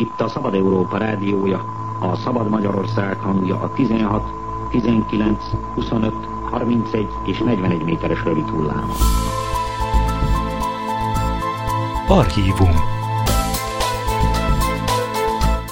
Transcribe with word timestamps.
Itt 0.00 0.20
a 0.20 0.28
Szabad 0.28 0.54
Európa 0.54 0.96
rádiója, 0.96 1.64
a 2.00 2.16
Szabad 2.16 2.48
Magyarország 2.48 3.18
hangja 3.20 3.60
a 3.60 3.72
16, 3.72 4.22
19, 4.70 5.44
25, 5.74 6.14
31 6.50 7.08
és 7.26 7.38
41 7.38 7.84
méteres 7.84 8.24
rövid 8.24 8.48
hullám. 8.48 8.90
Archívum 12.08 12.70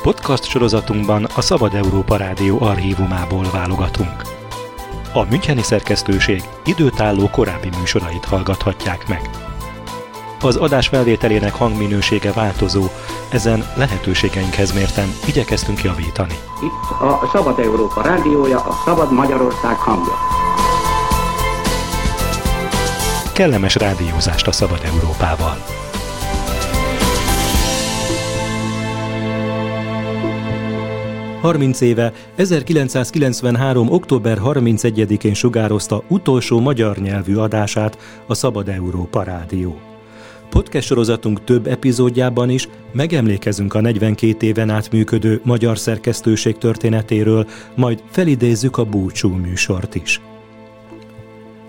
Podcast 0.03 0.45
sorozatunkban 0.45 1.25
a 1.37 1.41
Szabad 1.41 1.75
Európa 1.75 2.17
Rádió 2.17 2.61
archívumából 2.61 3.45
válogatunk. 3.53 4.23
A 5.15 5.25
Müncheni 5.31 5.63
szerkesztőség 5.63 6.43
időtálló 6.65 7.29
korábbi 7.29 7.69
műsorait 7.79 8.25
hallgathatják 8.25 9.09
meg. 9.09 9.48
Az 10.41 10.57
adás 10.57 10.89
felvételének 10.89 11.55
hangminősége 11.55 12.33
változó, 12.33 12.85
ezen 13.31 13.65
lehetőségeinkhez 13.77 14.73
mérten 14.73 15.09
igyekeztünk 15.27 15.83
javítani. 15.83 16.35
Itt 16.63 17.01
a 17.01 17.29
Szabad 17.33 17.59
Európa 17.59 18.03
rádiója, 18.03 18.59
a 18.59 18.73
Szabad 18.85 19.13
Magyarország 19.13 19.77
hangja. 19.77 20.15
Kellemes 23.35 23.75
rádiózást 23.75 24.47
a 24.47 24.53
Szabad 24.53 24.81
Európával! 24.85 25.57
Harminc 31.41 31.81
éve, 31.81 32.13
1993. 32.35 33.91
október 33.91 34.39
31-én 34.45 35.35
sugározta 35.35 36.03
utolsó 36.09 36.61
magyar 36.61 36.97
nyelvű 36.97 37.37
adását 37.37 37.99
a 38.27 38.35
Szabad 38.35 38.69
Európa 38.69 39.23
Rádió. 39.23 39.79
Podcast 40.51 40.87
sorozatunk 40.87 41.45
több 41.45 41.67
epizódjában 41.67 42.51
is 42.51 42.69
megemlékezünk 42.93 43.75
a 43.75 43.81
42 43.81 44.47
éven 44.47 44.71
át 44.71 44.93
működő 44.93 45.41
magyar 45.45 45.79
szerkesztőség 45.79 46.59
történetéről, 46.59 47.47
majd 47.77 48.03
felidézzük 48.11 48.77
a 48.77 48.85
búcsú 48.85 49.29
műsort 49.29 49.95
is. 49.95 50.21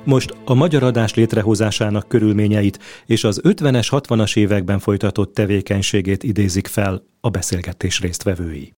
Most 0.03 0.35
a 0.45 0.53
magyar 0.53 0.83
adás 0.83 1.13
létrehozásának 1.13 2.07
körülményeit 2.07 2.80
és 3.05 3.23
az 3.23 3.41
50-es, 3.44 3.88
60-as 3.91 4.38
években 4.38 4.80
folytatott 4.80 5.33
tevékenységét 5.33 6.23
idézik 6.23 6.67
fel 6.67 7.03
a 7.22 7.30
beszélgetés 7.30 8.00
résztvevői. 8.00 8.73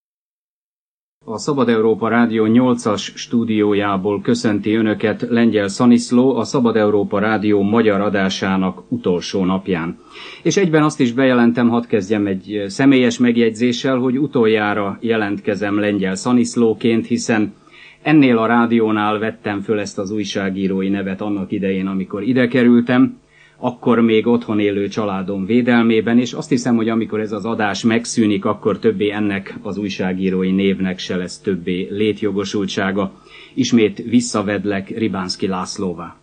A 1.26 1.38
Szabad 1.38 1.70
Európa 1.70 2.08
Rádió 2.08 2.46
8-as 2.48 3.00
stúdiójából 3.16 4.22
köszönti 4.22 4.74
Önöket 4.74 5.26
Lengyel 5.30 5.68
Szaniszló 5.68 6.36
a 6.36 6.44
Szabad 6.44 6.76
Európa 6.76 7.20
Rádió 7.20 7.62
magyar 7.62 8.02
adásának 8.02 8.82
utolsó 8.88 9.46
napján. 9.46 9.98
És 10.44 10.58
egyben 10.58 10.84
azt 10.84 11.00
is 11.00 11.12
bejelentem, 11.14 11.70
hadd 11.70 11.88
kezdjem 11.88 12.26
egy 12.28 12.64
személyes 12.68 13.18
megjegyzéssel, 13.18 13.98
hogy 13.98 14.18
utoljára 14.18 14.98
jelentkezem 15.02 15.80
Lengyel 15.80 16.16
Szaniszlóként, 16.16 17.08
hiszen 17.08 17.54
ennél 18.02 18.38
a 18.38 18.46
rádiónál 18.46 19.20
vettem 19.20 19.60
föl 19.62 19.80
ezt 19.80 19.98
az 20.00 20.12
újságírói 20.12 20.90
nevet 20.90 21.22
annak 21.22 21.52
idején, 21.52 21.88
amikor 21.88 22.24
ide 22.24 22.48
kerültem, 22.48 23.20
akkor 23.64 24.00
még 24.00 24.28
otthon 24.28 24.60
élő 24.60 24.88
családom 24.88 25.46
védelmében, 25.46 26.20
és 26.20 26.34
azt 26.34 26.50
hiszem, 26.50 26.76
hogy 26.76 26.90
amikor 26.90 27.20
ez 27.20 27.32
az 27.32 27.46
adás 27.46 27.84
megszűnik, 27.84 28.46
akkor 28.46 28.80
többé 28.80 29.10
ennek 29.12 29.58
az 29.62 29.78
újságírói 29.78 30.52
névnek 30.52 31.00
se 31.00 31.16
lesz 31.16 31.40
többé 31.40 31.88
létjogosultsága. 31.92 33.12
Ismét 33.54 34.04
visszavedlek 34.10 34.90
Ribánszki 34.98 35.48
Lászlóvá. 35.48 36.16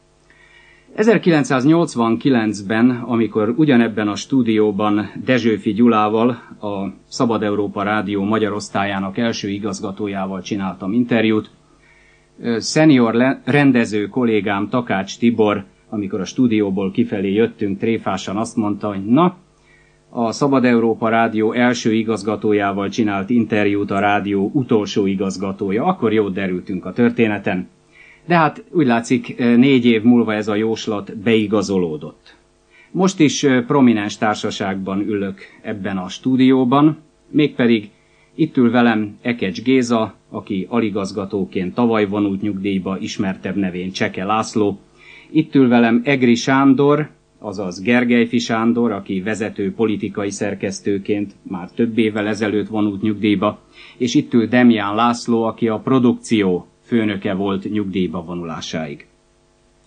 1989-ben, 0.97 2.91
amikor 2.91 3.55
ugyanebben 3.57 4.09
a 4.09 4.17
stúdióban 4.17 5.11
Dezsőfi 5.25 5.73
Gyulával, 5.73 6.29
a 6.61 6.87
Szabad 7.09 7.43
Európa 7.43 7.83
Rádió 7.83 8.23
magyar 8.25 8.53
osztályának 8.53 9.19
első 9.19 9.49
igazgatójával 9.49 10.43
csináltam 10.43 10.93
interjút, 10.93 11.51
szenior 12.57 13.39
rendező 13.45 14.07
kollégám 14.07 14.69
Takács 14.69 15.19
Tibor 15.19 15.65
amikor 15.89 16.21
a 16.21 16.25
stúdióból 16.25 16.91
kifelé 16.91 17.33
jöttünk, 17.33 17.79
tréfásan 17.79 18.37
azt 18.37 18.57
mondta, 18.57 18.89
hogy 18.89 19.05
na, 19.05 19.37
a 20.11 20.33
Szabad 20.33 20.65
Európa 20.65 21.09
Rádió 21.09 21.53
első 21.53 21.93
igazgatójával 21.95 22.89
csinált 22.89 23.31
interjút 23.31 23.91
a 23.91 23.99
rádió 23.99 24.51
utolsó 24.55 25.07
igazgatója. 25.07 25.85
Akkor 25.85 26.13
jót 26.13 26.33
derültünk 26.33 26.85
a 26.85 26.93
történeten. 26.93 27.69
De 28.27 28.37
hát 28.37 28.65
úgy 28.71 28.87
látszik, 28.87 29.39
négy 29.39 29.85
év 29.85 30.03
múlva 30.03 30.35
ez 30.35 30.49
a 30.49 30.55
jóslat 30.55 31.17
beigazolódott. 31.17 32.37
Most 32.91 33.21
is 33.21 33.47
prominens 33.67 34.17
társaságban 34.17 35.01
ülök 35.01 35.41
ebben 35.63 35.97
a 35.97 36.09
stúdióban, 36.09 36.97
mégpedig 37.31 37.91
itt 38.35 38.57
ül 38.57 38.71
velem 38.71 39.19
Ekecs 39.23 39.63
Géza, 39.63 40.15
aki 40.31 40.67
aligazgatóként 40.71 41.75
tavaly 41.75 42.07
vonult 42.07 42.43
nyugdíjba, 42.43 42.99
ismertebb 42.99 43.57
nevén 43.57 43.93
Cseke 43.93 44.25
László, 44.25 44.79
itt 45.31 45.55
ül 45.55 45.69
velem 45.69 46.01
Egri 46.05 46.35
Sándor, 46.35 47.09
azaz 47.39 47.83
Gergelyfi 47.83 48.39
Sándor, 48.39 48.93
aki 48.93 49.21
vezető 49.21 49.73
politikai 49.73 50.31
szerkesztőként 50.31 51.35
már 51.43 51.71
több 51.71 51.99
évvel 51.99 52.27
ezelőtt 52.27 52.69
vonult 52.69 53.03
nyugdíjba, 53.03 53.59
és 53.97 54.15
itt 54.15 54.35
ül 54.35 54.47
Demján 54.47 54.95
László, 54.95 55.43
aki 55.43 55.69
a 55.69 55.79
produkció 55.79 56.67
főnöke 56.83 57.35
volt 57.35 57.71
nyugdíjba 57.71 58.25
vonulásáig. 58.25 59.07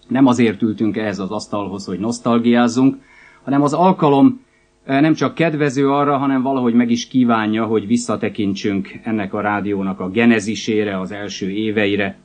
Nem 0.08 0.26
azért 0.26 0.62
ültünk 0.62 0.98
ehhez 0.98 1.20
az 1.20 1.32
asztalhoz, 1.32 1.86
hogy 1.86 2.00
nosztalgiázzunk, 2.00 2.96
hanem 3.44 3.62
az 3.62 3.74
alkalom 3.74 4.42
eh, 4.84 5.02
nem 5.02 5.14
csak 5.14 5.36
kedvező 5.36 5.90
arra, 5.90 6.18
hanem 6.18 6.42
valahogy 6.42 6.74
meg 6.74 6.92
is 6.92 7.08
kívánja, 7.08 7.66
hogy 7.66 7.88
visszatekintsünk 7.88 9.00
ennek 9.04 9.34
a 9.34 9.42
rádiónak 9.42 10.00
a 10.00 10.10
genezisére, 10.10 11.00
az 11.00 11.12
első 11.12 11.50
éveire. 11.50 12.18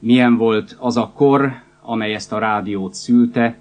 Milyen 0.00 0.36
volt 0.36 0.76
az 0.80 0.96
a 0.96 1.12
kor, 1.14 1.63
amely 1.86 2.14
ezt 2.14 2.32
a 2.32 2.38
rádiót 2.38 2.94
szülte, 2.94 3.58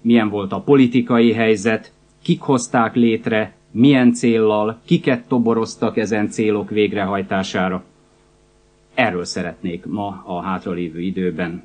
milyen 0.00 0.28
volt 0.28 0.52
a 0.52 0.60
politikai 0.60 1.32
helyzet, 1.32 1.92
kik 2.22 2.40
hozták 2.40 2.94
létre, 2.94 3.54
milyen 3.70 4.12
céllal, 4.12 4.80
kiket 4.84 5.28
toboroztak 5.28 5.96
ezen 5.96 6.28
célok 6.28 6.70
végrehajtására. 6.70 7.84
Erről 8.94 9.24
szeretnék 9.24 9.84
ma 9.86 10.22
a 10.26 10.40
hátralévő 10.40 11.00
időben 11.00 11.62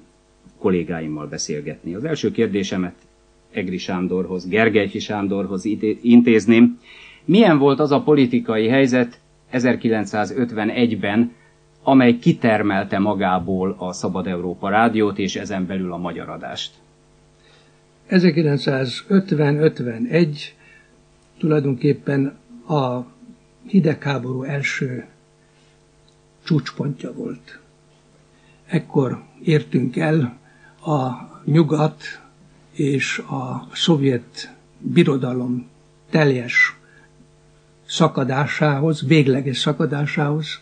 kollégáimmal 0.59 1.27
beszélgetni. 1.27 1.93
Az 1.95 2.03
első 2.03 2.31
kérdésemet 2.31 2.95
Egri 3.51 3.77
Sándorhoz, 3.77 4.47
Gergely 4.47 4.87
Sándorhoz 4.87 5.65
intézném. 6.01 6.79
Milyen 7.25 7.57
volt 7.57 7.79
az 7.79 7.91
a 7.91 8.01
politikai 8.01 8.67
helyzet 8.67 9.19
1951-ben, 9.53 11.31
amely 11.83 12.17
kitermelte 12.17 12.99
magából 12.99 13.75
a 13.77 13.93
Szabad 13.93 14.27
Európa 14.27 14.69
rádiót, 14.69 15.17
és 15.17 15.35
ezen 15.35 15.65
belül 15.65 15.93
a 15.93 15.97
magyar 15.97 16.29
adást. 16.29 16.73
1950-51 18.09 20.37
tulajdonképpen 21.39 22.37
a 22.67 22.99
hidegháború 23.67 24.43
első 24.43 25.05
csúcspontja 26.43 27.13
volt. 27.13 27.59
Ekkor 28.65 29.23
értünk 29.43 29.97
el 29.97 30.37
a 30.85 31.09
nyugat 31.45 32.03
és 32.71 33.17
a 33.17 33.67
szovjet 33.73 34.53
birodalom 34.77 35.69
teljes 36.09 36.75
szakadásához, 37.85 39.07
végleges 39.07 39.57
szakadásához, 39.57 40.59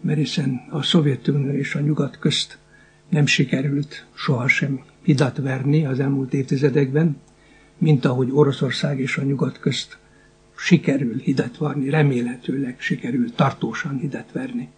mert 0.00 0.18
hiszen 0.18 0.66
a 0.70 0.82
Szovjetunió 0.82 1.50
és 1.50 1.74
a 1.74 1.80
nyugat 1.80 2.18
közt 2.18 2.58
nem 3.08 3.26
sikerült 3.26 4.06
sohasem 4.14 4.80
hidat 5.02 5.36
verni 5.36 5.86
az 5.86 6.00
elmúlt 6.00 6.34
évtizedekben, 6.34 7.16
mint 7.78 8.04
ahogy 8.04 8.28
Oroszország 8.32 9.00
és 9.00 9.16
a 9.16 9.22
nyugat 9.22 9.58
közt 9.58 9.98
sikerül 10.56 11.18
hidat 11.18 11.56
varni, 11.56 11.90
remélhetőleg 11.90 12.76
sikerül 12.78 13.34
tartósan 13.34 13.98
hidat 13.98 14.32
verni. 14.32 14.68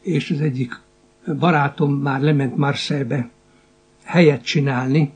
és 0.00 0.30
az 0.30 0.40
egyik 0.40 0.80
barátom 1.38 1.92
már 1.92 2.20
lement 2.20 2.56
Marseille-be 2.56 3.30
helyet 4.04 4.44
csinálni, 4.44 5.12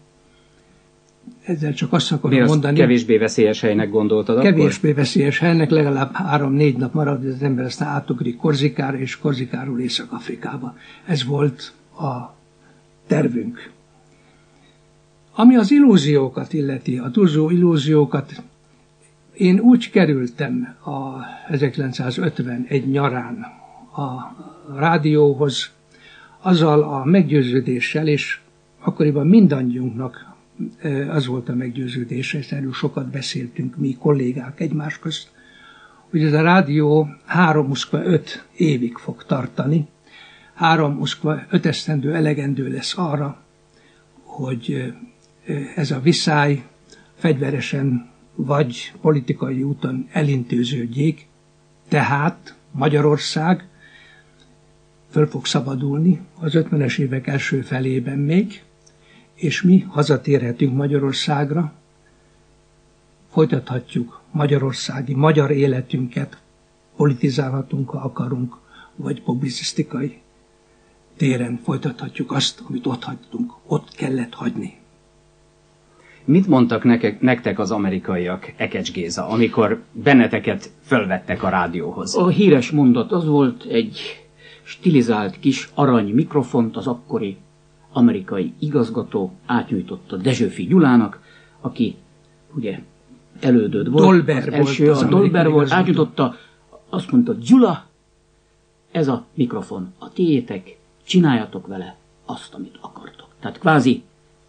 ezzel 1.49 1.75
csak 1.75 1.93
azt 1.93 2.13
akarom 2.13 2.39
Mi 2.39 2.47
mondani. 2.47 2.79
kevésbé 2.79 3.17
veszélyes 3.17 3.61
helynek 3.61 3.91
gondoltad 3.91 4.43
Kevésbé 4.43 4.89
akkor? 4.89 5.03
veszélyes 5.03 5.39
helynek, 5.39 5.71
legalább 5.71 6.13
három-négy 6.13 6.77
nap 6.77 6.95
marad, 6.95 7.25
az 7.25 7.43
ember 7.43 7.65
aztán 7.65 7.89
átugrik 7.89 8.37
Korzikára, 8.37 8.99
és 8.99 9.19
Korzikáról 9.19 9.81
Észak-Afrikába. 9.81 10.77
Ez 11.07 11.25
volt 11.25 11.73
a 11.99 12.35
tervünk. 13.07 13.71
Ami 15.35 15.57
az 15.57 15.71
illúziókat 15.71 16.53
illeti, 16.53 16.99
a 16.99 17.11
túlzó 17.11 17.51
illúziókat, 17.51 18.43
én 19.35 19.59
úgy 19.59 19.91
kerültem 19.91 20.75
a 20.85 21.25
1951 21.49 22.91
nyarán 22.91 23.47
a 23.97 24.37
rádióhoz, 24.77 25.71
azzal 26.41 26.83
a 26.83 27.05
meggyőződéssel, 27.05 28.07
és 28.07 28.39
akkoriban 28.81 29.27
mindannyiunknak 29.27 30.28
az 31.09 31.27
volt 31.27 31.49
a 31.49 31.55
meggyőződése, 31.55 32.39
és 32.39 32.53
erről 32.53 32.73
sokat 32.73 33.11
beszéltünk 33.11 33.77
mi 33.77 33.97
kollégák 34.01 34.61
egymás 34.61 34.99
közt, 34.99 35.31
hogy 36.11 36.23
ez 36.23 36.33
a 36.33 36.43
rádió 36.43 37.09
3 37.25 37.73
5 37.91 38.45
évig 38.57 38.97
fog 38.97 39.25
tartani, 39.25 39.87
3 40.55 41.03
5 41.51 41.67
esztendő 41.67 42.15
elegendő 42.15 42.69
lesz 42.69 42.99
arra, 42.99 43.43
hogy 44.23 44.95
ez 45.75 45.91
a 45.91 46.01
viszály 46.01 46.65
fegyveresen 47.15 48.11
vagy 48.35 48.93
politikai 49.01 49.63
úton 49.63 50.09
elintéződjék, 50.13 51.27
tehát 51.89 52.55
Magyarország 52.71 53.69
föl 55.11 55.27
fog 55.27 55.47
szabadulni 55.47 56.21
az 56.41 56.53
50-es 56.55 56.99
évek 56.99 57.27
első 57.27 57.61
felében 57.61 58.19
még, 58.19 58.63
és 59.39 59.63
mi 59.63 59.79
hazatérhetünk 59.89 60.75
Magyarországra, 60.75 61.73
folytathatjuk 63.31 64.21
magyarországi, 64.31 65.15
magyar 65.15 65.51
életünket, 65.51 66.39
politizálhatunk, 66.97 67.91
ha 67.91 67.99
akarunk, 67.99 68.57
vagy 68.97 69.23
publicisztikai 69.23 70.21
téren 71.17 71.61
folytathatjuk 71.65 72.33
azt, 72.33 72.63
amit 72.69 72.87
ott 72.87 73.03
hagytunk, 73.03 73.53
ott 73.67 73.95
kellett 73.95 74.35
hagyni. 74.35 74.77
Mit 76.25 76.47
mondtak 76.47 76.85
nekek, 76.85 77.21
nektek 77.21 77.59
az 77.59 77.71
amerikaiak, 77.71 78.53
Ekecs 78.57 78.93
Géza, 78.93 79.29
amikor 79.29 79.83
benneteket 79.93 80.71
fölvettek 80.85 81.43
a 81.43 81.49
rádióhoz? 81.49 82.17
A 82.17 82.29
híres 82.29 82.71
mondat 82.71 83.13
az 83.13 83.27
volt 83.27 83.65
egy 83.65 84.01
stilizált 84.63 85.39
kis 85.39 85.71
arany 85.75 86.09
mikrofont 86.09 86.77
az 86.77 86.87
akkori 86.87 87.37
amerikai 87.93 88.53
igazgató 88.59 89.33
átnyújtotta 89.47 90.17
Dezsőfi 90.17 90.67
Gyulának, 90.67 91.21
aki 91.61 91.97
ugye 92.55 92.81
elődöd 93.41 93.91
volt, 93.91 94.05
Dolber 94.05 94.49
az 94.49 94.53
első, 94.53 94.85
volt 94.85 94.97
az 94.97 95.03
a 95.03 95.09
Dolber 95.09 95.45
volt, 95.49 95.67
igazgató. 95.67 95.81
átnyújtotta, 95.81 96.35
azt 96.89 97.11
mondta, 97.11 97.35
Gyula, 97.35 97.85
ez 98.91 99.09
a 99.09 99.25
mikrofon 99.35 99.93
a 99.99 100.13
tiétek, 100.13 100.79
csináljatok 101.05 101.67
vele 101.67 101.97
azt, 102.25 102.55
amit 102.55 102.79
akartok. 102.81 103.29
Tehát 103.41 103.59
kvázi 103.59 104.03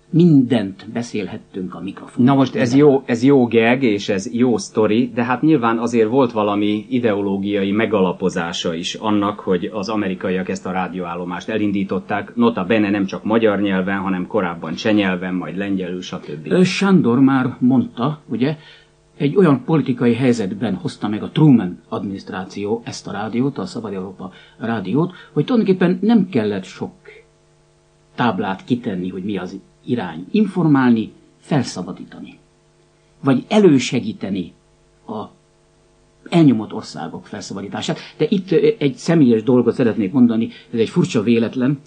mindent 0.09 0.85
beszélhettünk 0.94 1.75
a 1.75 1.79
mikrofon. 1.81 2.25
Na 2.25 2.33
most 2.35 2.56
ez 2.56 2.75
jó, 2.75 3.03
ez 3.06 3.23
jó 3.23 3.47
gag, 3.47 3.83
és 3.83 4.09
ez 4.09 4.33
jó 4.33 4.57
sztori, 4.57 5.11
de 5.13 5.23
hát 5.23 5.41
nyilván 5.41 5.77
azért 5.77 6.09
volt 6.09 6.31
valami 6.31 6.85
ideológiai 6.89 7.71
megalapozása 7.71 8.73
is 8.73 8.94
annak, 8.94 9.39
hogy 9.39 9.69
az 9.73 9.89
amerikaiak 9.89 10.50
ezt 10.50 10.65
a 10.65 10.71
rádióállomást 10.71 11.50
elindították, 11.50 12.35
nota 12.35 12.63
bene 12.63 12.89
nem 12.89 13.06
csak 13.06 13.23
magyar 13.23 13.61
nyelven, 13.61 13.97
hanem 13.97 14.27
korábban 14.27 14.73
cseh 14.73 14.94
nyelven, 14.94 15.33
majd 15.33 15.57
lengyelül, 15.57 16.01
stb. 16.01 16.63
Sándor 16.63 17.19
már 17.19 17.56
mondta, 17.59 18.21
ugye, 18.29 18.57
egy 19.17 19.35
olyan 19.35 19.63
politikai 19.63 20.13
helyzetben 20.13 20.75
hozta 20.75 21.07
meg 21.07 21.23
a 21.23 21.29
Truman 21.29 21.81
adminisztráció 21.89 22.81
ezt 22.85 23.07
a 23.07 23.11
rádiót, 23.11 23.57
a 23.57 23.65
Szabad 23.65 23.94
Európa 23.94 24.31
rádiót, 24.57 25.13
hogy 25.33 25.45
tulajdonképpen 25.45 25.97
nem 26.01 26.29
kellett 26.29 26.63
sok 26.63 26.91
táblát 28.15 28.63
kitenni, 28.63 29.09
hogy 29.09 29.23
mi 29.23 29.38
az 29.38 29.59
irány. 29.86 30.26
Informálni, 30.31 31.12
felszabadítani. 31.40 32.38
Vagy 33.24 33.46
elősegíteni 33.48 34.54
a 35.08 35.26
elnyomott 36.30 36.74
országok 36.74 37.28
felszabadítását. 37.28 38.00
De 38.18 38.26
itt 38.30 38.52
egy 38.80 38.96
személyes 38.96 39.44
dolgot 39.44 39.74
szeretnék 39.74 40.12
mondani, 40.12 40.50
ez 40.74 40.80
egy 40.80 40.90
furcsa 40.90 41.22
véletlen, 41.24 41.80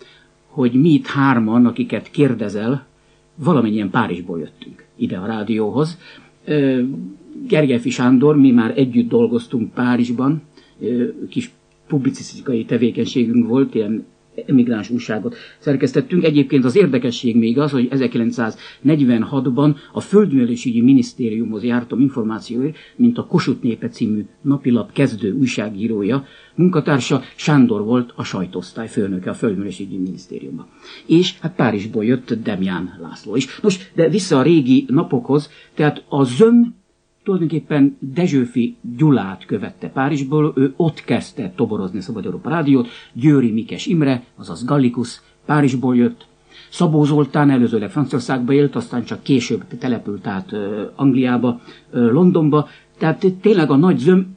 hogy 0.47 0.73
mi 0.73 0.89
itt 0.89 1.06
hárman, 1.06 1.67
akiket 1.67 2.11
kérdezel, 2.11 2.87
valamennyien 3.35 3.91
Párizsból 3.91 4.39
jöttünk 4.39 4.85
ide 4.97 5.17
a 5.17 5.27
rádióhoz. 5.27 5.99
Ö, 6.44 6.83
Gergelyfi 7.49 7.91
Sándor, 7.91 8.37
mi 8.37 8.50
már 8.50 8.79
együtt 8.79 9.09
dolgoztunk 9.09 9.73
Párizsban, 9.73 10.43
kis 11.29 11.50
publicisztikai 11.87 12.65
tevékenységünk 12.65 13.49
volt, 13.49 13.75
ilyen 13.75 14.05
emigráns 14.46 14.90
újságot 14.90 15.37
szerkesztettünk. 15.58 16.25
Egyébként 16.25 16.64
az 16.64 16.76
érdekesség 16.76 17.37
még 17.37 17.58
az, 17.58 17.70
hogy 17.70 17.88
1946-ban 17.90 19.75
a 19.93 20.00
Földművelésügyi 20.00 20.81
Minisztériumhoz 20.81 21.62
jártam 21.62 22.00
információért, 22.00 22.76
mint 22.96 23.19
a 23.19 23.26
Kossuth 23.26 23.62
népe 23.62 23.88
című 23.88 24.25
napilap 24.43 24.93
kezdő 24.93 25.32
újságírója, 25.32 26.25
munkatársa 26.55 27.23
Sándor 27.37 27.84
volt 27.84 28.12
a 28.17 28.25
sajtóosztály 28.25 28.88
főnöke 28.88 29.31
a 29.31 29.34
Földművelésügyi 29.34 29.96
Minisztériumban. 29.96 30.67
És 31.06 31.38
hát 31.40 31.55
Párizsból 31.55 32.05
jött 32.05 32.32
Demján 32.32 32.99
László 33.02 33.37
is. 33.37 33.61
Nos, 33.61 33.90
de 33.94 34.08
vissza 34.08 34.38
a 34.38 34.43
régi 34.43 34.84
napokhoz, 34.88 35.50
tehát 35.75 36.05
a 36.08 36.25
zöm 36.25 36.75
tulajdonképpen 37.24 37.96
Dezsőfi 38.00 38.76
Gyulát 38.96 39.44
követte 39.46 39.88
Párizsból, 39.88 40.52
ő 40.56 40.72
ott 40.76 41.04
kezdte 41.04 41.52
toborozni 41.56 41.98
a 41.98 42.02
Szabad 42.02 42.24
Európa 42.24 42.50
Rádiót, 42.50 42.88
Győri 43.12 43.50
Mikes 43.50 43.86
Imre, 43.86 44.24
azaz 44.36 44.64
Gallikus 44.64 45.20
Párizsból 45.46 45.96
jött, 45.96 46.26
Szabó 46.70 47.04
Zoltán 47.04 47.50
előzőleg 47.50 47.90
Franciaországba 47.90 48.52
élt, 48.52 48.76
aztán 48.76 49.04
csak 49.04 49.22
később 49.22 49.64
települt 49.78 50.26
át 50.26 50.52
Angliába, 50.94 51.60
Londonba, 51.90 52.69
tehát 52.98 53.26
tényleg 53.40 53.70
a 53.70 53.76
nagy 53.76 53.98
zöm, 53.98 54.36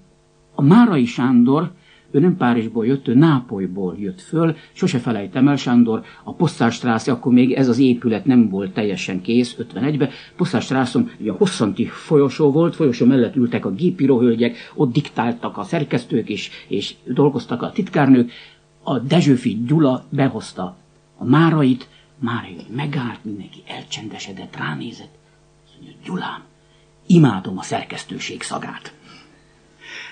a 0.56 0.62
Márai 0.62 1.06
Sándor, 1.06 1.72
ő 2.16 2.20
nem 2.20 2.38
Párizsból 2.38 2.86
jött, 2.86 3.08
ő 3.08 3.14
Nápolyból 3.14 3.96
jött 4.00 4.22
föl, 4.22 4.56
sose 4.74 5.00
felejtem 5.00 5.48
el, 5.48 5.56
Sándor, 5.56 6.04
a 6.24 6.34
Posztárstrász, 6.34 7.08
akkor 7.08 7.34
még 7.34 7.52
ez 7.52 7.68
az 7.68 7.78
épület 7.78 8.26
nem 8.26 8.50
volt 8.50 8.74
teljesen 8.74 9.22
kész, 9.22 9.56
51-ben, 9.60 10.10
Posztárstrászon 10.36 11.12
ugye 11.20 11.32
a 11.32 11.36
hosszanti 11.36 11.86
folyosó 11.86 12.52
volt, 12.52 12.76
folyosó 12.76 13.06
mellett 13.06 13.36
ültek 13.36 13.66
a 13.66 13.72
gépíróhölgyek, 13.72 14.72
ott 14.76 14.94
diktáltak 14.94 15.58
a 15.58 15.64
szerkesztők 15.64 16.30
és, 16.30 16.50
és 16.68 16.96
dolgoztak 17.04 17.62
a 17.62 17.72
titkárnők, 17.72 18.32
a 18.84 19.00
Dezsőfi 19.00 19.64
Gyula 19.68 20.06
behozta 20.10 20.78
a 21.18 21.26
Márait, 21.26 21.88
Márai 22.20 22.58
megállt, 22.76 23.24
mindenki 23.24 23.64
elcsendesedett, 23.68 24.58
ránézett, 24.58 25.18
azt 25.66 25.74
mondja, 25.76 25.98
Gyulám, 26.06 26.42
imádom 27.08 27.58
a 27.58 27.62
szerkesztőség 27.62 28.42
szagát. 28.42 28.94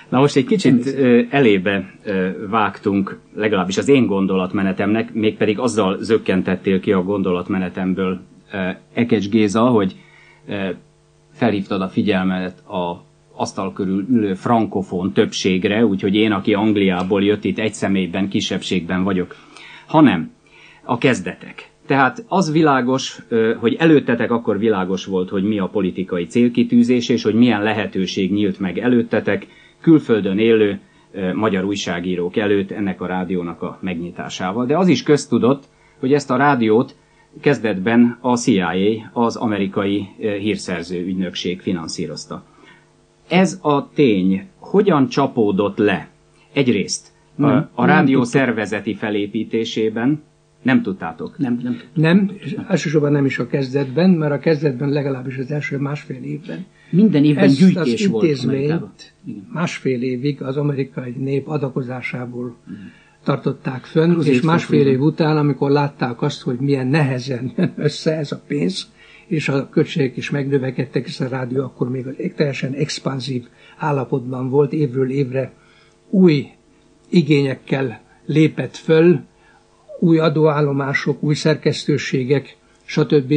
Na 0.09 0.19
most 0.19 0.35
egy 0.35 0.45
kicsit 0.45 0.85
ö, 0.85 1.21
elébe 1.29 1.93
ö, 2.03 2.29
vágtunk, 2.49 3.19
legalábbis 3.35 3.77
az 3.77 3.87
én 3.87 4.05
gondolatmenetemnek, 4.05 5.13
mégpedig 5.13 5.59
azzal 5.59 5.97
zökkentettél 6.01 6.79
ki 6.79 6.91
a 6.91 7.03
gondolatmenetemből 7.03 8.19
ö, 8.53 8.69
Ekecs 8.93 9.29
Géza, 9.29 9.61
hogy 9.61 9.95
ö, 10.47 10.69
felhívtad 11.33 11.81
a 11.81 11.89
figyelmet 11.89 12.59
a 12.67 13.03
asztal 13.35 13.73
körül 13.73 14.05
ülő 14.09 14.33
frankofón 14.33 15.11
többségre, 15.11 15.85
úgyhogy 15.85 16.15
én, 16.15 16.31
aki 16.31 16.53
Angliából 16.53 17.23
jött, 17.23 17.43
itt 17.43 17.59
egy 17.59 17.73
személyben, 17.73 18.29
kisebbségben 18.29 19.03
vagyok, 19.03 19.35
hanem 19.85 20.31
a 20.83 20.97
kezdetek. 20.97 21.71
Tehát 21.85 22.25
az 22.27 22.51
világos, 22.51 23.19
hogy 23.59 23.73
előttetek 23.73 24.31
akkor 24.31 24.59
világos 24.59 25.05
volt, 25.05 25.29
hogy 25.29 25.43
mi 25.43 25.59
a 25.59 25.67
politikai 25.67 26.25
célkitűzés, 26.25 27.09
és 27.09 27.23
hogy 27.23 27.33
milyen 27.33 27.63
lehetőség 27.63 28.31
nyílt 28.33 28.59
meg 28.59 28.77
előttetek, 28.77 29.47
külföldön 29.83 30.37
élő 30.39 30.79
magyar 31.33 31.63
újságírók 31.63 32.37
előtt 32.37 32.71
ennek 32.71 33.01
a 33.01 33.05
rádiónak 33.05 33.61
a 33.61 33.77
megnyitásával. 33.81 34.65
De 34.65 34.77
az 34.77 34.87
is 34.87 35.03
köztudott, 35.03 35.63
hogy 35.99 36.13
ezt 36.13 36.31
a 36.31 36.35
rádiót 36.35 36.95
kezdetben 37.41 38.17
a 38.21 38.37
CIA, 38.37 38.71
az 39.13 39.35
amerikai 39.35 40.07
hírszerző 40.17 41.05
ügynökség 41.05 41.61
finanszírozta. 41.61 42.43
Ez 43.27 43.59
a 43.61 43.89
tény 43.93 44.47
hogyan 44.59 45.07
csapódott 45.07 45.77
le? 45.77 46.09
Egyrészt 46.53 47.07
a, 47.37 47.41
Nem, 47.41 47.69
a 47.73 47.85
nem 47.85 47.95
rádió 47.95 48.13
tudtuk. 48.21 48.31
szervezeti 48.31 48.93
felépítésében 48.93 50.23
nem 50.61 50.81
tudtátok. 50.81 51.37
Nem, 51.37 51.59
nem. 51.63 51.79
Nem, 51.93 52.31
és 52.37 52.55
elsősorban 52.67 53.11
nem 53.11 53.25
is 53.25 53.39
a 53.39 53.47
kezdetben, 53.47 54.09
mert 54.09 54.31
a 54.33 54.39
kezdetben 54.39 54.89
legalábbis 54.89 55.37
az 55.37 55.51
első 55.51 55.77
másfél 55.77 56.23
évben. 56.23 56.65
Minden 56.89 57.23
évben 57.23 57.43
Ezt 57.43 57.57
gyűjtés 57.57 58.03
az 58.03 58.09
volt 58.09 58.23
Amerikában. 58.23 58.49
intézményt 58.49 59.13
másfél 59.53 60.01
évig 60.01 60.41
az 60.41 60.57
amerikai 60.57 61.11
nép 61.11 61.47
adakozásából 61.47 62.55
tartották 63.23 63.85
fönn, 63.85 64.11
és 64.11 64.17
Azért 64.17 64.43
másfél 64.43 64.83
fog- 64.83 64.91
év 64.91 65.01
után, 65.01 65.37
amikor 65.37 65.71
látták 65.71 66.21
azt, 66.21 66.41
hogy 66.41 66.59
milyen 66.59 66.87
nehezen 66.87 67.53
jön 67.57 67.73
össze 67.77 68.17
ez 68.17 68.31
a 68.31 68.41
pénz, 68.47 68.91
és 69.27 69.49
a 69.49 69.69
költségek 69.69 70.17
is 70.17 70.29
megnövekedtek, 70.29 71.07
és 71.07 71.19
a 71.19 71.27
rádió 71.27 71.63
akkor 71.63 71.89
még 71.89 72.33
teljesen 72.35 72.73
expanzív 72.73 73.47
állapotban 73.77 74.49
volt, 74.49 74.73
évről 74.73 75.09
évre 75.09 75.53
új 76.09 76.47
igényekkel 77.09 78.01
lépett 78.25 78.75
föl, 78.77 79.19
új 79.99 80.19
adóállomások, 80.19 81.23
új 81.23 81.33
szerkesztőségek, 81.33 82.57
stb. 82.85 83.33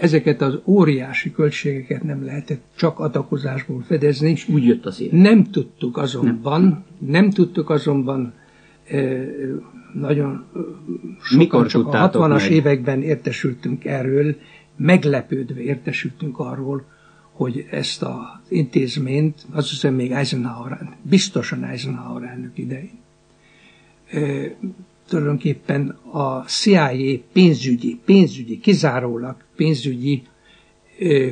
Ezeket 0.00 0.40
az 0.40 0.58
óriási 0.64 1.32
költségeket 1.32 2.02
nem 2.02 2.24
lehetett 2.24 2.62
csak 2.76 2.98
adakozásból 3.00 3.82
fedezni. 3.82 4.30
És 4.30 4.48
úgy 4.48 4.64
jött 4.64 4.86
az 4.86 5.00
év. 5.00 5.10
Nem 5.10 5.44
tudtuk 5.44 5.96
azonban, 5.96 6.60
nem, 6.60 6.84
nem 6.98 7.30
tudtuk 7.30 7.70
azonban 7.70 8.32
nagyon 9.94 10.44
sokan 11.20 11.38
Mikor 11.38 11.66
csak 11.66 11.86
a 11.86 12.10
60-as 12.10 12.48
években 12.48 13.02
értesültünk 13.02 13.84
erről, 13.84 14.36
meglepődve 14.76 15.60
értesültünk 15.60 16.38
arról, 16.38 16.84
hogy 17.32 17.66
ezt 17.70 18.02
az 18.02 18.20
intézményt, 18.48 19.46
azt 19.50 19.68
hiszem 19.70 19.94
még 19.94 20.10
Eisenhower, 20.10 20.96
biztosan 21.02 21.64
Eisenhower 21.64 22.22
elnök 22.22 22.58
idején, 22.58 22.98
tulajdonképpen 25.08 25.88
a 26.12 26.44
CIA 26.46 26.90
pénzügyi, 27.32 28.00
pénzügyi, 28.04 28.58
kizárólag 28.58 29.36
pénzügyi 29.56 30.22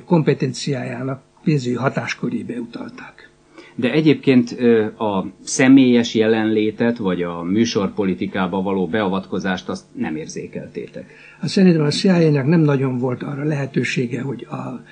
kompetenciájának, 0.04 1.22
pénzügyi 1.44 1.76
hatáskörébe 1.76 2.58
utalták. 2.58 3.30
De 3.74 3.92
egyébként 3.92 4.50
a 4.98 5.26
személyes 5.42 6.14
jelenlétet, 6.14 6.96
vagy 6.96 7.22
a 7.22 7.42
műsorpolitikába 7.42 8.62
való 8.62 8.86
beavatkozást 8.86 9.68
azt 9.68 9.84
nem 9.92 10.16
érzékeltétek. 10.16 11.14
Hát 11.40 11.50
szerintem 11.50 11.82
a 11.82 11.90
cia 11.90 12.42
nem 12.42 12.60
nagyon 12.60 12.98
volt 12.98 13.22
arra 13.22 13.44
lehetősége, 13.44 14.20
hogy 14.20 14.46
a, 14.50 14.82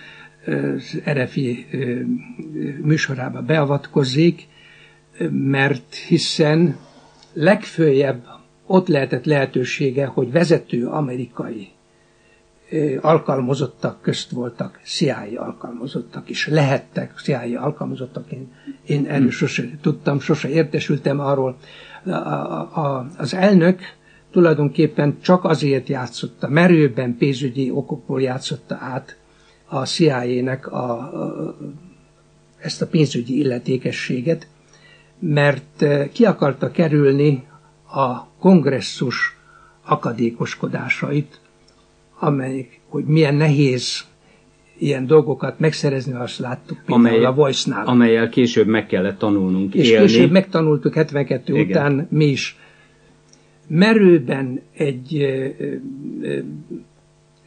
RFI 1.10 1.66
műsorába 2.82 3.42
beavatkozzék, 3.42 4.46
mert 5.30 5.94
hiszen 5.94 6.76
legfőjebb 7.32 8.33
ott 8.66 8.88
lehetett 8.88 9.25
lehetősége, 9.25 10.06
hogy 10.06 10.33
vezető 10.33 10.87
amerikai 10.87 11.68
alkalmazottak 13.00 14.02
közt 14.02 14.30
voltak 14.30 14.80
CIA 14.85 15.26
alkalmazottak 15.37 16.28
is, 16.28 16.49
lehettek 16.49 17.14
CIA 17.23 17.61
alkalmazottak. 17.61 18.33
Én, 18.33 18.52
én 18.87 19.06
erről 19.06 19.30
sose 19.30 19.62
tudtam, 19.80 20.21
sose 20.21 20.49
értesültem 20.49 21.21
arról. 21.21 21.56
A, 22.04 22.11
a, 22.11 23.06
az 23.16 23.35
elnök 23.35 23.80
tulajdonképpen 24.30 25.18
csak 25.21 25.44
azért 25.44 25.88
játszotta, 25.88 26.49
merőben 26.49 27.16
pénzügyi 27.16 27.71
okokból 27.71 28.23
játszotta 28.23 28.76
át 28.80 29.16
a 29.68 29.87
CIA-nek 29.87 30.73
a, 30.73 30.90
a, 30.99 31.56
ezt 32.59 32.83
a 32.83 32.87
pénzügyi 32.87 33.38
illetékességet, 33.38 34.49
mert 35.18 35.85
ki 36.12 36.25
akarta 36.25 36.71
kerülni 36.71 37.44
a 37.96 38.28
kongresszus 38.38 39.36
akadékoskodásait, 39.84 41.40
amelyik, 42.18 42.80
hogy 42.88 43.04
milyen 43.04 43.34
nehéz 43.34 44.04
ilyen 44.78 45.06
dolgokat 45.06 45.58
megszerezni, 45.58 46.12
azt 46.12 46.38
láttuk 46.38 46.78
például 46.86 47.06
Amely, 47.06 47.24
a 47.24 47.32
Voice-nál. 47.34 47.86
Amelyel 47.86 48.28
később 48.28 48.66
meg 48.66 48.86
kellett 48.86 49.18
tanulnunk 49.18 49.74
És 49.74 49.88
élni. 49.88 50.06
később 50.06 50.30
megtanultuk 50.30 50.94
72 50.94 51.54
Igen. 51.54 51.68
után 51.68 52.06
mi 52.10 52.24
is. 52.24 52.56
Merőben 53.66 54.60
egy, 54.72 55.16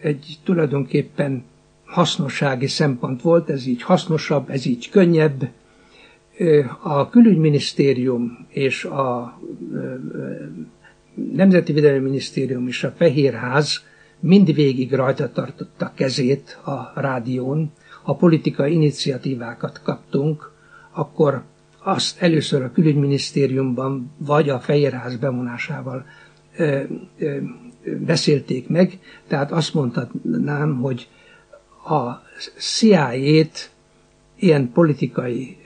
egy 0.02 0.38
tulajdonképpen 0.44 1.44
hasznossági 1.86 2.68
szempont 2.68 3.22
volt, 3.22 3.50
ez 3.50 3.66
így 3.66 3.82
hasznosabb, 3.82 4.50
ez 4.50 4.66
így 4.66 4.90
könnyebb. 4.90 5.50
A 6.82 7.10
külügyminisztérium 7.10 8.46
és 8.50 8.86
a 8.86 9.40
Nemzeti 11.34 11.74
Védelmi 11.74 12.00
Minisztérium 12.00 12.68
és 12.68 12.84
a 12.84 12.94
Fehérház 12.98 13.84
mindvégig 14.20 14.94
rajta 14.94 15.32
tartotta 15.32 15.92
kezét 15.96 16.60
a 16.64 16.92
rádión, 16.96 17.72
ha 18.04 18.16
politikai 18.16 18.74
iniciatívákat 18.74 19.82
kaptunk, 19.84 20.52
akkor 20.92 21.44
azt 21.84 22.22
először 22.22 22.62
a 22.62 22.72
külügyminisztériumban 22.72 24.12
vagy 24.18 24.50
a 24.50 24.60
Fehérház 24.60 25.16
bevonásával 25.16 26.06
ö, 26.58 26.82
beszélték 28.06 28.68
meg, 28.68 29.00
tehát 29.28 29.52
azt 29.52 29.74
mondhatnám, 29.74 30.78
hogy 30.78 31.08
a 31.86 32.12
CIA-t 32.58 33.72
ilyen 34.40 34.72
politikai 34.72 35.58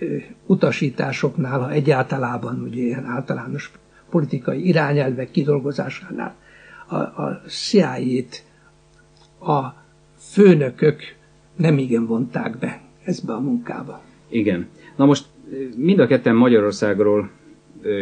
utasításoknál, 0.45 1.59
ha 1.59 1.71
egyáltalában 1.71 2.61
ugye 2.61 2.81
ilyen 2.81 3.05
általános 3.05 3.71
politikai 4.09 4.67
irányelvek 4.67 5.31
kidolgozásánál 5.31 6.35
a, 6.87 6.95
a 6.95 7.41
CIA-t 7.47 8.43
a 9.39 9.73
főnökök 10.17 11.01
nem 11.55 11.77
igen 11.77 12.05
vonták 12.05 12.57
be 12.57 12.81
ezbe 13.03 13.33
a 13.33 13.39
munkába. 13.39 14.01
Igen. 14.29 14.67
Na 14.95 15.05
most 15.05 15.25
mind 15.75 15.99
a 15.99 16.07
ketten 16.07 16.35
Magyarországról 16.35 17.29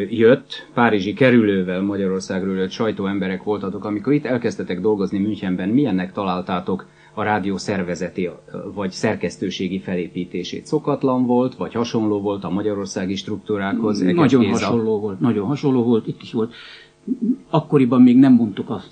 jött, 0.09 0.67
Párizsi 0.73 1.13
kerülővel 1.13 1.81
Magyarországról 1.81 2.55
jött 2.55 2.71
sajtóemberek 2.71 3.43
voltatok, 3.43 3.85
amikor 3.85 4.13
itt 4.13 4.25
elkezdtetek 4.25 4.79
dolgozni 4.79 5.19
Münchenben, 5.19 5.69
milyennek 5.69 6.11
találtátok 6.11 6.85
a 7.19 7.23
rádió 7.23 7.57
szervezeti 7.57 8.29
vagy 8.73 8.91
szerkesztőségi 8.91 9.79
felépítését? 9.79 10.65
Szokatlan 10.65 11.25
volt, 11.25 11.55
vagy 11.55 11.73
hasonló 11.73 12.21
volt 12.21 12.43
a 12.43 12.49
magyarországi 12.49 13.15
struktúrákhoz? 13.15 13.99
Nagyon 13.99 14.45
hasonló 14.45 14.99
volt, 14.99 15.19
nagyon 15.19 15.45
hasonló 15.45 15.83
volt, 15.83 16.07
itt 16.07 16.21
is 16.21 16.31
volt 16.31 16.53
akkoriban 17.49 18.01
még 18.01 18.17
nem 18.17 18.33
mondtuk 18.33 18.69
az, 18.69 18.87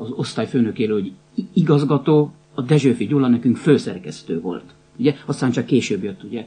az 0.00 0.10
osztályfőnökéről, 0.10 1.00
hogy 1.00 1.12
igazgató, 1.52 2.32
a 2.54 2.62
Dezsőfi 2.62 3.06
Gyula 3.06 3.28
nekünk 3.28 3.56
főszerkesztő 3.56 4.40
volt. 4.40 4.64
Ugye? 4.96 5.14
Aztán 5.26 5.50
csak 5.50 5.64
később 5.64 6.02
jött, 6.02 6.22
ugye. 6.22 6.46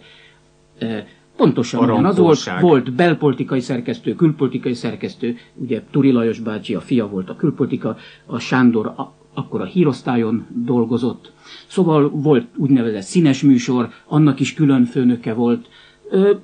E, 0.78 1.08
pontosan 1.36 2.06
az 2.06 2.18
volt, 2.18 2.60
volt 2.60 2.94
belpolitikai 2.94 3.60
szerkesztő, 3.60 4.16
külpolitikai 4.16 4.74
szerkesztő, 4.74 5.36
ugye 5.54 5.82
Turi 5.92 6.12
Lajos 6.12 6.40
bácsi, 6.40 6.76
a 6.76 6.82
fia 6.82 7.08
volt 7.08 7.30
a 7.30 7.36
külpolitika, 7.36 7.98
a 8.26 8.40
Sándor 8.40 8.86
a, 8.86 9.14
akkor 9.36 9.62
a 9.62 9.66
hírosztályon 9.66 10.46
dolgozott. 10.66 11.32
Szóval 11.68 12.10
volt 12.10 12.48
úgynevezett 12.56 13.02
színes 13.02 13.42
műsor, 13.42 13.90
annak 14.06 14.40
is 14.40 14.54
külön 14.54 14.86
főnöke 14.86 15.34
volt. 15.34 15.68
E, 16.12 16.40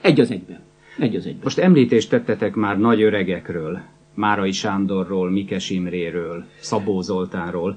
egy 0.00 0.20
az 0.20 0.30
egyben. 0.30 0.60
Egy 0.98 1.16
az 1.16 1.26
egyben. 1.26 1.40
Most 1.42 1.58
említést 1.58 2.10
tettetek 2.10 2.54
már 2.54 2.78
nagy 2.78 3.02
öregekről, 3.02 3.80
Márai 4.14 4.52
Sándorról, 4.52 5.30
Mikes 5.30 5.70
Imréről, 5.70 6.44
Szabó 6.60 7.00
Zoltánról. 7.00 7.76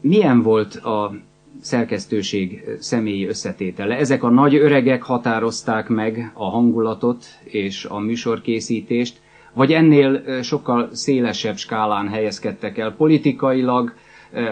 Milyen 0.00 0.42
volt 0.42 0.74
a 0.74 1.14
szerkesztőség 1.60 2.64
személyi 2.78 3.26
összetétele? 3.26 3.96
Ezek 3.96 4.22
a 4.22 4.30
nagy 4.30 4.54
öregek 4.54 5.02
határozták 5.02 5.88
meg 5.88 6.30
a 6.34 6.44
hangulatot 6.44 7.24
és 7.44 7.84
a 7.84 7.98
műsorkészítést, 7.98 9.20
vagy 9.54 9.72
ennél 9.72 10.42
sokkal 10.42 10.88
szélesebb 10.92 11.56
skálán 11.56 12.08
helyezkedtek 12.08 12.78
el 12.78 12.92
politikailag, 12.92 13.94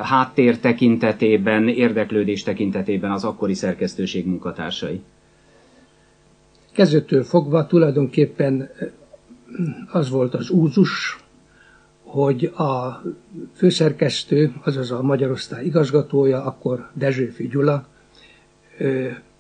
háttér 0.02 0.59
tekintetében, 0.59 1.68
érdeklődés 1.68 2.42
tekintetében 2.42 3.11
az 3.11 3.25
akkori 3.25 3.54
szerkesztőség 3.54 4.26
munkatársai? 4.26 5.02
Kezdettől 6.73 7.25
fogva 7.25 7.66
tulajdonképpen 7.66 8.71
az 9.92 10.11
volt 10.11 10.35
az 10.35 10.50
úzus, 10.50 11.16
hogy 12.02 12.44
a 12.44 13.02
főszerkesztő, 13.54 14.52
azaz 14.64 14.90
a 14.90 15.02
Magyarosztály 15.02 15.64
igazgatója, 15.64 16.44
akkor 16.44 16.90
Dezsőfi 16.92 17.49
Gyula, 17.49 17.87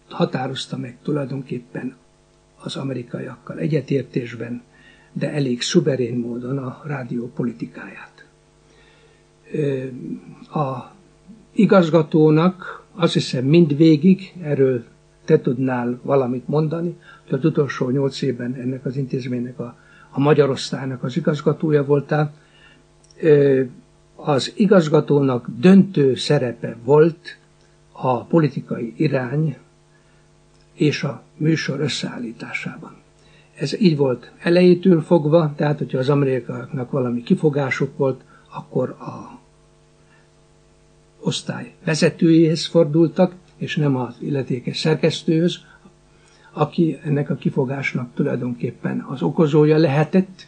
határozta 0.08 0.76
meg 0.76 0.96
tulajdonképpen 1.02 1.96
az 2.62 2.76
amerikaiakkal 2.76 3.58
egyetértésben, 3.58 4.62
de 5.12 5.32
elég 5.32 5.62
szuverén 5.62 6.16
módon 6.18 6.58
a 6.58 6.82
rádió 6.84 7.30
politikáját. 7.34 8.26
A 10.52 10.90
igazgatónak 11.52 12.82
azt 12.94 13.12
hiszem 13.12 13.44
mindvégig, 13.44 14.32
erről 14.42 14.84
te 15.24 15.40
tudnál 15.40 16.00
valamit 16.02 16.48
mondani, 16.48 16.96
hogy 17.28 17.38
az 17.38 17.44
utolsó 17.44 17.90
nyolc 17.90 18.22
évben 18.22 18.54
ennek 18.54 18.84
az 18.84 18.96
intézménynek 18.96 19.58
a, 19.58 19.76
a 20.10 20.20
Magyarországnak 20.20 21.02
az 21.02 21.16
igazgatója 21.16 21.84
voltál. 21.84 22.34
Az 24.14 24.52
igazgatónak 24.56 25.46
döntő 25.58 26.14
szerepe 26.14 26.76
volt 26.84 27.36
a 27.92 28.24
politikai 28.24 28.92
irány 28.96 29.56
és 30.74 31.02
a 31.02 31.22
műsor 31.36 31.80
összeállításában. 31.80 33.01
Ez 33.62 33.80
így 33.80 33.96
volt 33.96 34.32
elejétől 34.38 35.00
fogva, 35.00 35.52
tehát 35.56 35.78
hogyha 35.78 35.98
az 35.98 36.08
amerikaiaknak 36.08 36.90
valami 36.90 37.22
kifogásuk 37.22 37.96
volt, 37.96 38.20
akkor 38.54 38.88
a 38.88 39.40
osztály 41.20 41.72
vezetőjéhez 41.84 42.66
fordultak, 42.66 43.34
és 43.56 43.76
nem 43.76 43.96
az 43.96 44.14
illetékes 44.18 44.78
szerkesztőhöz, 44.78 45.58
aki 46.52 46.98
ennek 47.04 47.30
a 47.30 47.34
kifogásnak 47.34 48.14
tulajdonképpen 48.14 49.00
az 49.08 49.22
okozója 49.22 49.76
lehetett. 49.76 50.46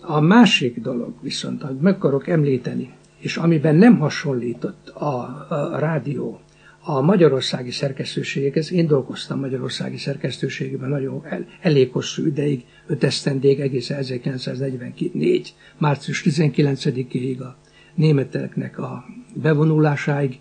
A 0.00 0.20
másik 0.20 0.80
dolog 0.80 1.12
viszont, 1.20 1.62
amit 1.62 1.82
meg 1.82 1.94
akarok 1.94 2.28
említeni, 2.28 2.92
és 3.18 3.36
amiben 3.36 3.74
nem 3.74 3.98
hasonlított 3.98 4.88
a, 4.88 5.14
a 5.48 5.78
rádió 5.78 6.40
a 6.86 7.00
magyarországi 7.00 7.70
szerkesztőségekhez, 7.70 8.72
én 8.72 8.86
dolgoztam 8.86 9.40
magyarországi 9.40 9.96
szerkesztőségben 9.96 10.88
nagyon 10.88 11.22
el, 11.24 11.46
elég 11.60 11.92
hosszú 11.92 12.26
ideig, 12.26 12.64
öt 12.86 13.04
esztendék, 13.04 13.60
egészen 13.60 13.98
1944. 13.98 15.54
március 15.78 16.22
19-ig 16.26 17.38
a 17.38 17.56
németeknek 17.94 18.78
a 18.78 19.04
bevonulásáig. 19.34 20.38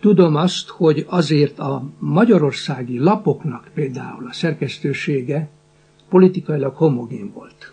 Tudom 0.00 0.34
azt, 0.34 0.68
hogy 0.68 1.06
azért 1.08 1.58
a 1.58 1.90
magyarországi 1.98 2.98
lapoknak 2.98 3.70
például 3.74 4.26
a 4.26 4.32
szerkesztősége 4.32 5.48
politikailag 6.08 6.74
homogén 6.74 7.32
volt. 7.34 7.72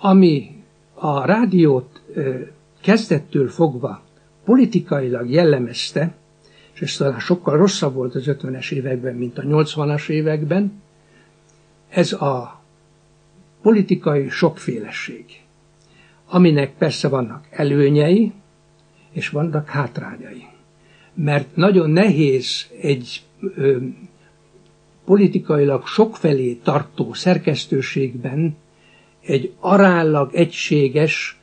Ami 0.00 0.62
a 0.94 1.26
rádiót 1.26 2.02
kezdettől 2.82 3.48
fogva 3.48 4.02
politikailag 4.44 5.30
jellemezte, 5.30 6.14
és 6.74 6.82
ez 6.82 6.96
talán 6.96 7.20
sokkal 7.20 7.56
rosszabb 7.56 7.94
volt 7.94 8.14
az 8.14 8.24
50-es 8.26 8.72
években, 8.72 9.14
mint 9.14 9.38
a 9.38 9.42
80-as 9.42 10.08
években, 10.08 10.82
ez 11.88 12.12
a 12.12 12.60
politikai 13.62 14.28
sokféleség, 14.28 15.24
aminek 16.26 16.72
persze 16.74 17.08
vannak 17.08 17.46
előnyei, 17.50 18.32
és 19.10 19.28
vannak 19.28 19.68
hátrányai. 19.68 20.46
Mert 21.14 21.56
nagyon 21.56 21.90
nehéz 21.90 22.66
egy 22.80 23.22
ö, 23.56 23.76
politikailag 25.04 25.86
sokfelé 25.86 26.52
tartó 26.54 27.12
szerkesztőségben 27.12 28.56
egy 29.20 29.52
aránylag 29.60 30.34
egységes, 30.34 31.40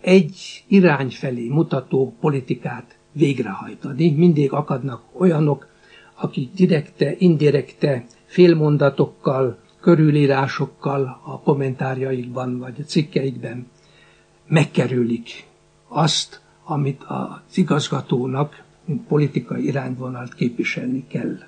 egy 0.00 0.64
irány 0.68 1.10
felé 1.10 1.48
mutató 1.48 2.14
politikát 2.20 2.98
végrehajtani. 3.12 4.10
Mindig 4.10 4.52
akadnak 4.52 5.02
olyanok, 5.12 5.66
akik 6.14 6.52
direkte, 6.52 7.14
indirekte, 7.18 8.04
félmondatokkal, 8.26 9.58
körülírásokkal 9.80 11.20
a 11.24 11.40
kommentárjaikban 11.40 12.58
vagy 12.58 12.74
a 12.78 12.82
cikkeikben 12.82 13.66
megkerülik 14.46 15.46
azt, 15.88 16.40
amit 16.64 17.02
az 17.02 17.58
igazgatónak, 17.58 18.64
mint 18.84 19.06
politikai 19.06 19.64
irányvonalt 19.64 20.34
képviselni 20.34 21.06
kell. 21.08 21.38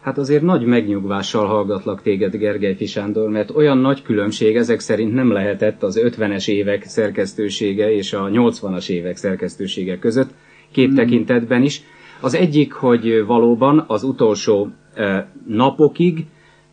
Hát 0.00 0.18
azért 0.18 0.42
nagy 0.42 0.64
megnyugvással 0.64 1.46
hallgatlak 1.46 2.02
téged, 2.02 2.36
Gergely 2.36 2.74
Fisándor, 2.74 3.28
mert 3.28 3.50
olyan 3.50 3.78
nagy 3.78 4.02
különbség 4.02 4.56
ezek 4.56 4.80
szerint 4.80 5.14
nem 5.14 5.32
lehetett 5.32 5.82
az 5.82 6.00
50-es 6.04 6.48
évek 6.48 6.84
szerkesztősége 6.84 7.92
és 7.92 8.12
a 8.12 8.24
80-as 8.24 8.88
évek 8.88 9.16
szerkesztősége 9.16 9.98
között, 9.98 10.30
két 10.72 10.90
mm. 10.90 10.94
tekintetben 10.94 11.62
is. 11.62 11.82
Az 12.20 12.34
egyik, 12.34 12.72
hogy 12.72 13.24
valóban 13.26 13.84
az 13.86 14.02
utolsó 14.02 14.68
eh, 14.94 15.24
napokig 15.46 16.26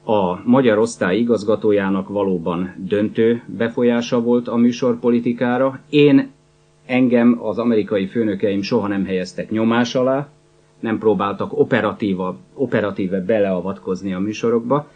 a 0.06 0.50
magyar 0.50 0.78
osztály 0.78 1.18
igazgatójának 1.18 2.08
valóban 2.10 2.76
döntő 2.88 3.44
befolyása 3.58 4.22
volt 4.22 4.48
a 4.48 4.56
műsorpolitikára. 4.56 5.80
Én 5.90 6.32
engem 6.86 7.38
az 7.42 7.58
amerikai 7.58 8.08
főnökeim 8.08 8.62
soha 8.62 8.88
nem 8.88 9.06
helyeztek 9.06 9.50
nyomás 9.50 9.96
alá, 9.96 10.28
nem 10.86 10.98
próbáltak 10.98 11.60
operatíva, 11.60 12.38
operatíve 12.54 13.20
beleavatkozni 13.22 14.14
a 14.14 14.20
műsorokba. 14.20 14.88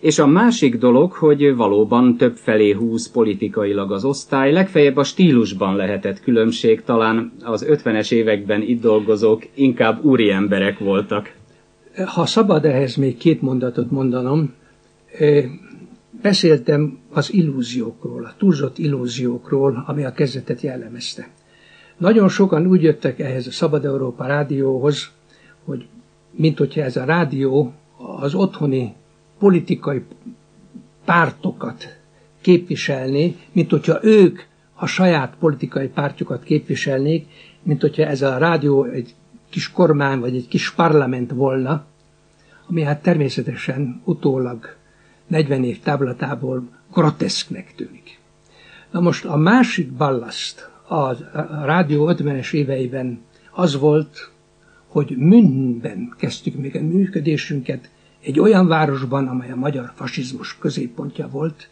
És 0.00 0.18
a 0.18 0.26
másik 0.26 0.78
dolog, 0.78 1.12
hogy 1.12 1.56
valóban 1.56 2.16
több 2.16 2.36
felé 2.36 2.70
húz 2.72 3.10
politikailag 3.10 3.92
az 3.92 4.04
osztály, 4.04 4.52
legfeljebb 4.52 4.96
a 4.96 5.04
stílusban 5.04 5.76
lehetett 5.76 6.20
különbség, 6.20 6.82
talán 6.82 7.32
az 7.42 7.66
50-es 7.68 8.12
években 8.12 8.62
itt 8.62 8.80
dolgozók 8.80 9.42
inkább 9.54 10.04
úri 10.04 10.30
emberek 10.30 10.78
voltak. 10.78 11.32
Ha 12.06 12.26
szabad 12.26 12.64
ehhez 12.64 12.96
még 12.96 13.16
két 13.16 13.42
mondatot 13.42 13.90
mondanom, 13.90 14.52
beszéltem 16.22 16.98
az 17.12 17.32
illúziókról, 17.32 18.24
a 18.24 18.34
túlzott 18.38 18.78
illúziókról, 18.78 19.84
ami 19.86 20.04
a 20.04 20.12
kezdetet 20.12 20.60
jellemezte. 20.60 21.28
Nagyon 21.96 22.28
sokan 22.28 22.66
úgy 22.66 22.82
jöttek 22.82 23.18
ehhez 23.18 23.46
a 23.46 23.50
Szabad 23.50 23.84
Európa 23.84 24.26
rádióhoz, 24.26 25.10
hogy 25.64 25.86
mint 26.30 26.58
hogyha 26.58 26.82
ez 26.82 26.96
a 26.96 27.04
rádió 27.04 27.72
az 28.20 28.34
otthoni 28.34 28.94
politikai 29.38 30.02
pártokat 31.04 31.96
képviselné, 32.40 33.36
mint 33.52 33.70
hogyha 33.70 34.04
ők 34.04 34.40
a 34.74 34.86
saját 34.86 35.34
politikai 35.38 35.88
pártjukat 35.88 36.42
képviselnék, 36.42 37.26
mint 37.62 37.80
hogyha 37.80 38.02
ez 38.02 38.22
a 38.22 38.38
rádió 38.38 38.84
egy 38.84 39.14
kis 39.50 39.70
kormány 39.70 40.20
vagy 40.20 40.36
egy 40.36 40.48
kis 40.48 40.70
parlament 40.70 41.30
volna, 41.30 41.84
ami 42.68 42.82
hát 42.82 43.02
természetesen 43.02 44.02
utólag 44.04 44.76
40 45.26 45.64
év 45.64 45.80
táblatából 45.80 46.68
groteszknek 46.92 47.74
tűnik. 47.74 48.18
Na 48.90 49.00
most 49.00 49.24
a 49.24 49.36
másik 49.36 49.92
ballaszt 49.92 50.70
a 50.88 51.12
rádió 51.64 52.12
50-es 52.12 52.52
éveiben 52.52 53.20
az 53.50 53.78
volt, 53.78 54.31
hogy 54.92 55.16
Münchenben 55.16 56.14
kezdtük 56.18 56.54
még 56.54 56.76
a 56.76 56.80
működésünket, 56.80 57.90
egy 58.22 58.40
olyan 58.40 58.66
városban, 58.66 59.28
amely 59.28 59.50
a 59.50 59.56
magyar 59.56 59.92
fasizmus 59.94 60.58
középpontja 60.58 61.28
volt, 61.28 61.68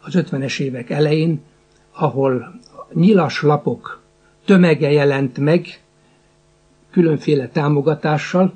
az 0.00 0.12
50-es 0.16 0.60
évek 0.60 0.90
elején, 0.90 1.40
ahol 1.92 2.60
nyilas 2.92 3.42
lapok 3.42 4.02
tömege 4.44 4.90
jelent 4.90 5.38
meg, 5.38 5.82
különféle 6.90 7.48
támogatással, 7.48 8.52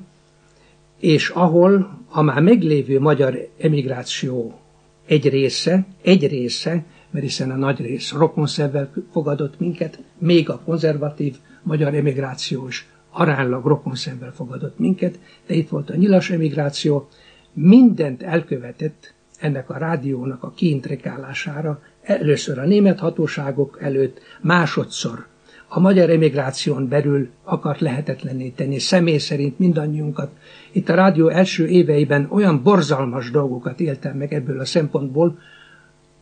és 0.99 1.29
ahol 1.29 1.99
a 2.09 2.21
már 2.21 2.41
meglévő 2.41 2.99
magyar 2.99 3.49
emigráció 3.59 4.59
egy 5.05 5.29
része, 5.29 5.85
egy 6.01 6.27
része, 6.27 6.83
mert 7.09 7.25
hiszen 7.25 7.51
a 7.51 7.55
nagy 7.55 7.79
rész 7.79 8.11
rokonszervel 8.11 8.93
fogadott 9.11 9.59
minket, 9.59 9.99
még 10.17 10.49
a 10.49 10.59
konzervatív 10.65 11.35
magyar 11.63 11.95
emigráció 11.95 12.67
is 12.67 12.87
aránylag 13.17 13.65
rokonszervel 13.65 14.31
fogadott 14.31 14.79
minket, 14.79 15.19
de 15.47 15.53
itt 15.53 15.69
volt 15.69 15.89
a 15.89 15.95
nyilas 15.95 16.29
emigráció, 16.29 17.07
mindent 17.53 18.23
elkövetett 18.23 19.13
ennek 19.39 19.69
a 19.69 19.77
rádiónak 19.77 20.43
a 20.43 20.51
kiintrekálására, 20.55 21.81
először 22.01 22.59
a 22.59 22.65
német 22.65 22.99
hatóságok 22.99 23.77
előtt, 23.81 24.19
másodszor 24.41 25.27
a 25.67 25.79
magyar 25.79 26.09
emigráción 26.09 26.87
belül 26.87 27.29
akart 27.43 27.79
lehetetlenné 27.79 28.49
tenni 28.49 28.79
személy 28.79 29.17
szerint 29.17 29.59
mindannyiunkat. 29.59 30.31
Itt 30.71 30.89
a 30.89 30.95
rádió 30.95 31.27
első 31.27 31.67
éveiben 31.67 32.27
olyan 32.29 32.63
borzalmas 32.63 33.31
dolgokat 33.31 33.79
éltem 33.79 34.17
meg 34.17 34.33
ebből 34.33 34.59
a 34.59 34.65
szempontból, 34.65 35.39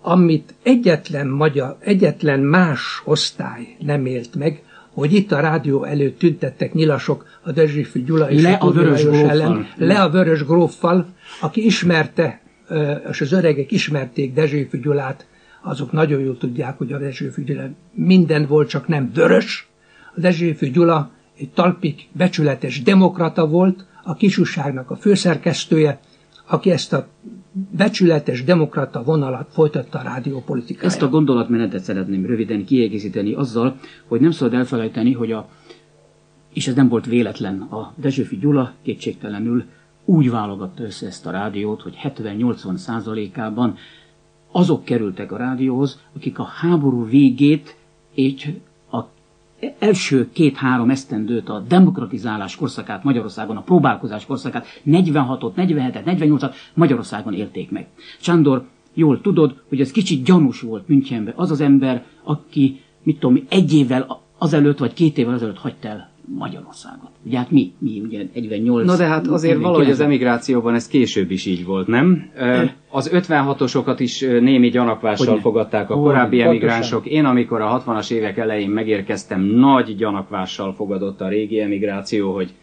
amit 0.01 0.53
egyetlen, 0.63 1.27
magyar, 1.27 1.77
egyetlen 1.79 2.39
más 2.39 3.01
osztály 3.05 3.75
nem 3.79 4.05
élt 4.05 4.35
meg, 4.35 4.63
hogy 4.95 5.13
itt 5.13 5.31
a 5.31 5.39
rádió 5.39 5.83
előtt 5.83 6.19
tüntettek 6.19 6.73
nyilasok 6.73 7.25
a 7.41 7.51
Dezsifű 7.51 8.03
Gyula 8.03 8.29
és 8.29 8.41
le 8.41 8.53
a 8.53 8.71
vörös 8.71 9.03
ellen, 9.03 9.67
le 9.77 10.01
a 10.01 10.09
vörös 10.09 10.43
gróffal, 10.45 11.05
aki 11.41 11.65
ismerte, 11.65 12.41
és 13.11 13.21
az 13.21 13.31
öregek 13.31 13.71
ismerték 13.71 14.33
Dezsőfű 14.33 14.79
Gyulát, 14.79 15.25
azok 15.61 15.91
nagyon 15.91 16.21
jól 16.21 16.37
tudják, 16.37 16.77
hogy 16.77 16.93
a 16.93 16.97
Dezsőfű 16.97 17.43
Gyula 17.43 17.69
minden 17.93 18.45
volt, 18.45 18.69
csak 18.69 18.87
nem 18.87 19.11
vörös. 19.13 19.67
A 20.15 20.19
Dezsőfű 20.19 20.71
Gyula 20.71 21.11
egy 21.37 21.49
talpik, 21.49 22.07
becsületes 22.11 22.81
demokrata 22.83 23.47
volt, 23.47 23.85
a 24.03 24.15
kisúságnak 24.15 24.91
a 24.91 24.95
főszerkesztője, 24.95 25.99
aki 26.47 26.71
ezt 26.71 26.93
a 26.93 27.07
becsületes 27.71 28.43
demokrata 28.43 29.03
vonalat 29.03 29.47
folytatta 29.51 29.99
a 29.99 30.01
rádiópolitikáján. 30.01 30.89
Ezt 30.91 31.01
a 31.01 31.09
gondolatmenetet 31.09 31.83
szeretném 31.83 32.25
röviden 32.25 32.65
kiegészíteni 32.65 33.33
azzal, 33.33 33.79
hogy 34.07 34.21
nem 34.21 34.31
szabad 34.31 34.53
elfelejteni, 34.53 35.11
hogy 35.11 35.31
a, 35.31 35.49
és 36.53 36.67
ez 36.67 36.75
nem 36.75 36.87
volt 36.87 37.05
véletlen, 37.05 37.61
a 37.61 37.93
Dezsőfi 37.95 38.37
Gyula 38.37 38.73
kétségtelenül 38.81 39.63
úgy 40.05 40.29
válogatta 40.29 40.83
össze 40.83 41.05
ezt 41.05 41.25
a 41.25 41.31
rádiót, 41.31 41.81
hogy 41.81 41.97
70-80 42.03 42.75
százalékában 42.75 43.75
azok 44.51 44.83
kerültek 44.83 45.31
a 45.31 45.37
rádióhoz, 45.37 45.99
akik 46.15 46.39
a 46.39 46.43
háború 46.43 47.05
végét 47.05 47.75
egy 48.15 48.61
első 49.79 50.29
két-három 50.31 50.89
esztendőt, 50.89 51.49
a 51.49 51.63
demokratizálás 51.67 52.55
korszakát 52.55 53.03
Magyarországon, 53.03 53.57
a 53.57 53.61
próbálkozás 53.61 54.25
korszakát, 54.25 54.65
46-ot, 54.85 55.51
47-et, 55.57 56.03
48-at 56.05 56.53
Magyarországon 56.73 57.33
élték 57.33 57.71
meg. 57.71 57.87
Sándor, 58.19 58.65
jól 58.93 59.21
tudod, 59.21 59.61
hogy 59.69 59.79
ez 59.79 59.91
kicsit 59.91 60.23
gyanús 60.23 60.61
volt 60.61 60.87
Münchenben. 60.87 61.33
Az 61.37 61.51
az 61.51 61.61
ember, 61.61 62.05
aki 62.23 62.81
mit 63.03 63.19
tudom, 63.19 63.45
egy 63.49 63.73
évvel 63.73 64.21
azelőtt, 64.37 64.77
vagy 64.77 64.93
két 64.93 65.17
évvel 65.17 65.33
azelőtt 65.33 65.57
hagyta 65.57 65.87
el 65.87 66.13
Magyarországot. 66.27 67.09
Ugye 67.25 67.37
hát 67.37 67.51
mi, 67.51 67.73
mi 67.77 68.01
ugye 68.05 68.25
48... 68.33 68.85
Na 68.85 68.97
de 68.97 69.05
hát 69.05 69.27
azért 69.27 69.53
49. 69.53 69.63
valahogy 69.63 69.89
az 69.89 69.99
emigrációban 69.99 70.73
ez 70.73 70.87
később 70.87 71.31
is 71.31 71.45
így 71.45 71.65
volt, 71.65 71.87
nem? 71.87 72.29
Az 72.89 73.09
56-osokat 73.13 73.95
is 73.97 74.19
némi 74.19 74.69
gyanakvással 74.69 75.25
Hogyne. 75.27 75.41
fogadták 75.41 75.89
a 75.89 75.95
korábbi 75.95 76.35
Hogyne. 76.35 76.49
emigránsok. 76.49 77.05
Én 77.05 77.25
amikor 77.25 77.61
a 77.61 77.83
60-as 77.85 78.11
évek 78.11 78.37
elején 78.37 78.69
megérkeztem, 78.69 79.41
nagy 79.41 79.95
gyanakvással 79.95 80.73
fogadott 80.73 81.21
a 81.21 81.27
régi 81.27 81.59
emigráció, 81.59 82.33
hogy 82.33 82.53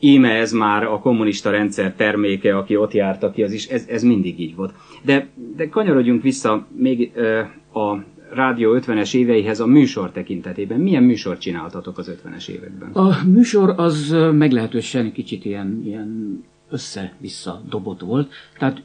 íme 0.00 0.30
ez 0.30 0.52
már 0.52 0.84
a 0.84 0.98
kommunista 0.98 1.50
rendszer 1.50 1.94
terméke, 1.94 2.56
aki 2.56 2.76
ott 2.76 2.92
járt, 2.92 3.22
aki 3.22 3.42
az 3.42 3.52
is, 3.52 3.66
ez, 3.66 3.86
ez 3.88 4.02
mindig 4.02 4.40
így 4.40 4.56
volt. 4.56 4.72
De, 5.02 5.28
de 5.56 5.68
kanyarodjunk 5.68 6.22
vissza 6.22 6.66
még 6.76 7.12
a 7.72 7.96
rádió 8.34 8.78
50-es 8.78 9.14
éveihez 9.14 9.60
a 9.60 9.66
műsor 9.66 10.10
tekintetében. 10.10 10.80
Milyen 10.80 11.02
műsort 11.02 11.40
csináltatok 11.40 11.98
az 11.98 12.10
50-es 12.24 12.48
években? 12.48 12.90
A 12.92 13.16
műsor 13.26 13.74
az 13.76 14.16
meglehetősen 14.32 15.12
kicsit 15.12 15.44
ilyen, 15.44 15.82
ilyen 15.84 16.42
össze-vissza 16.70 17.62
dobott 17.68 18.00
volt, 18.00 18.32
tehát 18.58 18.82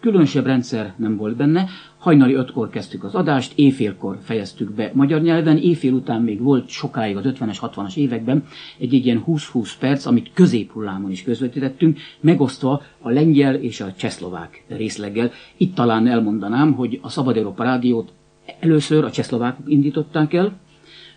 különösebb 0.00 0.46
rendszer 0.46 0.94
nem 0.96 1.16
volt 1.16 1.36
benne. 1.36 1.66
Hajnali 1.98 2.34
ötkor 2.34 2.70
kezdtük 2.70 3.04
az 3.04 3.14
adást, 3.14 3.52
éjfélkor 3.58 4.18
fejeztük 4.22 4.70
be 4.74 4.90
magyar 4.94 5.20
nyelven, 5.20 5.56
éjfél 5.56 5.92
után 5.92 6.22
még 6.22 6.40
volt 6.40 6.68
sokáig 6.68 7.16
az 7.16 7.24
50-es, 7.26 7.58
60-as 7.60 7.96
években 7.96 8.44
egy, 8.78 8.94
egy 8.94 9.06
ilyen 9.06 9.24
20-20 9.26 9.70
perc, 9.78 10.06
amit 10.06 10.30
középhullámon 10.34 11.10
is 11.10 11.22
közvetítettünk, 11.22 11.98
megosztva 12.20 12.82
a 13.00 13.10
lengyel 13.10 13.54
és 13.54 13.80
a 13.80 13.92
csehszlovák 13.92 14.64
részleggel. 14.68 15.30
Itt 15.56 15.74
talán 15.74 16.06
elmondanám, 16.06 16.72
hogy 16.72 16.98
a 17.02 17.08
Szabad 17.08 17.36
Európa 17.36 17.62
Rádiót 17.64 18.12
Először 18.60 19.04
a 19.04 19.10
csehszlovákok 19.10 19.70
indították 19.70 20.32
el, 20.32 20.58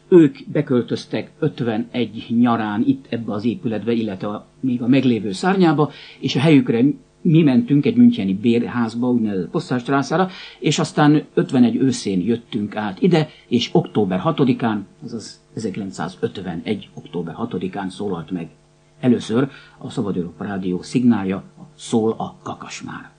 ők 0.10 0.38
beköltöztek 0.52 1.32
51 1.40 2.26
nyarán 2.30 2.84
itt 2.86 3.06
ebbe 3.10 3.32
az 3.34 3.46
épületbe, 3.46 3.92
illetve 3.92 4.28
a, 4.28 4.46
még 4.60 4.82
a 4.82 4.88
meglévő 4.88 5.32
szárnyába, 5.32 5.92
és 6.20 6.36
a 6.36 6.40
helyükre 6.40 6.84
mi 7.22 7.42
mentünk 7.44 7.86
egy 7.86 7.96
müncheni 7.96 8.34
bérházba, 8.34 9.10
úgynevezett 9.10 9.50
Posztárstrászára, 9.50 10.30
és 10.60 10.80
aztán 10.80 11.24
51 11.34 11.76
őszén 11.76 12.22
jöttünk 12.22 12.76
át 12.76 13.02
ide, 13.02 13.30
és 13.48 13.70
október 13.74 14.22
6-án, 14.26 14.78
azaz 15.04 15.42
1951. 15.56 16.90
október 16.94 17.36
6-án 17.40 17.90
szólalt 17.90 18.32
meg 18.32 18.48
először 19.00 19.50
a 19.78 19.90
Szabad 19.90 20.16
Európa 20.16 20.44
Rádió 20.44 20.82
szignálja, 20.82 21.36
a 21.38 21.62
Szól 21.76 22.12
a 22.18 22.36
kakasmár. 22.44 23.10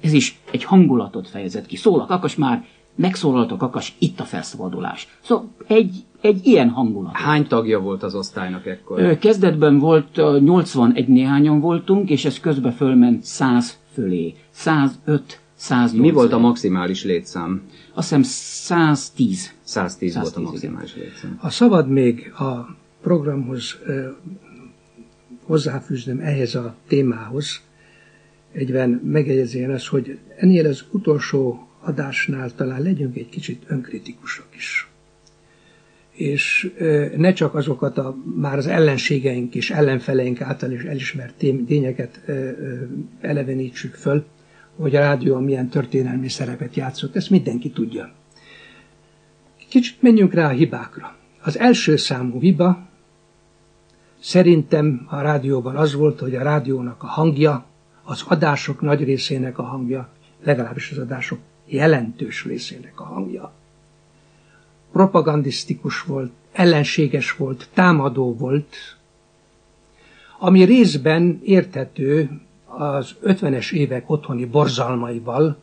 Ez 0.00 0.12
is 0.12 0.40
egy 0.50 0.64
hangulatot 0.64 1.28
fejezett 1.28 1.66
ki. 1.66 1.76
Szól 1.76 2.00
a 2.00 2.06
kakasmár, 2.06 2.64
megszólalt 2.94 3.52
a 3.52 3.56
kakas, 3.56 3.94
itt 3.98 4.20
a 4.20 4.24
felszabadulás. 4.24 5.08
Szóval 5.22 5.48
egy, 5.66 6.04
egy 6.20 6.46
ilyen 6.46 6.68
hangulat. 6.68 7.16
Hány 7.16 7.46
tagja 7.46 7.80
volt 7.80 8.02
az 8.02 8.14
osztálynak 8.14 8.66
ekkor? 8.66 9.18
Kezdetben 9.18 9.78
volt 9.78 10.16
81 10.40 11.08
néhányan 11.08 11.60
voltunk, 11.60 12.10
és 12.10 12.24
ez 12.24 12.40
közben 12.40 12.72
fölment 12.72 13.24
100 13.24 13.78
fölé. 13.92 14.34
105, 14.50 15.40
108. 15.54 15.92
Mi 16.06 16.10
volt 16.10 16.32
a 16.32 16.38
maximális 16.38 17.04
létszám? 17.04 17.62
Azt 17.94 18.08
hiszem 18.08 18.22
110. 18.22 19.52
110, 19.62 20.12
110 20.12 20.14
volt 20.14 20.36
a 20.36 20.40
maximális 20.40 20.94
igen. 20.96 21.08
létszám. 21.08 21.36
Ha 21.40 21.50
szabad 21.50 21.88
még 21.88 22.32
a 22.38 22.76
programhoz 23.02 23.78
eh, 23.86 24.04
hozzáfűznöm 25.46 26.20
ehhez 26.20 26.54
a 26.54 26.74
témához, 26.88 27.60
egyben 28.52 28.90
megjegyezén 29.04 29.70
az, 29.70 29.86
hogy 29.86 30.18
ennél 30.36 30.66
az 30.66 30.84
utolsó 30.90 31.66
adásnál 31.82 32.54
talán 32.54 32.82
legyünk 32.82 33.16
egy 33.16 33.28
kicsit 33.28 33.62
önkritikusak 33.66 34.48
is. 34.56 34.86
És 36.12 36.72
ne 37.16 37.32
csak 37.32 37.54
azokat 37.54 37.98
a 37.98 38.16
már 38.36 38.56
az 38.56 38.66
ellenségeink 38.66 39.54
és 39.54 39.70
ellenfeleink 39.70 40.40
által 40.40 40.70
is 40.70 40.82
elismert 40.82 41.34
tényeket 41.66 42.20
elevenítsük 43.20 43.94
föl, 43.94 44.24
hogy 44.76 44.96
a 44.96 45.00
rádió 45.00 45.38
milyen 45.38 45.68
történelmi 45.68 46.28
szerepet 46.28 46.74
játszott, 46.74 47.16
ezt 47.16 47.30
mindenki 47.30 47.70
tudja. 47.70 48.12
Kicsit 49.68 50.02
menjünk 50.02 50.34
rá 50.34 50.46
a 50.46 50.52
hibákra. 50.52 51.16
Az 51.42 51.58
első 51.58 51.96
számú 51.96 52.40
hiba 52.40 52.88
szerintem 54.20 55.06
a 55.08 55.20
rádióban 55.20 55.76
az 55.76 55.94
volt, 55.94 56.20
hogy 56.20 56.34
a 56.34 56.42
rádiónak 56.42 57.02
a 57.02 57.06
hangja, 57.06 57.64
az 58.02 58.24
adások 58.28 58.80
nagy 58.80 59.04
részének 59.04 59.58
a 59.58 59.62
hangja, 59.62 60.08
legalábbis 60.42 60.90
az 60.90 60.98
adások 60.98 61.38
jelentős 61.72 62.44
részének 62.44 63.00
a 63.00 63.04
hangja. 63.04 63.52
Propagandisztikus 64.92 66.02
volt, 66.02 66.32
ellenséges 66.52 67.36
volt, 67.36 67.68
támadó 67.74 68.34
volt, 68.34 68.76
ami 70.38 70.64
részben 70.64 71.40
érthető 71.44 72.40
az 72.66 73.14
50-es 73.24 73.72
évek 73.72 74.10
otthoni 74.10 74.44
borzalmaival, 74.44 75.56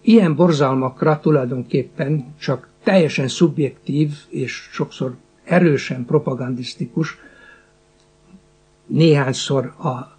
ilyen 0.00 0.34
borzalmakra 0.34 1.20
tulajdonképpen 1.20 2.34
csak 2.38 2.68
teljesen 2.82 3.28
szubjektív 3.28 4.10
és 4.28 4.68
sokszor 4.72 5.16
erősen 5.44 6.04
propagandisztikus, 6.04 7.16
néhányszor 8.86 9.64
a 9.64 10.16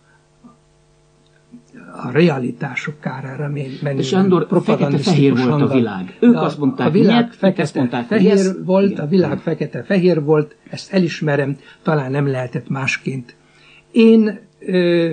a 1.96 2.12
realitások 2.12 3.00
kárára 3.00 3.48
menni. 3.82 3.98
És 3.98 4.14
Andor, 4.14 4.48
fekete-fehér 4.64 5.36
volt 5.36 5.62
a 5.62 5.68
világ. 5.68 6.18
Ők 6.20 6.36
azt 6.36 6.58
mondták, 6.58 6.88
a 6.88 6.92
világ 6.92 7.32
fekete-fehér 7.32 8.36
yes, 8.36 8.50
volt, 8.66 8.92
igen. 8.92 9.06
a 9.06 9.08
világ 9.08 9.40
fekete-fehér 9.40 10.24
volt, 10.24 10.56
ezt 10.70 10.94
elismerem, 10.94 11.58
talán 11.82 12.12
nem 12.12 12.28
lehetett 12.28 12.70
másként. 12.70 13.36
Én 13.92 14.40
ö, 14.60 15.12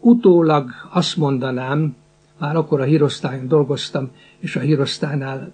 utólag 0.00 0.70
azt 0.92 1.16
mondanám, 1.16 1.96
már 2.38 2.56
akkor 2.56 2.80
a 2.80 2.84
hírosztályon 2.84 3.48
dolgoztam, 3.48 4.10
és 4.38 4.56
a 4.56 4.60
hírosztálynál 4.60 5.52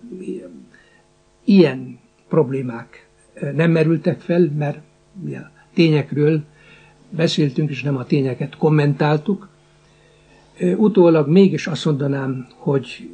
ilyen 1.44 1.98
problémák 2.28 3.06
nem 3.54 3.70
merültek 3.70 4.20
fel, 4.20 4.50
mert 4.58 4.78
mi 5.22 5.36
a 5.36 5.50
tényekről 5.74 6.42
beszéltünk, 7.10 7.70
és 7.70 7.82
nem 7.82 7.96
a 7.96 8.04
tényeket 8.04 8.56
kommentáltuk, 8.56 9.49
Utólag 10.76 11.28
mégis 11.28 11.66
azt 11.66 11.84
mondanám, 11.84 12.46
hogy 12.56 13.10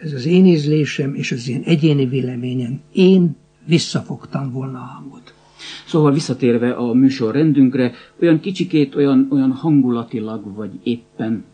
ez 0.00 0.12
az 0.12 0.26
én 0.26 0.46
ízlésem 0.46 1.14
és 1.14 1.32
az 1.32 1.48
én 1.48 1.62
egyéni 1.64 2.06
véleményem, 2.06 2.80
én 2.92 3.36
visszafogtam 3.66 4.52
volna 4.52 4.78
a 4.78 4.82
hangot. 4.82 5.34
Szóval 5.86 6.12
visszatérve 6.12 6.72
a 6.72 6.92
műsor 6.92 7.34
rendünkre, 7.34 7.92
olyan 8.20 8.40
kicsikét, 8.40 8.94
olyan, 8.94 9.26
olyan 9.30 9.52
hangulatilag, 9.52 10.54
vagy 10.54 10.70
éppen 10.82 11.44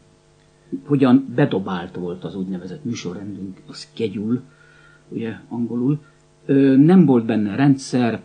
hogyan 0.85 1.33
bedobált 1.35 1.97
volt 1.97 2.25
az 2.25 2.37
úgynevezett 2.37 2.85
műsorrendünk, 2.85 3.63
a 3.67 3.73
schedule, 3.73 4.41
ugye 5.09 5.35
angolul. 5.49 5.99
Nem 6.77 7.05
volt 7.05 7.25
benne 7.25 7.55
rendszer, 7.55 8.21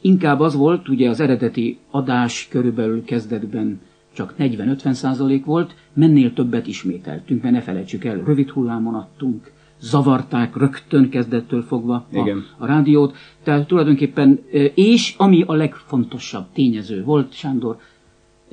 inkább 0.00 0.40
az 0.40 0.54
volt, 0.54 0.88
ugye 0.88 1.08
az 1.08 1.20
eredeti 1.20 1.78
adás 1.90 2.48
körülbelül 2.50 3.04
kezdetben 3.04 3.80
csak 4.12 4.34
40-50 4.38 4.92
százalék 4.92 5.44
volt, 5.44 5.74
mennél 5.92 6.32
többet 6.32 6.66
ismételtünk, 6.66 7.42
mert 7.42 7.54
ne 7.54 7.60
felejtsük 7.60 8.04
el, 8.04 8.22
rövid 8.24 8.50
hullámon 8.50 8.94
adtunk, 8.94 9.50
zavarták 9.80 10.56
rögtön 10.56 11.08
kezdettől 11.08 11.62
fogva 11.62 11.94
a, 11.94 12.06
Igen. 12.10 12.46
a 12.58 12.66
rádiót. 12.66 13.16
Tehát 13.42 13.66
tulajdonképpen, 13.66 14.40
és 14.74 15.14
ami 15.16 15.42
a 15.46 15.52
legfontosabb 15.52 16.46
tényező 16.52 17.04
volt, 17.04 17.32
Sándor, 17.32 17.78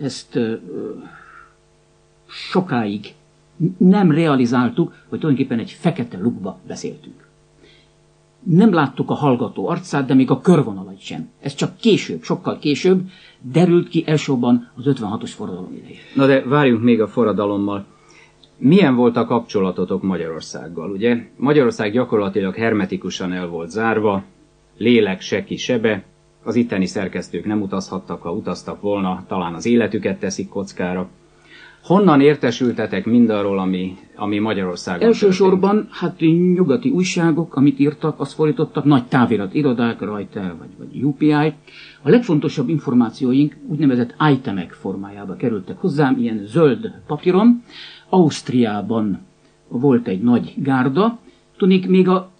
ezt 0.01 0.39
sokáig 2.27 3.13
nem 3.77 4.11
realizáltuk, 4.11 4.95
hogy 5.07 5.19
tulajdonképpen 5.19 5.59
egy 5.59 5.71
fekete 5.71 6.17
lukba 6.17 6.59
beszéltünk 6.67 7.28
nem 8.43 8.73
láttuk 8.73 9.09
a 9.09 9.13
hallgató 9.13 9.67
arcát, 9.67 10.05
de 10.05 10.13
még 10.13 10.31
a 10.31 10.41
körvonalait 10.41 11.01
sem. 11.01 11.29
Ez 11.41 11.55
csak 11.55 11.77
később, 11.77 12.23
sokkal 12.23 12.59
később 12.59 13.01
derült 13.41 13.89
ki 13.89 14.03
elsőban 14.05 14.71
az 14.75 14.83
56-os 14.85 15.31
forradalom 15.35 15.73
idején. 15.73 15.97
Na 16.15 16.25
de 16.25 16.43
várjunk 16.45 16.83
még 16.83 17.01
a 17.01 17.07
forradalommal. 17.07 17.85
Milyen 18.57 18.95
volt 18.95 19.17
a 19.17 19.25
kapcsolatotok 19.25 20.01
Magyarországgal? 20.01 20.91
Ugye 20.91 21.17
Magyarország 21.37 21.91
gyakorlatilag 21.91 22.55
hermetikusan 22.55 23.33
el 23.33 23.47
volt 23.47 23.69
zárva, 23.69 24.23
lélek 24.77 25.21
se 25.21 25.43
sebe, 25.55 26.03
az 26.43 26.55
itteni 26.55 26.85
szerkesztők 26.85 27.45
nem 27.45 27.61
utazhattak, 27.61 28.21
ha 28.21 28.31
utaztak 28.31 28.81
volna, 28.81 29.23
talán 29.27 29.53
az 29.53 29.65
életüket 29.65 30.19
teszik 30.19 30.49
kockára. 30.49 31.09
Honnan 31.83 32.21
értesültetek 32.21 33.05
mindarról, 33.05 33.59
ami, 33.59 33.97
ami 34.15 34.39
Magyarországon 34.39 35.07
Elsősorban 35.07 35.75
történt? 35.75 35.93
hát 35.95 36.19
nyugati 36.55 36.89
újságok, 36.89 37.55
amit 37.55 37.79
írtak, 37.79 38.19
azt 38.19 38.33
fordítottak, 38.33 38.83
nagy 38.83 39.05
távirat 39.05 39.53
irodák, 39.53 39.99
Reuters 39.99 40.53
vagy, 40.59 40.69
vagy 40.77 41.03
UPI. 41.03 41.33
A 42.01 42.09
legfontosabb 42.09 42.69
információink 42.69 43.55
úgynevezett 43.67 44.15
itemek 44.31 44.71
formájába 44.71 45.35
kerültek 45.35 45.77
hozzám, 45.77 46.17
ilyen 46.19 46.41
zöld 46.45 46.91
papíron. 47.07 47.63
Ausztriában 48.09 49.19
volt 49.67 50.07
egy 50.07 50.21
nagy 50.21 50.53
gárda, 50.57 51.19
tudnék 51.57 51.87
még 51.87 52.07
a 52.07 52.31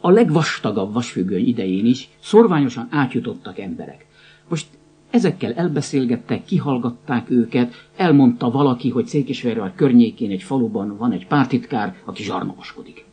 a 0.00 0.10
legvastagabb 0.10 0.92
vasfüggöny 0.92 1.46
idején 1.46 1.86
is 1.86 2.08
szorványosan 2.20 2.88
átjutottak 2.90 3.58
emberek. 3.58 4.06
Most 4.48 4.66
ezekkel 5.10 5.52
elbeszélgettek, 5.52 6.44
kihallgatták 6.44 7.30
őket, 7.30 7.74
elmondta 7.96 8.50
valaki, 8.50 8.90
hogy 8.90 9.06
Székesfehérvár 9.06 9.74
környékén 9.74 10.30
egy 10.30 10.42
faluban 10.42 10.96
van 10.96 11.12
egy 11.12 11.26
pártitkár, 11.26 11.96
aki 12.04 12.22
zsarnokoskodik. 12.22 13.04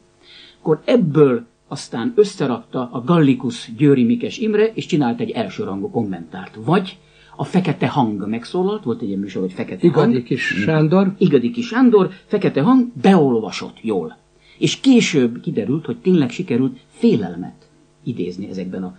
Akkor 0.60 0.81
ebből 0.86 1.45
aztán 1.67 2.13
összerakta 2.15 2.89
a 2.91 3.03
Gallikus 3.03 3.71
Győri 3.77 4.03
Mikes 4.03 4.38
Imre, 4.38 4.65
és 4.73 4.86
csinált 4.86 5.19
egy 5.19 5.29
elsőrangú 5.29 5.89
kommentárt. 5.89 6.58
Vagy 6.65 6.97
a 7.36 7.43
Fekete 7.43 7.88
Hang 7.88 8.27
megszólalt, 8.27 8.84
volt 8.84 9.01
egy 9.01 9.08
ilyen 9.08 9.19
műsor, 9.19 9.41
hogy 9.41 9.53
Fekete 9.53 9.88
Igadi 9.88 10.13
Hang. 10.13 10.23
kis 10.23 10.41
Sándor. 10.41 11.13
Igadi 11.17 11.51
kis 11.51 11.67
Sándor, 11.67 12.10
Fekete 12.25 12.62
Hang 12.62 12.88
beolvasott 13.01 13.77
jól. 13.81 14.17
És 14.58 14.79
később 14.79 15.39
kiderült, 15.41 15.86
hogy 15.86 15.97
tényleg 15.97 16.29
sikerült 16.29 16.79
félelmet 16.88 17.69
idézni 18.03 18.49
ezekben 18.49 18.84
a 18.84 18.97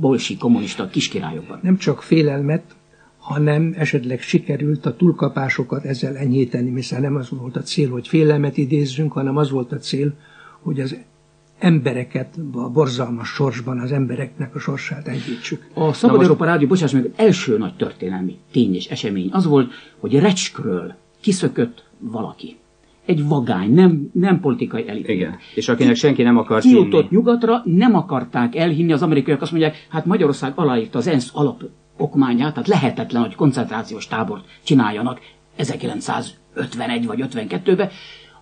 bolsi 0.00 0.36
kommunista 0.36 0.88
kiskirályokban. 0.88 1.58
Nem 1.62 1.76
csak 1.76 2.02
félelmet, 2.02 2.62
hanem 3.18 3.74
esetleg 3.76 4.20
sikerült 4.20 4.86
a 4.86 4.96
túlkapásokat 4.96 5.84
ezzel 5.84 6.16
enyhíteni, 6.16 6.74
hiszen 6.74 7.00
nem 7.00 7.16
az 7.16 7.30
volt 7.30 7.56
a 7.56 7.62
cél, 7.62 7.90
hogy 7.90 8.08
félelmet 8.08 8.56
idézzünk, 8.56 9.12
hanem 9.12 9.36
az 9.36 9.50
volt 9.50 9.72
a 9.72 9.76
cél, 9.76 10.14
hogy 10.60 10.80
az 10.80 10.96
embereket 11.58 12.38
a 12.52 12.68
borzalmas 12.68 13.28
sorsban 13.28 13.78
az 13.78 13.92
embereknek 13.92 14.54
a 14.54 14.58
sorsát 14.58 15.08
enyhítsük. 15.08 15.68
A 15.74 15.92
Szabad 15.92 16.22
Európa 16.22 16.44
Rádió, 16.44 16.68
bocsáss 16.68 16.92
meg, 16.92 17.12
első 17.16 17.58
nagy 17.58 17.76
történelmi 17.76 18.38
tény 18.52 18.74
és 18.74 18.86
esemény 18.86 19.28
az 19.32 19.46
volt, 19.46 19.72
hogy 19.98 20.18
Recskről 20.18 20.94
kiszökött 21.20 21.84
valaki. 21.98 22.56
Egy 23.06 23.26
vagány, 23.26 23.72
nem, 23.72 24.10
nem 24.12 24.40
politikai 24.40 24.88
elit. 24.88 25.08
Igen. 25.08 25.36
És 25.54 25.68
akinek 25.68 25.94
senki 25.94 26.22
nem 26.22 26.36
akart 26.36 26.62
Kijutott 26.62 27.10
nyugatra, 27.10 27.62
nem 27.64 27.94
akarták 27.94 28.56
elhinni, 28.56 28.92
az 28.92 29.02
amerikaiak 29.02 29.42
azt 29.42 29.50
mondják, 29.50 29.86
hát 29.88 30.06
Magyarország 30.06 30.52
aláírta 30.54 30.98
az 30.98 31.06
ENSZ 31.06 31.30
alapokmányát, 31.34 32.52
tehát 32.52 32.68
lehetetlen, 32.68 33.22
hogy 33.22 33.34
koncentrációs 33.34 34.06
tábort 34.06 34.44
csináljanak 34.64 35.20
1951 35.56 37.06
vagy 37.06 37.24
52-ben. 37.32 37.88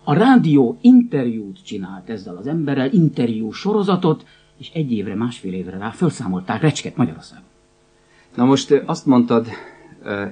A 0.04 0.14
rádió 0.14 0.78
interjút 0.80 1.64
csinált 1.64 2.10
ezzel 2.10 2.36
az 2.36 2.46
emberrel, 2.46 2.92
interjú 2.92 3.50
sorozatot, 3.50 4.24
és 4.58 4.70
egy 4.72 4.92
évre, 4.92 5.14
másfél 5.14 5.52
évre 5.52 5.78
rá 5.78 5.90
felszámolták 5.90 6.60
Recsket 6.60 6.96
Magyarországon. 6.96 7.44
Na 8.34 8.44
most 8.44 8.82
azt 8.86 9.06
mondtad, 9.06 9.46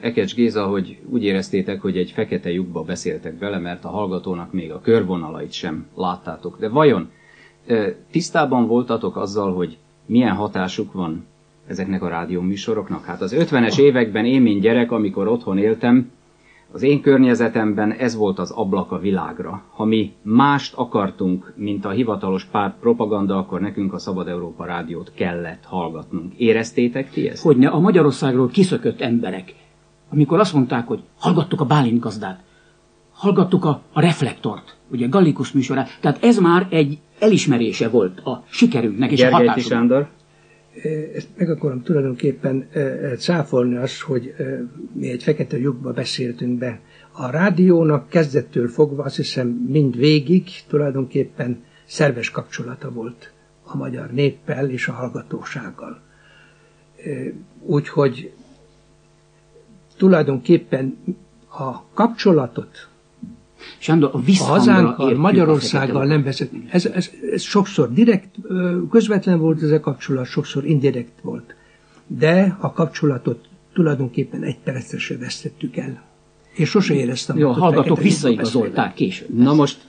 Ekecs 0.00 0.34
Géza, 0.34 0.66
hogy 0.66 0.98
úgy 1.10 1.24
éreztétek, 1.24 1.80
hogy 1.80 1.96
egy 1.96 2.10
fekete 2.10 2.50
lyukba 2.50 2.82
beszéltek 2.82 3.34
bele, 3.34 3.58
mert 3.58 3.84
a 3.84 3.88
hallgatónak 3.88 4.52
még 4.52 4.70
a 4.72 4.80
körvonalait 4.80 5.52
sem 5.52 5.86
láttátok. 5.96 6.58
De 6.58 6.68
vajon 6.68 7.10
ö, 7.66 7.88
tisztában 8.10 8.66
voltatok 8.66 9.16
azzal, 9.16 9.54
hogy 9.54 9.76
milyen 10.06 10.34
hatásuk 10.34 10.92
van 10.92 11.26
ezeknek 11.66 12.02
a 12.02 12.08
rádióműsoroknak? 12.08 13.04
Hát 13.04 13.20
az 13.20 13.34
50-es 13.38 13.78
években 13.78 14.24
én, 14.24 14.42
mint 14.42 14.60
gyerek, 14.60 14.90
amikor 14.90 15.28
otthon 15.28 15.58
éltem, 15.58 16.10
az 16.74 16.82
én 16.82 17.00
környezetemben 17.00 17.92
ez 17.92 18.16
volt 18.16 18.38
az 18.38 18.50
ablak 18.50 18.92
a 18.92 18.98
világra. 18.98 19.62
Ha 19.70 19.84
mi 19.84 20.12
mást 20.22 20.74
akartunk, 20.74 21.52
mint 21.56 21.84
a 21.84 21.90
hivatalos 21.90 22.44
párt 22.44 22.78
propaganda, 22.80 23.36
akkor 23.38 23.60
nekünk 23.60 23.92
a 23.92 23.98
Szabad 23.98 24.28
Európa 24.28 24.64
rádiót 24.64 25.12
kellett 25.14 25.64
hallgatnunk. 25.64 26.32
Éreztétek 26.36 27.10
ti 27.10 27.28
ezt? 27.28 27.42
Hogyne 27.42 27.68
a 27.68 27.78
Magyarországról 27.80 28.48
kiszökött 28.48 29.00
emberek, 29.00 29.54
amikor 30.12 30.40
azt 30.40 30.52
mondták, 30.52 30.86
hogy 30.86 31.02
hallgattuk 31.18 31.60
a 31.60 31.64
Bálint 31.64 32.00
gazdát, 32.00 32.42
hallgattuk 33.12 33.64
a, 33.64 33.82
a 33.92 34.00
reflektort, 34.00 34.76
ugye 34.90 35.06
Gallikus 35.06 35.52
műsorát, 35.52 35.98
tehát 36.00 36.24
ez 36.24 36.38
már 36.38 36.66
egy 36.70 36.98
elismerése 37.18 37.88
volt 37.88 38.20
a 38.20 38.44
sikerünknek 38.50 39.10
és 39.10 39.20
a 39.20 39.22
Gergely 39.22 39.46
hatásunknak. 39.46 39.78
Sándor? 39.78 40.08
Ezt 41.14 41.28
meg 41.36 41.50
akarom 41.50 41.82
tulajdonképpen 41.82 42.68
cáfolni 43.18 43.76
azt, 43.76 44.00
hogy 44.00 44.34
mi 44.92 45.10
egy 45.10 45.22
fekete 45.22 45.58
lyukba 45.58 45.92
beszéltünk 45.92 46.58
be. 46.58 46.80
A 47.12 47.30
rádiónak 47.30 48.08
kezdettől 48.08 48.68
fogva 48.68 49.02
azt 49.02 49.16
hiszem 49.16 49.48
mind 49.48 49.96
végig 49.96 50.48
tulajdonképpen 50.68 51.62
szerves 51.84 52.30
kapcsolata 52.30 52.90
volt 52.90 53.32
a 53.64 53.76
magyar 53.76 54.10
néppel 54.10 54.70
és 54.70 54.88
a 54.88 54.92
hallgatósággal. 54.92 56.00
Úgyhogy 57.60 58.32
tulajdonképpen 59.96 60.96
a 61.48 61.82
kapcsolatot 61.94 62.88
Sándor, 63.78 64.10
a 64.12 64.18
a 64.40 64.44
hazánkkal, 64.44 65.14
Magyarországgal 65.16 66.06
nem 66.06 66.22
vezet. 66.22 66.50
Ez, 66.70 66.86
ez, 66.86 67.10
ez 67.32 67.42
sokszor 67.42 67.92
direkt, 67.92 68.34
közvetlen 68.90 69.38
volt 69.38 69.62
ez 69.62 69.70
a 69.70 69.80
kapcsolat, 69.80 70.26
sokszor 70.26 70.64
indirekt 70.64 71.20
volt. 71.22 71.54
De 72.06 72.56
a 72.60 72.72
kapcsolatot 72.72 73.48
tulajdonképpen 73.72 74.42
egy 74.42 74.58
percre 74.58 74.98
se 74.98 75.16
vesztettük 75.18 75.76
el. 75.76 76.02
És 76.52 76.68
sose 76.68 76.94
éreztem. 76.94 77.38
Jó, 77.38 77.48
a 77.48 77.52
hallgatók 77.52 78.00
visszaigazolták 78.02 78.94
később. 78.94 79.28
Na 79.28 79.54
most 79.54 79.80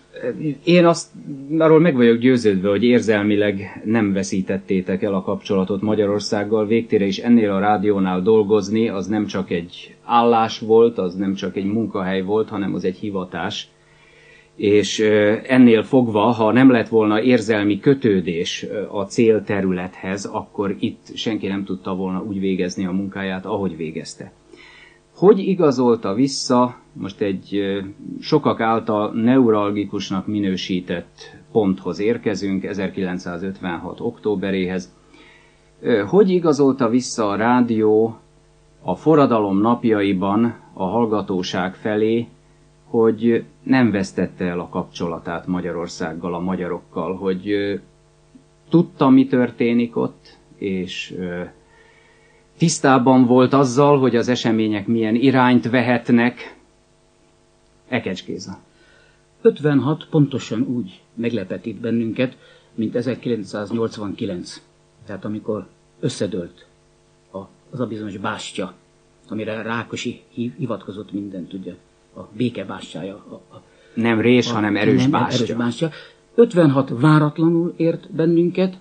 én 0.63 0.85
azt 0.85 1.11
arról 1.57 1.79
meg 1.79 1.95
vagyok 1.95 2.17
győződve, 2.17 2.69
hogy 2.69 2.83
érzelmileg 2.83 3.81
nem 3.85 4.13
veszítettétek 4.13 5.03
el 5.03 5.13
a 5.13 5.21
kapcsolatot 5.21 5.81
Magyarországgal. 5.81 6.65
Végtére 6.65 7.05
is 7.05 7.17
ennél 7.17 7.51
a 7.51 7.59
rádiónál 7.59 8.21
dolgozni, 8.21 8.89
az 8.89 9.07
nem 9.07 9.25
csak 9.25 9.51
egy 9.51 9.95
állás 10.03 10.59
volt, 10.59 10.97
az 10.97 11.15
nem 11.15 11.33
csak 11.33 11.55
egy 11.55 11.65
munkahely 11.65 12.21
volt, 12.21 12.49
hanem 12.49 12.73
az 12.73 12.83
egy 12.83 12.97
hivatás. 12.97 13.67
És 14.55 14.99
ennél 15.47 15.83
fogva, 15.83 16.21
ha 16.21 16.51
nem 16.51 16.71
lett 16.71 16.87
volna 16.87 17.21
érzelmi 17.21 17.79
kötődés 17.79 18.65
a 18.91 19.03
célterülethez, 19.03 20.25
akkor 20.25 20.75
itt 20.79 21.15
senki 21.15 21.47
nem 21.47 21.63
tudta 21.63 21.95
volna 21.95 22.23
úgy 22.23 22.39
végezni 22.39 22.85
a 22.85 22.91
munkáját, 22.91 23.45
ahogy 23.45 23.77
végezte. 23.77 24.31
Hogy 25.23 25.39
igazolta 25.39 26.13
vissza, 26.13 26.75
most 26.93 27.21
egy 27.21 27.61
sokak 28.19 28.59
által 28.59 29.11
neuralgikusnak 29.13 30.27
minősített 30.27 31.37
ponthoz 31.51 31.99
érkezünk, 31.99 32.63
1956. 32.63 33.99
októberéhez. 33.99 34.93
Hogy 36.07 36.29
igazolta 36.29 36.89
vissza 36.89 37.29
a 37.29 37.35
rádió 37.35 38.17
a 38.81 38.95
forradalom 38.95 39.57
napjaiban 39.57 40.55
a 40.73 40.83
hallgatóság 40.85 41.75
felé, 41.75 42.27
hogy 42.85 43.43
nem 43.63 43.91
vesztette 43.91 44.45
el 44.45 44.59
a 44.59 44.69
kapcsolatát 44.69 45.47
Magyarországgal, 45.47 46.33
a 46.33 46.39
magyarokkal, 46.39 47.15
hogy 47.15 47.53
tudta, 48.69 49.09
mi 49.09 49.25
történik 49.25 49.95
ott, 49.97 50.37
és 50.57 51.15
tisztában 52.63 53.25
volt 53.25 53.53
azzal, 53.53 53.99
hogy 53.99 54.15
az 54.15 54.27
események 54.27 54.87
milyen 54.87 55.15
irányt 55.15 55.69
vehetnek. 55.69 56.57
Ekecs 57.87 58.25
Géza. 58.25 58.57
56 59.41 60.07
pontosan 60.09 60.61
úgy 60.61 61.01
meglepett 61.13 61.65
itt 61.65 61.79
bennünket, 61.79 62.37
mint 62.75 62.95
1989. 62.95 64.61
Tehát 65.05 65.25
amikor 65.25 65.67
összedőlt 65.99 66.65
a, 67.31 67.37
az 67.71 67.79
a 67.79 67.85
bizonyos 67.85 68.17
bástya, 68.17 68.73
amire 69.29 69.61
Rákosi 69.61 70.21
hiv- 70.29 70.57
hivatkozott 70.57 71.11
minden, 71.11 71.47
tudja, 71.47 71.75
a 72.15 72.21
béke 72.31 72.65
bástyája. 72.65 73.15
A, 73.15 73.55
a, 73.55 73.61
Nem 73.93 74.21
rés, 74.21 74.51
hanem 74.51 74.75
erős 74.75 75.01
nem, 75.01 75.11
bástya. 75.11 75.43
erős 75.43 75.55
bástya. 75.55 75.89
56 76.35 76.89
váratlanul 76.99 77.73
ért 77.77 78.11
bennünket, 78.11 78.77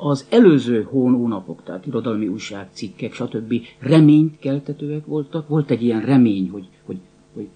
az 0.00 0.26
előző 0.30 0.82
hónapok, 0.82 1.62
tehát 1.64 1.86
irodalmi 1.86 2.28
újságcikkek, 2.28 3.12
stb. 3.12 3.54
reményt 3.78 4.38
keltetőek 4.38 5.06
voltak. 5.06 5.48
Volt 5.48 5.70
egy 5.70 5.82
ilyen 5.82 6.00
remény, 6.00 6.50
hogy, 6.50 6.68
hogy, 6.84 6.98
hogy 7.34 7.48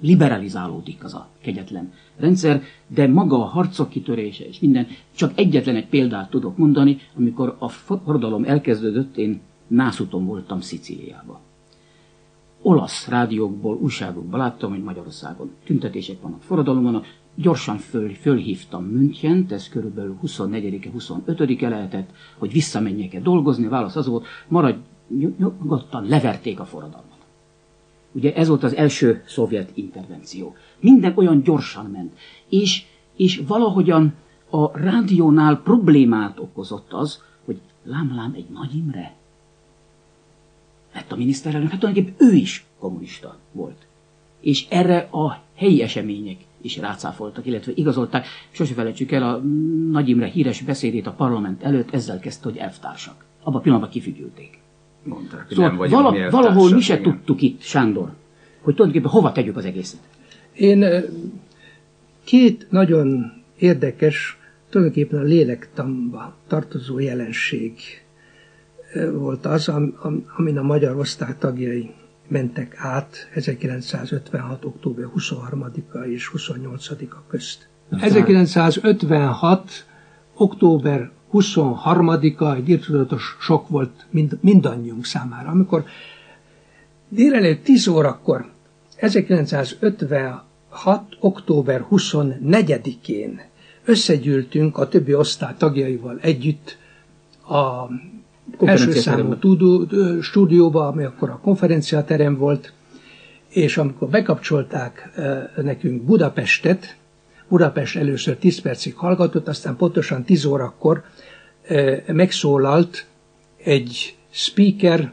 liberalizálódik 0.00 1.04
az 1.04 1.14
a 1.14 1.28
kegyetlen 1.40 1.92
rendszer, 2.16 2.62
de 2.86 3.08
maga 3.08 3.36
a 3.36 3.46
harcok 3.46 3.88
kitörése 3.88 4.46
és 4.46 4.60
minden, 4.60 4.86
csak 5.16 5.32
egyetlen 5.34 5.76
egy 5.76 5.88
példát 5.88 6.30
tudok 6.30 6.56
mondani, 6.56 6.98
amikor 7.16 7.56
a 7.58 7.68
forradalom 7.68 8.44
elkezdődött, 8.44 9.16
én 9.16 9.40
Nászuton 9.66 10.26
voltam 10.26 10.60
Szicíliában. 10.60 11.38
Olasz 12.62 13.08
rádiókból, 13.08 13.76
újságokból 13.76 14.38
láttam, 14.38 14.70
hogy 14.70 14.82
Magyarországon 14.82 15.50
tüntetések 15.64 16.20
vannak, 16.20 16.42
forradalom 16.42 16.82
vannak, 16.82 17.06
gyorsan 17.40 17.76
föl, 17.76 18.14
fölhívtam 18.14 18.84
Münchent, 18.84 19.52
ez 19.52 19.68
körülbelül 19.68 20.18
24-e, 20.26 20.90
25-e 20.98 21.68
lehetett, 21.68 22.10
hogy 22.38 22.52
visszamenjek-e 22.52 23.20
dolgozni, 23.20 23.66
a 23.66 23.68
válasz 23.68 23.96
az 23.96 24.06
volt, 24.06 24.26
maradj 24.48 24.78
nyugodtan, 25.18 26.06
leverték 26.08 26.60
a 26.60 26.64
forradalmat. 26.64 27.18
Ugye 28.12 28.34
ez 28.34 28.48
volt 28.48 28.62
az 28.62 28.74
első 28.74 29.22
szovjet 29.26 29.70
intervenció. 29.74 30.56
Minden 30.80 31.12
olyan 31.16 31.42
gyorsan 31.42 31.90
ment. 31.90 32.12
És, 32.48 32.84
és 33.16 33.42
valahogyan 33.46 34.14
a 34.50 34.78
rádiónál 34.78 35.60
problémát 35.62 36.38
okozott 36.38 36.92
az, 36.92 37.22
hogy 37.44 37.60
lám-lám 37.84 38.32
egy 38.36 38.48
Nagy 38.52 38.74
Imre 38.76 39.16
lett 40.94 41.12
a 41.12 41.16
miniszterelnök, 41.16 41.70
hát 41.70 41.80
tulajdonképpen 41.80 42.28
ő 42.28 42.34
is 42.34 42.66
kommunista 42.78 43.36
volt. 43.52 43.86
és 44.40 44.66
erre 44.68 44.98
a 44.98 45.42
helyi 45.54 45.82
események 45.82 46.36
is 46.62 46.76
rácáfoltak, 46.76 47.46
illetve 47.46 47.72
igazolták. 47.74 48.26
Sose 48.50 48.74
felejtsük 48.74 49.12
el 49.12 49.22
a 49.22 49.36
Nagy 49.90 50.08
Imre 50.08 50.26
híres 50.26 50.60
beszédét 50.62 51.06
a 51.06 51.10
parlament 51.12 51.62
előtt, 51.62 51.94
ezzel 51.94 52.18
kezdte, 52.18 52.48
hogy 52.48 52.58
elvtársak. 52.58 53.24
Abban 53.42 53.58
a 53.58 53.62
pillanatban 53.62 53.92
kifügyülték. 53.92 54.58
Mondták, 55.02 55.46
hogy 55.46 55.54
Szóval 55.56 55.68
nem 55.68 55.78
vagyunk 55.78 56.02
vala, 56.02 56.10
mi 56.24 56.30
valahol 56.30 56.70
mi 56.74 56.80
se 56.80 56.98
igen. 56.98 57.12
tudtuk 57.12 57.42
itt, 57.42 57.60
Sándor, 57.60 58.12
hogy 58.60 58.74
tulajdonképpen 58.74 59.10
hova 59.10 59.32
tegyük 59.32 59.56
az 59.56 59.64
egészet. 59.64 60.00
Én 60.52 60.84
két 62.24 62.66
nagyon 62.70 63.32
érdekes, 63.58 64.38
tulajdonképpen 64.70 65.18
a 65.20 65.22
lélektamba 65.22 66.36
tartozó 66.46 66.98
jelenség 66.98 67.72
volt 69.12 69.46
az, 69.46 69.68
am- 69.68 69.94
am- 70.02 70.24
amin 70.36 70.58
a 70.58 70.62
magyar 70.62 70.96
osztály 70.96 71.34
tagjai 71.38 71.90
mentek 72.28 72.76
át 72.78 73.28
1956. 73.34 74.64
október 74.64 75.06
23-a 75.16 75.98
és 75.98 76.30
28-a 76.34 77.22
közt. 77.28 77.68
1956. 77.90 79.86
október 80.34 81.10
23-a 81.32 82.54
egy 82.54 82.68
irtozatos 82.68 83.36
sok 83.40 83.68
volt 83.68 84.06
mind, 84.10 84.38
mindannyiunk 84.40 85.04
számára, 85.04 85.50
amikor 85.50 85.84
délelőtt 87.08 87.64
10 87.64 87.86
órakor 87.86 88.50
1956. 88.96 90.42
október 91.20 91.84
24-én 91.90 93.40
összegyűltünk 93.84 94.78
a 94.78 94.88
többi 94.88 95.14
osztály 95.14 95.54
tagjaival 95.58 96.18
együtt 96.20 96.78
a 97.48 97.88
első 98.60 98.90
számú 98.92 99.36
tudó, 99.36 99.86
stúdióba, 100.20 100.86
ami 100.86 101.04
akkor 101.04 101.30
a 101.30 101.40
konferenciaterem 101.42 102.36
volt, 102.36 102.72
és 103.48 103.76
amikor 103.76 104.08
bekapcsolták 104.08 105.10
nekünk 105.56 106.02
Budapestet, 106.02 106.96
Budapest 107.48 107.96
először 107.96 108.36
10 108.36 108.60
percig 108.60 108.94
hallgatott, 108.94 109.48
aztán 109.48 109.76
pontosan 109.76 110.24
10 110.24 110.44
órakor 110.44 111.02
megszólalt 112.06 113.06
egy 113.64 114.16
speaker, 114.30 115.12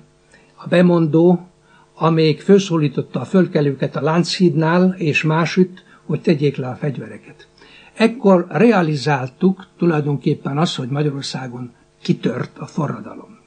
a 0.56 0.67
bemondó, 0.67 1.48
amelyik 1.93 2.41
felszólította 2.41 3.19
a 3.19 3.26
fölkelőket 3.26 3.95
a 3.95 4.02
Lánchídnál 4.02 4.95
és 4.98 5.24
másütt, 5.24 5.84
hogy 6.06 6.21
tegyék 6.21 6.58
le 6.58 6.67
a 6.67 6.76
fegyvereket. 6.76 7.48
Ekkor 7.93 8.45
realizáltuk 8.50 9.67
tulajdonképpen 9.78 10.58
azt, 10.58 10.76
hogy 10.76 10.89
Magyarországon 10.89 11.71
kitört 12.06 12.58
a 12.58 12.65
forradalom. 12.65 13.38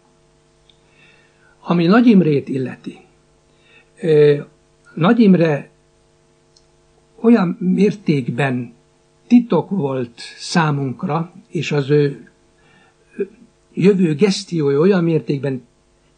Ami 1.60 1.86
Nagy 1.86 2.06
Imrét 2.06 2.48
illeti, 2.48 2.98
Nagy 4.94 5.18
Imre 5.18 5.70
olyan 7.20 7.56
mértékben 7.60 8.72
titok 9.26 9.70
volt 9.70 10.20
számunkra, 10.38 11.32
és 11.48 11.72
az 11.72 11.90
ő 11.90 12.30
jövő 13.72 14.14
gesztiója 14.14 14.78
olyan 14.78 15.04
mértékben 15.04 15.66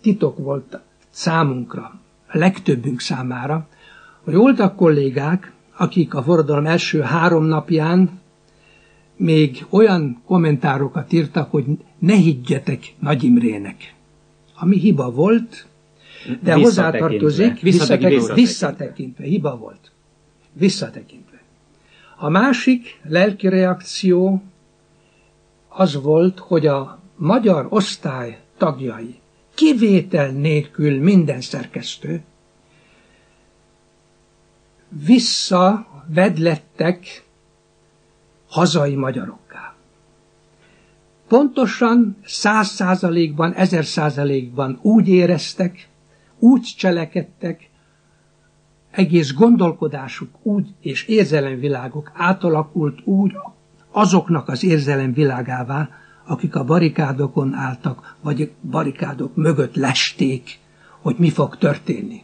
titok 0.00 0.38
volt 0.38 0.80
számunkra, 1.10 2.00
a 2.26 2.38
legtöbbünk 2.38 3.00
számára, 3.00 3.68
hogy 4.24 4.34
voltak 4.34 4.76
kollégák, 4.76 5.52
akik 5.76 6.14
a 6.14 6.22
forradalom 6.22 6.66
első 6.66 7.00
három 7.00 7.44
napján 7.44 8.19
még 9.20 9.66
olyan 9.68 10.22
kommentárokat 10.26 11.12
írtak, 11.12 11.50
hogy 11.50 11.64
ne 11.98 12.14
higgyetek 12.14 12.94
Nagy 12.98 13.22
Imrének. 13.22 13.94
Ami 14.54 14.78
hiba 14.78 15.10
volt, 15.10 15.66
de 16.42 16.54
hozzátartozik, 16.54 17.60
Visszatekintve. 17.60 17.70
visszatekintve, 17.70 18.34
visszatekintve, 18.34 19.24
hiba 19.24 19.56
volt. 19.56 19.90
Visszatekintve. 20.52 21.42
A 22.16 22.28
másik 22.28 23.00
lelki 23.02 23.48
reakció 23.48 24.42
az 25.68 26.02
volt, 26.02 26.38
hogy 26.38 26.66
a 26.66 27.00
magyar 27.16 27.66
osztály 27.68 28.38
tagjai 28.56 29.14
kivétel 29.54 30.30
nélkül 30.30 31.00
minden 31.00 31.40
szerkesztő 31.40 32.22
visszavedlettek 34.88 37.24
hazai 38.50 38.94
magyarokká. 38.94 39.74
Pontosan 41.28 42.16
száz 42.24 42.68
százalékban, 42.68 43.52
ezer 43.52 43.84
százalékban 43.84 44.78
úgy 44.82 45.08
éreztek, 45.08 45.88
úgy 46.38 46.74
cselekedtek, 46.76 47.70
egész 48.90 49.32
gondolkodásuk 49.32 50.30
úgy 50.42 50.74
és 50.80 51.04
érzelemviláguk 51.06 52.10
átalakult 52.14 53.00
úgy 53.04 53.32
azoknak 53.90 54.48
az 54.48 54.64
érzelemvilágává, 54.64 55.88
akik 56.26 56.56
a 56.56 56.64
barikádokon 56.64 57.54
álltak, 57.54 58.16
vagy 58.22 58.52
barikádok 58.60 59.36
mögött 59.36 59.74
lesték, 59.74 60.58
hogy 61.00 61.14
mi 61.18 61.30
fog 61.30 61.56
történni. 61.56 62.22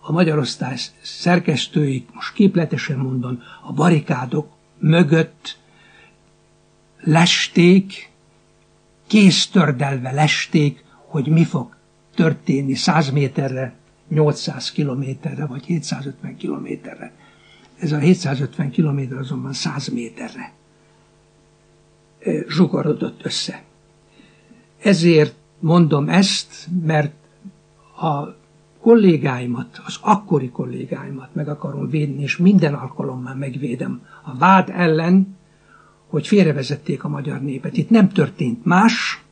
A 0.00 0.12
magyarosztály 0.12 0.76
szerkesztői, 1.02 2.06
most 2.14 2.32
képletesen 2.32 2.98
mondom, 2.98 3.42
a 3.62 3.72
barikádok 3.72 4.53
mögött 4.84 5.58
lesték, 7.00 8.10
kéztördelve 9.06 10.10
lesték, 10.12 10.84
hogy 11.06 11.26
mi 11.26 11.44
fog 11.44 11.76
történni 12.14 12.74
100 12.74 13.10
méterre, 13.10 13.74
800 14.08 14.72
kilométerre, 14.72 15.46
vagy 15.46 15.64
750 15.64 16.36
kilométerre. 16.36 17.12
Ez 17.78 17.92
a 17.92 17.98
750 17.98 18.70
kilométer 18.70 19.18
azonban 19.18 19.52
100 19.52 19.88
méterre 19.88 20.52
zsugorodott 22.48 23.24
össze. 23.24 23.62
Ezért 24.82 25.34
mondom 25.58 26.08
ezt, 26.08 26.68
mert 26.82 27.14
a 27.96 28.36
kollégáimat, 28.84 29.82
az 29.86 29.98
akkori 30.00 30.48
kollégáimat 30.48 31.28
meg 31.32 31.48
akarom 31.48 31.88
védni, 31.88 32.22
és 32.22 32.36
minden 32.36 32.74
alkalommal 32.74 33.34
megvédem 33.34 34.02
a 34.22 34.36
vád 34.38 34.72
ellen, 34.74 35.36
hogy 36.06 36.26
félrevezették 36.26 37.04
a 37.04 37.08
magyar 37.08 37.42
népet. 37.42 37.76
Itt 37.76 37.90
nem 37.90 38.08
történt 38.08 38.64
más, 38.64 39.22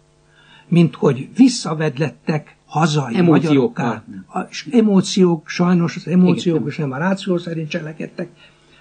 mint 0.69 0.95
hogy 0.95 1.29
visszavedlettek 1.37 2.57
hazai 2.67 3.21
magyarokká. 3.21 4.05
És 4.49 4.69
emóciók, 4.73 5.49
sajnos 5.49 5.97
az 5.97 6.07
emóciók 6.07 6.67
és 6.67 6.77
nem 6.77 6.93
a 6.93 6.97
ráció 6.97 7.39
szerint 7.39 7.69
cselekedtek. 7.69 8.29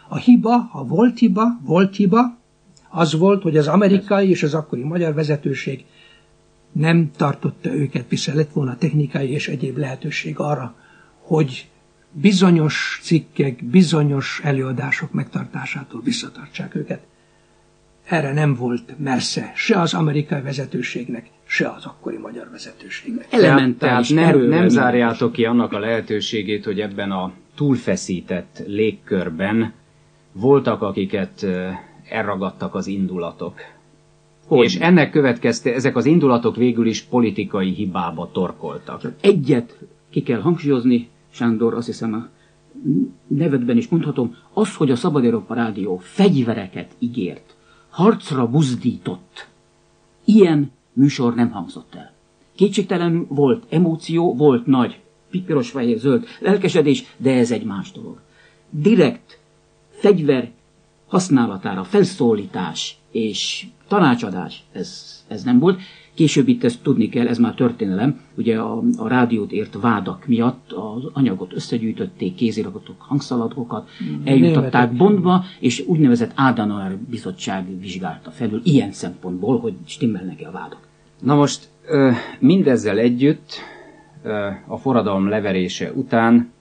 A 0.07 0.17
hiba, 0.17 0.57
ha 0.57 0.83
volt 0.83 1.19
hiba, 1.19 1.43
volt 1.63 1.95
hiba, 1.95 2.37
az 2.89 3.17
volt, 3.17 3.41
hogy 3.41 3.57
az 3.57 3.67
amerikai 3.67 4.29
és 4.29 4.43
az 4.43 4.53
akkori 4.53 4.83
magyar 4.83 5.13
vezetőség 5.13 5.85
nem 6.71 7.11
tartotta 7.15 7.73
őket 7.73 8.09
vissza, 8.09 8.33
lett 8.33 8.51
volna 8.51 8.77
technikai 8.77 9.31
és 9.31 9.47
egyéb 9.47 9.77
lehetőség 9.77 10.39
arra, 10.39 10.75
hogy 11.17 11.69
bizonyos 12.11 12.99
cikkek, 13.01 13.63
bizonyos 13.63 14.41
előadások 14.43 15.11
megtartásától 15.11 16.01
visszatartsák 16.03 16.75
őket. 16.75 17.01
Erre 18.03 18.33
nem 18.33 18.55
volt 18.55 18.99
mersze 18.99 19.51
se 19.55 19.79
az 19.79 19.93
amerikai 19.93 20.41
vezetőségnek, 20.41 21.29
se 21.45 21.69
az 21.69 21.85
akkori 21.85 22.17
magyar 22.17 22.49
vezetőségnek. 22.51 23.27
Tehát, 23.27 23.41
tehát 23.41 23.55
Elementális 23.55 24.09
nem, 24.09 24.39
nem 24.39 24.67
zárjátok 24.67 25.31
ki 25.31 25.45
annak 25.45 25.73
a 25.73 25.79
lehetőségét, 25.79 26.65
hogy 26.65 26.79
ebben 26.79 27.11
a 27.11 27.33
túlfeszített 27.55 28.63
légkörben 28.65 29.73
voltak, 30.31 30.81
akiket 30.81 31.43
ö, 31.43 31.69
elragadtak 32.09 32.75
az 32.75 32.87
indulatok. 32.87 33.59
Hogy? 34.57 34.65
És 34.65 34.75
ennek 34.75 35.11
következte, 35.11 35.73
ezek 35.73 35.95
az 35.95 36.05
indulatok 36.05 36.55
végül 36.55 36.87
is 36.87 37.01
politikai 37.01 37.69
hibába 37.73 38.29
torkoltak. 38.31 39.01
Csak 39.01 39.13
egyet 39.21 39.77
ki 40.09 40.21
kell 40.21 40.39
hangsúlyozni, 40.39 41.09
Sándor, 41.29 41.73
azt 41.73 41.85
hiszem 41.85 42.13
a 42.13 42.29
nevedben 43.27 43.77
is 43.77 43.87
mondhatom, 43.87 44.35
az, 44.53 44.75
hogy 44.75 44.91
a 44.91 44.95
Szabad 44.95 45.25
Európa 45.25 45.53
Rádió 45.53 45.97
fegyvereket 45.97 46.91
ígért, 46.99 47.55
harcra 47.89 48.47
buzdított, 48.47 49.47
ilyen 50.25 50.71
műsor 50.93 51.35
nem 51.35 51.51
hangzott 51.51 51.95
el. 51.95 52.13
Kétségtelen 52.55 53.25
volt 53.27 53.63
emóció, 53.69 54.35
volt 54.35 54.65
nagy 54.65 54.99
piros, 55.45 55.69
fehér, 55.71 55.97
zöld 55.97 56.25
lelkesedés, 56.39 57.03
de 57.17 57.33
ez 57.33 57.51
egy 57.51 57.63
más 57.63 57.91
dolog. 57.91 58.19
Direkt 58.69 59.39
fegyver 59.89 60.51
használatára 61.07 61.83
felszólítás 61.83 62.97
és 63.11 63.65
tanácsadás, 63.91 64.63
ez, 64.71 65.23
ez 65.27 65.43
nem 65.43 65.59
volt. 65.59 65.79
Később 66.13 66.47
itt 66.47 66.63
ezt 66.63 66.81
tudni 66.81 67.09
kell, 67.09 67.27
ez 67.27 67.37
már 67.37 67.53
történelem, 67.53 68.19
ugye 68.37 68.57
a, 68.57 68.81
a 68.97 69.07
rádiót 69.07 69.51
ért 69.51 69.77
vádak 69.81 70.27
miatt 70.27 70.71
az 70.71 71.03
anyagot 71.13 71.53
összegyűjtötték, 71.53 72.35
kéziratokat, 72.35 72.95
hangszalagokat, 72.97 73.89
eljutották 74.23 74.71
Németek. 74.71 74.93
Bondba, 74.93 75.43
és 75.59 75.83
úgynevezett 75.87 76.31
Adenauer 76.35 76.97
bizottság 76.97 77.79
vizsgálta 77.79 78.31
felül 78.31 78.61
ilyen 78.63 78.91
szempontból, 78.91 79.59
hogy 79.59 79.73
stimmelnek-e 79.85 80.47
a 80.47 80.51
vádak. 80.51 80.87
Na 81.21 81.35
most 81.35 81.69
mindezzel 82.39 82.97
együtt 82.97 83.51
a 84.67 84.77
forradalom 84.77 85.27
leverése 85.27 85.91
után 85.93 86.51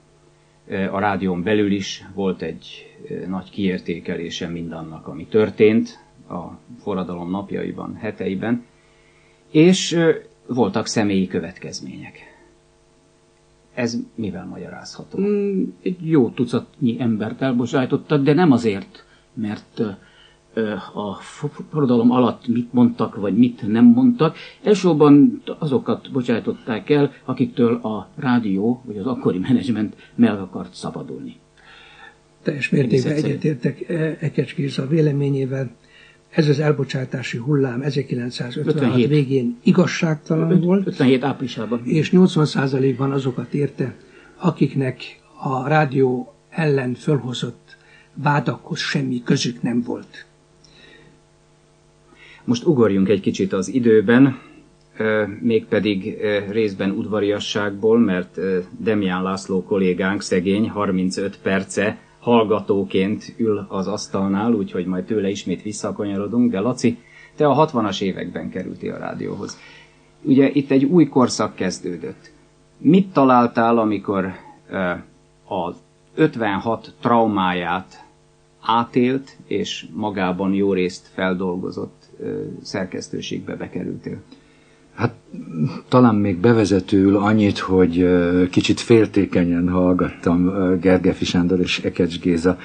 a 0.91 0.99
rádión 0.99 1.43
belül 1.43 1.71
is 1.71 2.03
volt 2.13 2.41
egy 2.41 2.85
nagy 3.27 3.49
kiértékelése 3.49 4.47
mindannak, 4.47 5.07
ami 5.07 5.25
történt 5.25 5.99
a 6.31 6.59
forradalom 6.81 7.29
napjaiban, 7.29 7.95
heteiben, 7.95 8.65
és 9.51 9.97
voltak 10.47 10.87
személyi 10.87 11.27
következmények. 11.27 12.29
Ez 13.73 13.97
mivel 14.15 14.45
magyarázható? 14.45 15.19
Mm, 15.19 15.63
egy 15.81 16.09
jó 16.09 16.29
tucatnyi 16.29 16.99
embert 16.99 17.41
elbocsájtottak, 17.41 18.23
de 18.23 18.33
nem 18.33 18.51
azért, 18.51 19.05
mert 19.33 19.81
a 20.93 21.13
forradalom 21.69 22.11
alatt 22.11 22.47
mit 22.47 22.73
mondtak, 22.73 23.15
vagy 23.15 23.37
mit 23.37 23.67
nem 23.67 23.85
mondtak. 23.85 24.37
Elsősorban 24.63 25.41
azokat 25.59 26.11
bocsájtották 26.11 26.89
el, 26.89 27.11
akiktől 27.25 27.75
a 27.75 28.09
rádió, 28.15 28.81
vagy 28.85 28.97
az 28.97 29.05
akkori 29.05 29.37
menedzsment 29.39 29.95
meg 30.15 30.39
akart 30.39 30.73
szabadulni. 30.73 31.35
Teljes 32.43 32.69
mértékben 32.69 33.13
egyetértek 33.13 33.89
e, 33.89 34.17
Ekecs 34.19 34.55
Géza 34.55 34.87
véleményével. 34.87 35.71
Ez 36.31 36.47
az 36.47 36.59
elbocsátási 36.59 37.37
hullám 37.37 37.81
1956 37.81 38.75
57. 38.75 39.07
végén 39.07 39.57
igazságtalan 39.63 40.51
Öt, 40.51 40.63
volt. 40.63 40.87
57 40.87 41.23
áprilisában. 41.23 41.81
És 41.85 42.09
80%-ban 42.13 43.11
azokat 43.11 43.53
érte, 43.53 43.95
akiknek 44.37 45.19
a 45.39 45.67
rádió 45.67 46.33
ellen 46.49 46.93
fölhozott 46.93 47.77
vádakhoz 48.13 48.79
semmi 48.79 49.23
közük 49.23 49.61
nem 49.61 49.81
volt. 49.81 50.25
Most 52.43 52.65
ugorjunk 52.65 53.09
egy 53.09 53.21
kicsit 53.21 53.53
az 53.53 53.67
időben, 53.73 54.39
mégpedig 55.39 56.17
részben 56.49 56.91
udvariasságból, 56.91 57.99
mert 57.99 58.39
Demián 58.77 59.23
László 59.23 59.63
kollégánk 59.63 60.21
szegény 60.21 60.69
35 60.69 61.37
perce 61.41 61.97
hallgatóként 62.21 63.33
ül 63.37 63.65
az 63.69 63.87
asztalnál, 63.87 64.53
úgyhogy 64.53 64.85
majd 64.85 65.05
tőle 65.05 65.29
ismét 65.29 65.61
visszakanyarodunk, 65.61 66.51
de 66.51 66.59
Laci, 66.59 66.97
te 67.35 67.47
a 67.47 67.67
60-as 67.67 68.01
években 68.01 68.49
kerültél 68.49 68.93
a 68.93 68.97
rádióhoz. 68.97 69.57
Ugye 70.21 70.49
itt 70.49 70.71
egy 70.71 70.83
új 70.83 71.07
korszak 71.07 71.55
kezdődött. 71.55 72.31
Mit 72.77 73.13
találtál, 73.13 73.77
amikor 73.77 74.31
az 75.47 75.75
56 76.15 76.93
traumáját 76.99 78.05
átélt, 78.61 79.37
és 79.45 79.85
magában 79.93 80.53
jó 80.53 80.73
részt 80.73 81.07
feldolgozott 81.13 82.09
szerkesztőségbe 82.61 83.55
bekerültél? 83.55 84.21
Hát 84.95 85.13
talán 85.87 86.15
még 86.15 86.37
bevezetőül 86.37 87.17
annyit, 87.17 87.57
hogy 87.57 88.07
kicsit 88.49 88.79
féltékenyen 88.79 89.69
hallgattam 89.69 90.53
Gergefi 90.81 91.25
Sándor 91.25 91.59
és 91.59 91.79
Ekecs 91.79 92.19
Géza 92.19 92.57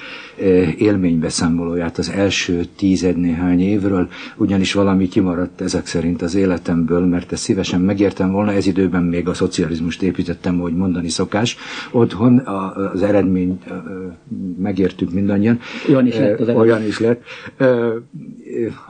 élménybeszámolóját 0.77 1.97
az 1.97 2.09
első 2.09 2.65
tízed 2.75 3.17
néhány 3.17 3.61
évről, 3.61 4.09
ugyanis 4.35 4.73
valami 4.73 5.07
kimaradt 5.07 5.61
ezek 5.61 5.85
szerint 5.85 6.21
az 6.21 6.35
életemből, 6.35 7.05
mert 7.05 7.31
ezt 7.31 7.43
szívesen 7.43 7.81
megértem 7.81 8.31
volna, 8.31 8.51
ez 8.51 8.67
időben 8.67 9.03
még 9.03 9.27
a 9.27 9.33
szocializmust 9.33 10.01
építettem, 10.01 10.59
hogy 10.59 10.75
mondani 10.75 11.09
szokás. 11.09 11.57
Otthon 11.91 12.37
az 12.93 13.03
eredmény 13.03 13.59
megértük 14.57 15.11
mindannyian. 15.11 15.59
Olyan 15.89 16.07
is 16.07 16.15
lett 16.15 16.39
az 16.39 16.49
Olyan 16.49 16.85
is 16.85 16.99
lett. 16.99 17.23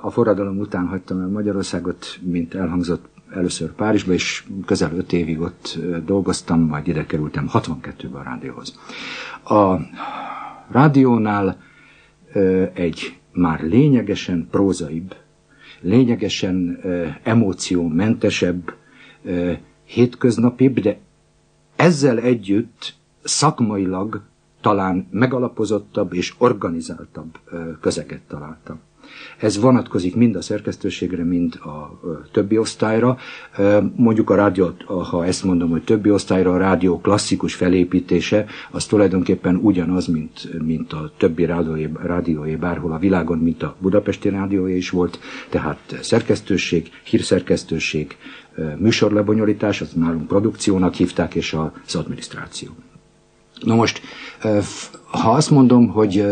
A 0.02 0.12
forradalom 0.12 0.60
után 0.60 0.86
hagytam 0.86 1.20
el 1.20 1.28
Magyarországot, 1.28 2.06
mint 2.22 2.54
elhangzott 2.54 3.06
először 3.34 3.72
Párizsba, 3.74 4.14
és 4.14 4.44
közel 4.66 4.94
öt 4.96 5.14
évig 5.14 5.40
ott 5.40 5.78
dolgoztam, 6.06 6.60
majd 6.62 6.88
ide 6.88 7.06
kerültem 7.06 7.50
62-ben 7.54 8.22
a 8.22 8.24
rádióhoz. 8.24 8.80
A 9.44 9.76
rádiónál 10.72 11.58
egy 12.74 13.18
már 13.34 13.62
lényegesen 13.62 14.48
prózaibb, 14.52 15.16
lényegesen 15.82 16.80
emóciómentesebb, 17.24 18.74
hétköznapibb, 19.86 20.80
de 20.80 20.98
ezzel 21.76 22.20
együtt 22.20 22.94
szakmailag 23.24 24.22
talán 24.62 25.08
megalapozottabb 25.12 26.14
és 26.14 26.34
organizáltabb 26.38 27.40
közeget 27.82 28.22
találtam. 28.28 28.80
Ez 29.38 29.60
vonatkozik 29.60 30.16
mind 30.16 30.36
a 30.36 30.42
szerkesztőségre, 30.42 31.24
mind 31.24 31.56
a 31.56 32.00
többi 32.32 32.58
osztályra. 32.58 33.18
Mondjuk 33.96 34.30
a 34.30 34.36
rádió, 34.36 34.74
ha 34.86 35.26
ezt 35.26 35.44
mondom, 35.44 35.70
hogy 35.70 35.84
többi 35.84 36.12
osztályra, 36.12 36.54
a 36.54 36.58
rádió 36.58 37.00
klasszikus 37.00 37.54
felépítése, 37.54 38.46
az 38.72 38.86
tulajdonképpen 38.86 39.56
ugyanaz, 39.56 40.08
mint, 40.08 40.62
mint 40.66 40.94
a 40.94 41.12
többi 41.18 41.46
rádióé, 41.46 41.90
rádióé 42.04 42.56
bárhol 42.56 42.92
a 42.92 42.98
világon, 42.98 43.38
mint 43.38 43.64
a 43.64 43.76
budapesti 43.80 44.30
rádióé 44.30 44.76
is 44.76 44.90
volt. 44.90 45.20
Tehát 45.50 45.80
szerkesztőség, 46.02 46.90
hírszerkesztőség, 47.04 48.18
műsorlebonyolítás, 48.78 49.82
az 49.82 49.94
nálunk 49.94 50.28
produkciónak 50.28 50.94
hívták, 50.94 51.36
és 51.36 51.54
az 51.86 51.96
adminisztráció. 51.96 52.70
Na 53.62 53.76
most, 53.76 54.02
ha 55.06 55.32
azt 55.32 55.50
mondom, 55.50 55.88
hogy 55.88 56.26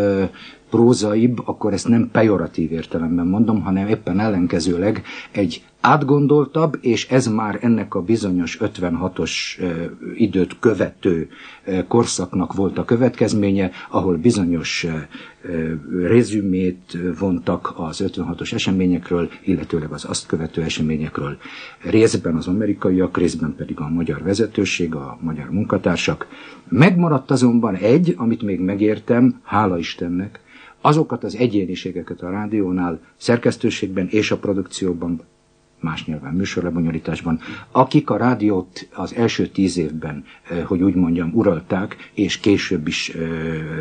prózaibb, 0.75 1.41
akkor 1.45 1.73
ezt 1.73 1.87
nem 1.87 2.09
pejoratív 2.11 2.71
értelemben 2.71 3.27
mondom, 3.27 3.61
hanem 3.61 3.87
éppen 3.87 4.19
ellenkezőleg 4.19 5.03
egy 5.31 5.63
átgondoltabb, 5.81 6.77
és 6.81 7.07
ez 7.07 7.27
már 7.27 7.57
ennek 7.61 7.95
a 7.95 8.01
bizonyos 8.01 8.57
56-os 8.61 9.31
időt 10.15 10.59
követő 10.59 11.29
korszaknak 11.87 12.53
volt 12.53 12.77
a 12.77 12.85
következménye, 12.85 13.71
ahol 13.89 14.17
bizonyos 14.17 14.87
rezümét 16.01 16.97
vontak 17.19 17.73
az 17.77 18.03
56-os 18.07 18.53
eseményekről, 18.53 19.29
illetőleg 19.43 19.91
az 19.91 20.05
azt 20.05 20.25
követő 20.27 20.61
eseményekről. 20.61 21.37
Részben 21.83 22.35
az 22.35 22.47
amerikaiak, 22.47 23.17
részben 23.17 23.53
pedig 23.57 23.79
a 23.79 23.89
magyar 23.89 24.23
vezetőség, 24.23 24.95
a 24.95 25.17
magyar 25.21 25.49
munkatársak. 25.49 26.27
Megmaradt 26.69 27.31
azonban 27.31 27.75
egy, 27.75 28.13
amit 28.17 28.41
még 28.41 28.59
megértem, 28.59 29.39
hála 29.43 29.77
Istennek, 29.77 30.39
azokat 30.85 31.23
az 31.23 31.35
egyéniségeket 31.35 32.21
a 32.21 32.29
rádiónál, 32.29 32.99
szerkesztőségben 33.17 34.07
és 34.09 34.31
a 34.31 34.37
produkcióban, 34.37 35.21
más 35.79 36.05
nyelven 36.05 36.33
műsorlebonyolításban, 36.33 37.39
akik 37.71 38.09
a 38.09 38.17
rádiót 38.17 38.87
az 38.93 39.15
első 39.15 39.47
tíz 39.47 39.77
évben, 39.77 40.23
eh, 40.49 40.63
hogy 40.63 40.81
úgy 40.81 40.95
mondjam, 40.95 41.31
uralták, 41.33 42.11
és 42.13 42.37
később 42.39 42.87
is 42.87 43.09
eh, 43.09 43.21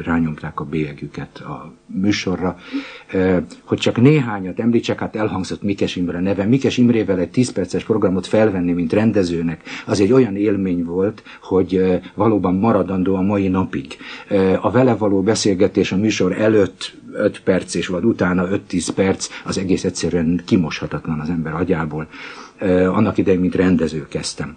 rányomták 0.04 0.60
a 0.60 0.64
bélyegüket 0.64 1.38
a 1.38 1.72
műsorra. 1.86 2.58
Eh, 3.06 3.42
hogy 3.64 3.78
csak 3.78 4.00
néhányat 4.00 4.60
említsek, 4.60 4.98
hát 4.98 5.16
elhangzott 5.16 5.62
Mikes 5.62 5.96
Imre 5.96 6.20
neve. 6.20 6.44
Mikes 6.44 6.78
Imrével 6.78 7.18
egy 7.18 7.30
10 7.30 7.52
perces 7.52 7.84
programot 7.84 8.26
felvenni, 8.26 8.72
mint 8.72 8.92
rendezőnek, 8.92 9.62
az 9.86 10.00
egy 10.00 10.12
olyan 10.12 10.36
élmény 10.36 10.84
volt, 10.84 11.22
hogy 11.42 12.00
valóban 12.14 12.54
maradandó 12.54 13.14
a 13.14 13.20
mai 13.22 13.48
napig. 13.48 13.96
A 14.60 14.70
vele 14.70 14.94
való 14.94 15.22
beszélgetés 15.22 15.92
a 15.92 15.96
műsor 15.96 16.40
előtt 16.40 16.96
5 17.14 17.40
perc 17.40 17.74
és 17.74 17.86
vagy 17.86 18.04
utána 18.04 18.48
5-10 18.48 18.88
perc, 18.94 19.28
az 19.44 19.58
egész 19.58 19.84
egyszerűen 19.84 20.42
kimoshatatlan 20.44 21.20
az 21.20 21.28
ember 21.28 21.54
agyából. 21.54 22.06
Annak 22.88 23.18
idején, 23.18 23.40
mint 23.40 23.54
rendező 23.54 24.06
kezdtem. 24.08 24.56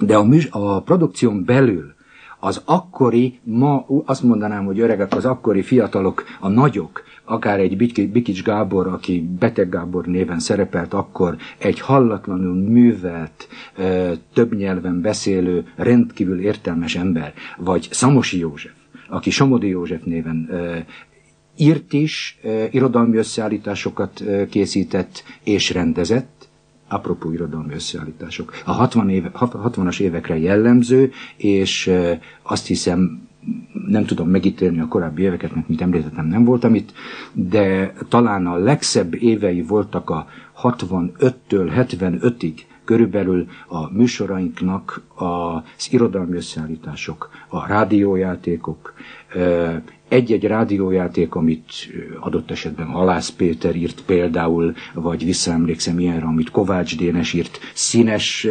De 0.00 0.16
a, 0.16 0.24
műs- 0.24 0.48
a 0.50 0.82
produkción 0.82 1.44
belül 1.44 1.94
az 2.40 2.62
akkori, 2.64 3.38
ma 3.42 3.86
azt 4.04 4.22
mondanám, 4.22 4.64
hogy 4.64 4.80
öregek, 4.80 5.14
az 5.14 5.24
akkori 5.24 5.62
fiatalok, 5.62 6.24
a 6.40 6.48
nagyok, 6.48 7.02
akár 7.24 7.60
egy 7.60 7.76
Bikics 8.10 8.42
Gábor, 8.42 8.86
aki 8.86 9.28
Beteg 9.38 9.68
Gábor 9.68 10.06
néven 10.06 10.38
szerepelt 10.38 10.94
akkor, 10.94 11.36
egy 11.58 11.80
hallatlanul 11.80 12.54
művelt, 12.54 13.48
több 14.32 14.54
nyelven 14.54 15.00
beszélő, 15.00 15.66
rendkívül 15.76 16.40
értelmes 16.40 16.96
ember, 16.96 17.32
vagy 17.56 17.88
Szamosi 17.90 18.38
József, 18.38 18.72
aki 19.08 19.30
Somodi 19.30 19.68
József 19.68 20.02
néven 20.04 20.50
írt 21.56 21.92
is, 21.92 22.38
irodalmi 22.70 23.16
összeállításokat 23.16 24.22
készített 24.50 25.24
és 25.44 25.70
rendezett, 25.70 26.48
apropó 26.88 27.32
irodalmi 27.32 27.74
összeállítások. 27.74 28.52
A 28.64 28.72
60 28.72 29.10
éve, 29.10 29.30
60-as 29.34 30.00
évekre 30.00 30.38
jellemző, 30.38 31.12
és 31.36 31.92
azt 32.42 32.66
hiszem, 32.66 33.28
nem 33.86 34.04
tudom 34.04 34.28
megítélni 34.28 34.80
a 34.80 34.88
korábbi 34.88 35.22
éveket, 35.22 35.54
mert 35.54 35.68
mint 35.68 35.80
említettem, 35.80 36.26
nem 36.26 36.44
voltam 36.44 36.74
itt, 36.74 36.92
de 37.32 37.92
talán 38.08 38.46
a 38.46 38.56
legszebb 38.56 39.14
évei 39.14 39.62
voltak 39.62 40.10
a 40.10 40.26
65-től 40.62 41.86
75-ig 41.90 42.52
körülbelül 42.84 43.46
a 43.68 43.92
műsorainknak 43.92 45.02
az 45.14 45.88
irodalmi 45.90 46.36
összeállítások, 46.36 47.30
a 47.48 47.66
rádiójátékok, 47.66 48.94
egy-egy 50.08 50.44
rádiójáték, 50.44 51.34
amit 51.34 51.72
adott 52.20 52.50
esetben 52.50 52.86
Halász 52.86 53.28
Péter 53.30 53.76
írt 53.76 54.02
például, 54.06 54.74
vagy 54.94 55.24
visszaemlékszem 55.24 55.98
ilyenre, 55.98 56.26
amit 56.26 56.50
Kovács 56.50 56.96
Dénes 56.96 57.32
írt, 57.32 57.58
színes 57.74 58.46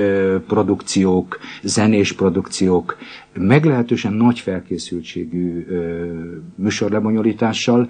produkciók, 0.47 1.39
zenés 1.63 2.13
produkciók, 2.13 2.97
meglehetősen 3.33 4.13
nagy 4.13 4.39
felkészültségű 4.39 5.65
műsorlebonyolítással, 6.55 7.89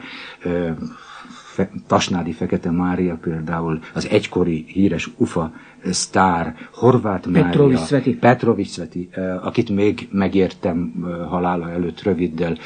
Tasnádi 1.87 2.31
Fekete 2.31 2.71
Mária 2.71 3.17
például, 3.21 3.79
az 3.93 4.07
egykori 4.09 4.65
híres 4.67 5.09
UFA 5.17 5.51
sztár, 5.91 6.55
Horváth 6.73 7.27
Mária, 7.27 7.79
Petrovics 8.19 8.69
Sveti, 8.69 9.09
akit 9.41 9.69
még 9.69 10.07
megértem 10.11 11.05
halála 11.29 11.69
előtt 11.71 12.01
röviddel. 12.01 12.57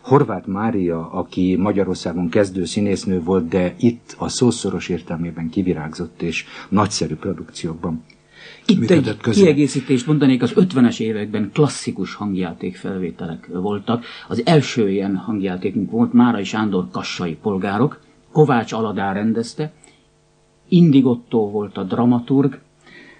Horváth 0.00 0.48
Mária, 0.48 1.10
aki 1.10 1.56
Magyarországon 1.56 2.28
kezdő 2.28 2.64
színésznő 2.64 3.22
volt, 3.22 3.48
de 3.48 3.74
itt 3.78 4.14
a 4.18 4.28
szószoros 4.28 4.88
értelmében 4.88 5.48
kivirágzott 5.50 6.22
és 6.22 6.44
nagyszerű 6.68 7.14
produkciókban 7.14 8.02
itt 8.66 8.90
egy 8.90 9.16
közé. 9.16 9.42
kiegészítést 9.42 10.06
mondanék, 10.06 10.42
az 10.42 10.52
50-es 10.56 11.00
években 11.00 11.50
klasszikus 11.52 12.14
hangjáték 12.14 12.76
felvételek 12.76 13.48
voltak. 13.52 14.04
Az 14.28 14.42
első 14.46 14.90
ilyen 14.90 15.16
hangjátékunk 15.16 15.90
volt 15.90 16.12
Márai 16.12 16.44
Sándor 16.44 16.88
kassai 16.90 17.34
polgárok, 17.42 18.00
Kovács 18.32 18.72
Aladár 18.72 19.14
rendezte, 19.14 19.72
Indigottó 20.68 21.50
volt 21.50 21.76
a 21.76 21.82
dramaturg, 21.82 22.58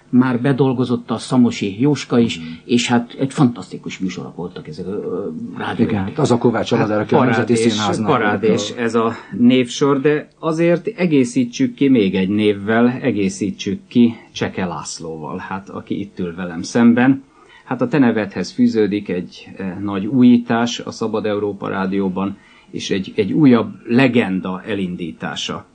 már 0.09 0.41
bedolgozott 0.41 1.11
a 1.11 1.17
Szamosi 1.17 1.81
Jóska 1.81 2.19
is, 2.19 2.39
mm. 2.39 2.43
és 2.65 2.87
hát 2.87 3.15
egy 3.19 3.33
fantasztikus 3.33 3.99
műsorok 3.99 4.35
voltak 4.35 4.67
ezek 4.67 4.87
a 4.87 5.31
rádiójáték. 5.57 6.19
Az 6.19 6.31
a 6.31 6.37
Kovács 6.37 6.71
Aladár, 6.71 6.99
aki 6.99 7.13
hát, 7.15 7.23
a 7.23 7.25
Nemzeti 7.25 7.55
Színháznak. 7.55 8.07
Parádés 8.07 8.69
ez 8.69 8.95
a 8.95 9.13
névsor, 9.37 10.01
de 10.01 10.27
azért 10.39 10.87
egészítsük 10.87 11.73
ki 11.73 11.87
még 11.87 12.15
egy 12.15 12.29
névvel, 12.29 12.87
egészítsük 13.01 13.79
ki 13.87 14.13
Cseke 14.31 14.65
Lászlóval, 14.65 15.37
hát 15.37 15.69
aki 15.69 15.99
itt 15.99 16.19
ül 16.19 16.35
velem 16.35 16.61
szemben. 16.61 17.23
Hát 17.65 17.81
a 17.81 17.87
te 17.87 17.97
nevedhez 17.97 18.51
fűződik 18.51 19.09
egy 19.09 19.47
eh, 19.57 19.75
nagy 19.81 20.05
újítás 20.05 20.79
a 20.79 20.91
Szabad 20.91 21.25
Európa 21.25 21.67
Rádióban, 21.67 22.37
és 22.71 22.89
egy, 22.91 23.13
egy 23.15 23.31
újabb 23.33 23.73
legenda 23.87 24.61
elindítása 24.67 25.65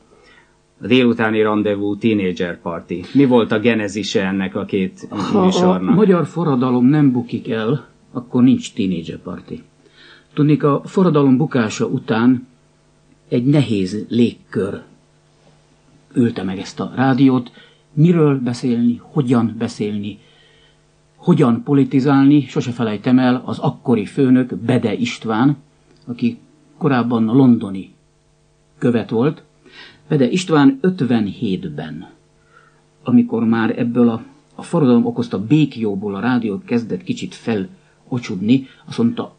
a 0.83 0.87
délutáni 0.87 1.43
rendezvú 1.43 1.97
Teenager 1.97 2.61
Party. 2.61 3.01
Mi 3.15 3.25
volt 3.25 3.53
a 3.53 3.59
genezise 3.59 4.27
ennek 4.27 4.55
a 4.55 4.65
két 4.65 5.07
ha 5.09 5.45
műsornak? 5.45 5.91
a 5.91 5.95
magyar 5.95 6.27
forradalom 6.27 6.87
nem 6.87 7.13
bukik 7.13 7.49
el, 7.49 7.87
akkor 8.13 8.43
nincs 8.43 8.73
Teenager 8.73 9.19
Party. 9.19 9.63
Tudnék, 10.35 10.63
a 10.63 10.83
forradalom 10.85 11.37
bukása 11.37 11.87
után 11.87 12.47
egy 13.29 13.45
nehéz 13.45 14.07
légkör 14.09 14.83
ülte 16.15 16.43
meg 16.43 16.59
ezt 16.59 16.81
a 16.81 16.93
rádiót, 16.95 17.51
miről 17.93 18.39
beszélni, 18.39 19.01
hogyan 19.03 19.55
beszélni, 19.59 20.19
hogyan 21.17 21.63
politizálni, 21.63 22.47
sose 22.47 22.71
felejtem 22.71 23.19
el, 23.19 23.43
az 23.45 23.59
akkori 23.59 24.05
főnök 24.05 24.55
Bede 24.57 24.95
István, 24.95 25.57
aki 26.07 26.39
korábban 26.79 27.29
a 27.29 27.33
londoni 27.33 27.95
követ 28.79 29.11
volt, 29.11 29.43
Bede 30.11 30.31
István 30.31 30.79
57-ben, 30.83 32.11
amikor 33.03 33.45
már 33.45 33.79
ebből 33.79 34.09
a, 34.09 34.25
a 34.55 34.63
forradalom 34.63 35.07
okozta 35.07 35.45
békjóból 35.45 36.15
a 36.15 36.21
rádiót 36.21 36.65
kezdett 36.65 37.03
kicsit 37.03 37.35
felocsudni, 37.35 38.67
azt 38.87 38.99
mondta, 38.99 39.37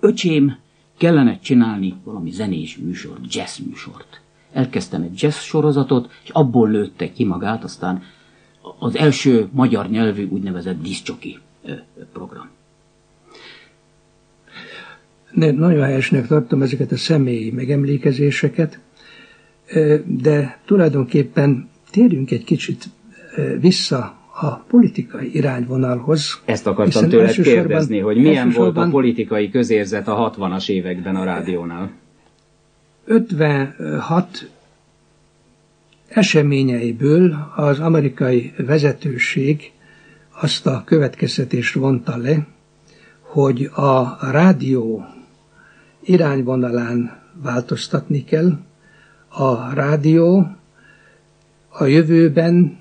öcsém, 0.00 0.56
kellene 0.96 1.38
csinálni 1.38 1.94
valami 2.04 2.30
zenés 2.30 2.76
műsort, 2.76 3.34
jazz 3.34 3.58
műsort. 3.58 4.20
Elkezdtem 4.52 5.02
egy 5.02 5.22
jazz 5.22 5.36
sorozatot, 5.36 6.10
és 6.24 6.30
abból 6.30 6.70
lőtte 6.70 7.12
ki 7.12 7.24
magát 7.24 7.64
aztán 7.64 8.02
az 8.78 8.96
első 8.96 9.48
magyar 9.52 9.90
nyelvű 9.90 10.28
úgynevezett 10.28 10.82
diszcsoki 10.82 11.38
program. 12.12 12.48
Ne, 15.30 15.50
nagyon 15.50 15.82
helyesnek 15.82 16.26
tartom 16.26 16.62
ezeket 16.62 16.92
a 16.92 16.96
személyi 16.96 17.50
megemlékezéseket, 17.50 18.78
de 20.06 20.58
tulajdonképpen 20.64 21.68
térjünk 21.90 22.30
egy 22.30 22.44
kicsit 22.44 22.84
vissza 23.60 24.16
a 24.40 24.54
politikai 24.54 25.34
irányvonalhoz. 25.36 26.40
Ezt 26.44 26.66
akartam 26.66 27.08
tőled 27.08 27.42
kérdezni, 27.42 27.98
hogy 27.98 28.16
milyen 28.16 28.50
volt 28.50 28.76
a 28.76 28.88
politikai 28.90 29.50
közérzet 29.50 30.08
a 30.08 30.34
60-as 30.36 30.68
években 30.68 31.16
a 31.16 31.24
rádiónál? 31.24 31.90
56 33.04 34.50
eseményeiből 36.08 37.52
az 37.56 37.80
amerikai 37.80 38.52
vezetőség 38.56 39.72
azt 40.40 40.66
a 40.66 40.82
következtetést 40.84 41.74
vonta 41.74 42.16
le, 42.16 42.46
hogy 43.20 43.64
a 43.74 44.30
rádió 44.30 45.04
irányvonalán 46.02 47.20
változtatni 47.42 48.24
kell, 48.24 48.58
a 49.34 49.74
rádió 49.74 50.56
a 51.68 51.84
jövőben 51.84 52.78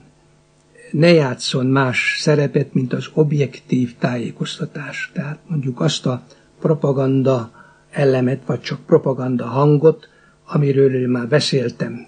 ne 0.91 1.11
játszon 1.11 1.65
más 1.65 2.17
szerepet, 2.19 2.73
mint 2.73 2.93
az 2.93 3.09
objektív 3.13 3.95
tájékoztatás. 3.99 5.11
Tehát 5.13 5.39
mondjuk 5.47 5.79
azt 5.79 6.05
a 6.05 6.23
propaganda 6.59 7.51
elemet, 7.91 8.41
vagy 8.45 8.61
csak 8.61 8.79
propaganda 8.85 9.45
hangot, 9.45 10.09
amiről 10.45 10.95
én 10.95 11.07
már 11.09 11.27
beszéltem 11.27 12.05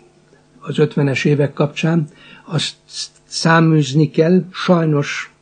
az 0.59 0.75
50-es 0.77 1.25
évek 1.25 1.53
kapcsán, 1.53 2.07
azt 2.45 2.75
száműzni 3.25 4.09
kell, 4.09 4.43
sajnos 4.51 5.33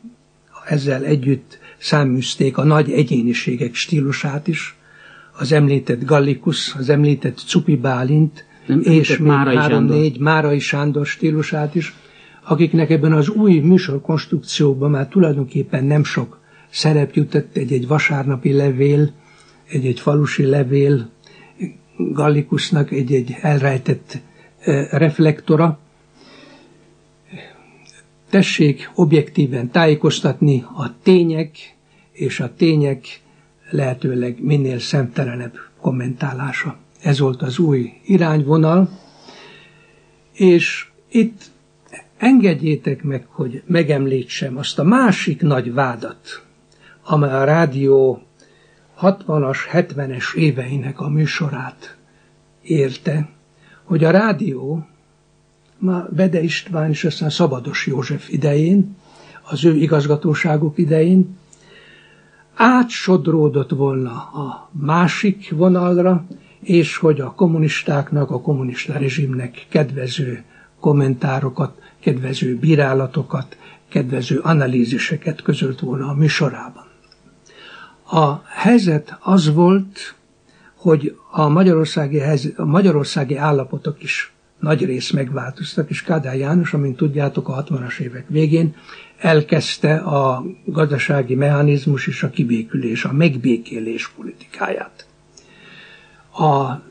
ezzel 0.66 1.04
együtt 1.04 1.60
száműzték 1.78 2.58
a 2.58 2.64
nagy 2.64 2.92
egyéniségek 2.92 3.74
stílusát 3.74 4.48
is, 4.48 4.76
az 5.38 5.52
említett 5.52 6.06
Gallikus, 6.06 6.76
az 6.76 6.90
említett 6.90 7.38
Cupi 7.38 7.76
Bálint, 7.76 8.46
nem 8.80 8.94
és 8.94 9.18
még 9.18 9.32
három-négy 9.32 10.20
Márai 10.20 10.60
Sándor 10.60 11.06
stílusát 11.06 11.76
is, 11.76 11.94
akiknek 12.44 12.90
ebben 12.90 13.14
az 13.14 13.30
új 13.30 13.60
műsorkonstrukcióban 13.60 14.90
már 14.90 15.08
tulajdonképpen 15.08 15.84
nem 15.84 16.04
sok 16.04 16.40
szerep 16.70 17.16
jutott 17.16 17.56
egy-egy 17.56 17.88
vasárnapi 17.88 18.54
levél, 18.54 19.12
egy-egy 19.70 20.00
falusi 20.00 20.46
levél, 20.46 21.10
Gallikusnak 21.98 22.92
egy-egy 22.92 23.36
elrejtett 23.42 24.18
reflektora. 24.92 25.80
Tessék 28.30 28.92
objektíven 28.96 29.72
tájékoztatni 29.72 30.64
a 30.78 31.02
tények 31.04 31.76
és 32.12 32.40
a 32.40 32.54
tények 32.56 33.22
lehetőleg 33.70 34.36
minél 34.44 34.80
szemtelenebb 34.80 35.54
kommentálása. 35.82 36.78
Ez 37.02 37.20
volt 37.20 37.42
az 37.42 37.60
új 37.60 37.92
irányvonal, 38.06 38.90
és 40.34 40.88
itt 41.10 41.52
engedjétek 42.18 43.04
meg, 43.04 43.26
hogy 43.30 43.64
megemlítsem 43.66 44.58
azt 44.58 44.80
a 44.80 44.84
másik 44.84 45.42
nagy 45.42 45.74
vádat, 45.74 46.46
amely 47.04 47.34
a 47.34 47.44
rádió 47.44 48.22
60-as, 49.02 49.58
70-es 49.72 50.36
éveinek 50.36 51.00
a 51.00 51.10
műsorát 51.10 51.98
érte, 52.62 53.30
hogy 53.84 54.04
a 54.04 54.12
rádió 54.12 54.88
már 55.78 56.14
Bede 56.14 56.42
István 56.42 56.90
és 56.90 57.04
aztán 57.04 57.30
Szabados 57.30 57.88
József 57.88 58.30
idején, 58.30 58.96
az 59.42 59.66
ő 59.66 59.76
igazgatóságuk 59.76 60.78
idején 60.78 61.38
átsodródott 62.54 63.70
volna 63.70 64.12
a 64.12 64.70
másik 64.72 65.52
vonalra, 65.52 66.26
és 66.64 66.98
hogy 66.98 67.20
a 67.20 67.34
kommunistáknak, 67.34 68.32
a 68.32 68.42
kommunista 68.42 68.98
rezsimnek 68.98 69.66
kedvező 69.70 70.44
kommentárokat, 70.80 71.82
kedvező 72.00 72.56
bírálatokat, 72.56 73.58
kedvező 73.90 74.40
analíziseket 74.40 75.42
közölt 75.42 75.80
volna 75.80 76.08
a 76.08 76.14
műsorában. 76.14 76.86
A 78.06 78.42
helyzet 78.46 79.18
az 79.20 79.54
volt, 79.54 80.16
hogy 80.76 81.16
a 81.32 81.48
magyarországi, 81.48 82.18
helyzet, 82.18 82.60
a 82.60 82.66
magyarországi 82.66 83.36
állapotok 83.36 84.04
is 84.04 84.34
nagy 84.60 84.86
rész 84.86 85.12
megváltoztak, 85.12 85.90
és 85.90 86.04
Kádár 86.04 86.38
János, 86.38 86.74
amint 86.74 86.98
tudjátok, 86.98 87.50
a 87.50 87.64
60-as 87.64 88.00
évek 88.00 88.26
végén 88.28 88.76
elkezdte 89.18 89.96
a 89.96 90.44
gazdasági 90.66 91.36
mechanizmus 91.36 92.08
és 92.08 92.24
a 92.24 92.30
kibékülés, 92.30 93.06
a 93.06 93.14
megbékélés 93.14 94.10
politikáját 94.10 95.06
a 96.32 96.82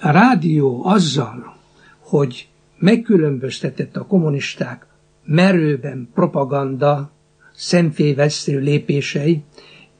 rádió 0.00 0.84
azzal, 0.84 1.56
hogy 1.98 2.48
megkülönböztetett 2.78 3.96
a 3.96 4.06
kommunisták 4.06 4.86
merőben 5.24 6.08
propaganda, 6.14 7.10
szemfévesztő 7.54 8.58
lépései, 8.58 9.42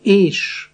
és 0.02 0.68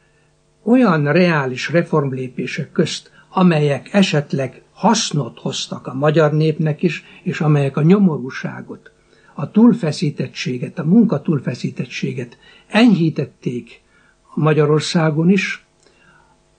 olyan 0.63 1.13
reális 1.13 1.69
reformlépések 1.69 2.73
közt, 2.73 3.11
amelyek 3.29 3.93
esetleg 3.93 4.63
hasznot 4.73 5.39
hoztak 5.39 5.87
a 5.87 5.95
magyar 5.95 6.33
népnek 6.33 6.83
is, 6.83 7.05
és 7.23 7.41
amelyek 7.41 7.77
a 7.77 7.83
nyomorúságot, 7.83 8.91
a 9.35 9.51
túlfeszítettséget, 9.51 10.79
a 10.79 10.85
munka 10.85 11.23
túlfeszítettséget 11.23 12.39
enyhítették 12.67 13.81
Magyarországon 14.35 15.31
is, 15.31 15.67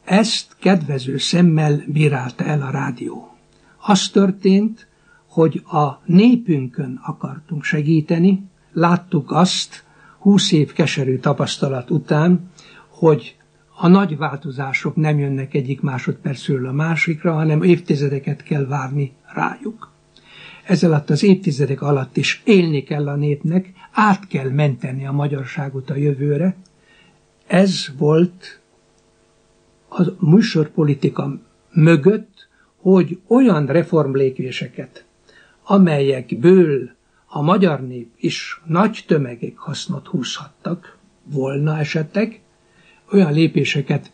ezt 0.10 0.56
kedvező 0.60 1.18
szemmel 1.18 1.84
bírálta 1.88 2.44
el 2.44 2.62
a 2.62 2.70
rádió. 2.70 3.38
Az 3.78 4.10
történt, 4.10 4.88
hogy 5.28 5.64
a 5.66 6.02
népünkön 6.06 7.00
akartunk 7.04 7.64
segíteni, 7.64 8.44
láttuk 8.74 9.32
azt, 9.32 9.84
húsz 10.20 10.52
év 10.52 10.74
keserű 10.74 11.18
tapasztalat 11.18 11.90
után, 11.90 12.52
hogy 12.88 13.36
a 13.76 13.88
nagy 13.88 14.18
változások 14.18 14.96
nem 14.96 15.20
jönnek 15.20 15.54
egyik 15.54 15.82
másodpercről 15.82 16.68
a 16.68 16.72
másikra, 16.72 17.34
hanem 17.34 17.64
évtizedeket 17.64 18.44
kell 18.44 18.66
várni 18.66 19.14
rájuk. 19.34 19.92
Ez 20.66 20.84
alatt 20.84 21.10
az 21.10 21.24
évtizedek 21.24 21.82
alatt 21.82 22.18
is 22.18 22.42
élni 22.46 22.84
kell 22.84 23.08
a 23.08 23.16
népnek, 23.16 23.74
át 23.92 24.28
kell 24.28 24.50
menteni 24.50 25.06
a 25.06 25.12
magyarságot 25.12 25.90
a 25.90 25.96
jövőre. 25.96 26.56
Ez 27.48 27.88
volt 27.98 28.60
a 29.90 30.02
műsorpolitika 30.20 31.40
mögött, 31.72 32.48
hogy 32.82 33.20
olyan 33.28 33.66
reformlékvéseket, 33.66 35.06
amelyekből 35.64 36.90
a 37.26 37.42
magyar 37.42 37.88
nép 37.88 38.12
is 38.18 38.62
nagy 38.66 39.04
tömegek 39.08 39.58
hasznot 39.58 40.08
húzhattak 40.08 40.98
volna 41.24 41.78
esetleg, 41.78 42.42
olyan 43.12 43.34
lépéseket 43.34 44.12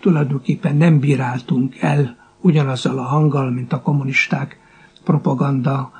tulajdonképpen 0.00 0.76
nem 0.76 1.00
bíráltunk 1.00 1.78
el 1.80 2.16
ugyanazzal 2.40 2.98
a 2.98 3.02
hanggal, 3.02 3.50
mint 3.50 3.72
a 3.72 3.80
kommunisták 3.80 4.58
propaganda 5.04 5.92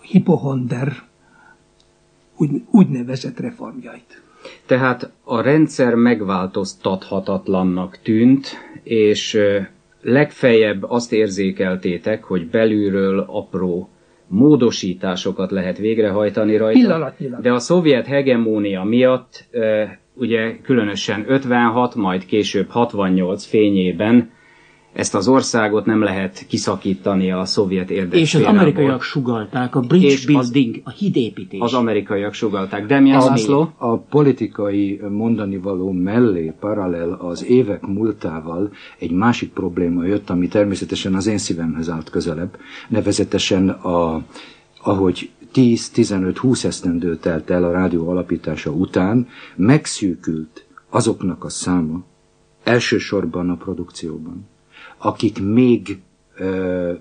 hipohonder 0.00 1.02
úgy, 2.36 2.64
úgynevezett 2.70 3.38
reformjait. 3.38 4.25
Tehát 4.66 5.10
a 5.24 5.40
rendszer 5.40 5.94
megváltoztathatatlannak 5.94 7.98
tűnt, 8.02 8.46
és 8.82 9.38
legfeljebb 10.02 10.82
azt 10.82 11.12
érzékeltétek, 11.12 12.24
hogy 12.24 12.48
belülről 12.48 13.24
apró 13.28 13.88
módosításokat 14.28 15.50
lehet 15.50 15.78
végrehajtani 15.78 16.56
rajta. 16.56 17.14
De 17.40 17.52
a 17.52 17.58
szovjet 17.58 18.06
hegemónia 18.06 18.84
miatt 18.84 19.44
ugye 20.14 20.56
különösen 20.62 21.24
56, 21.28 21.94
majd 21.94 22.26
később 22.26 22.68
68 22.68 23.44
fényében 23.44 24.30
ezt 24.96 25.14
az 25.14 25.28
országot 25.28 25.86
nem 25.86 26.02
lehet 26.02 26.46
kiszakítani 26.48 27.32
a 27.32 27.44
szovjet 27.44 27.90
érdekférából. 27.90 28.18
És 28.18 28.34
az 28.34 28.42
amerikaiak 28.42 29.02
sugalták 29.02 29.74
a 29.74 29.80
bridge 29.80 30.06
és 30.06 30.26
building, 30.26 30.74
az, 30.84 30.92
a 30.92 30.96
hídépítés. 30.96 31.60
Az 31.60 31.74
amerikaiak 31.74 32.32
sugalták. 32.32 32.86
Demian 32.86 33.24
László? 33.24 33.72
A 33.76 33.96
politikai 33.96 35.00
mondani 35.10 35.56
való 35.56 35.90
mellé 35.92 36.52
paralel 36.60 37.12
az 37.12 37.44
évek 37.44 37.86
múltával 37.86 38.72
egy 38.98 39.10
másik 39.10 39.52
probléma 39.52 40.04
jött, 40.04 40.30
ami 40.30 40.48
természetesen 40.48 41.14
az 41.14 41.26
én 41.26 41.38
szívemhez 41.38 41.88
állt 41.88 42.10
közelebb, 42.10 42.56
nevezetesen 42.88 43.68
a, 43.68 44.22
ahogy 44.82 45.30
10-15-20 45.54 46.64
esztendő 46.64 47.16
telt 47.16 47.50
el 47.50 47.64
a 47.64 47.70
rádió 47.70 48.08
alapítása 48.08 48.70
után, 48.70 49.28
megszűkült 49.56 50.66
azoknak 50.90 51.44
a 51.44 51.48
száma, 51.48 52.04
elsősorban 52.64 53.50
a 53.50 53.56
produkcióban, 53.56 54.46
akik 55.06 55.42
még 55.42 56.00
ö, 56.36 56.92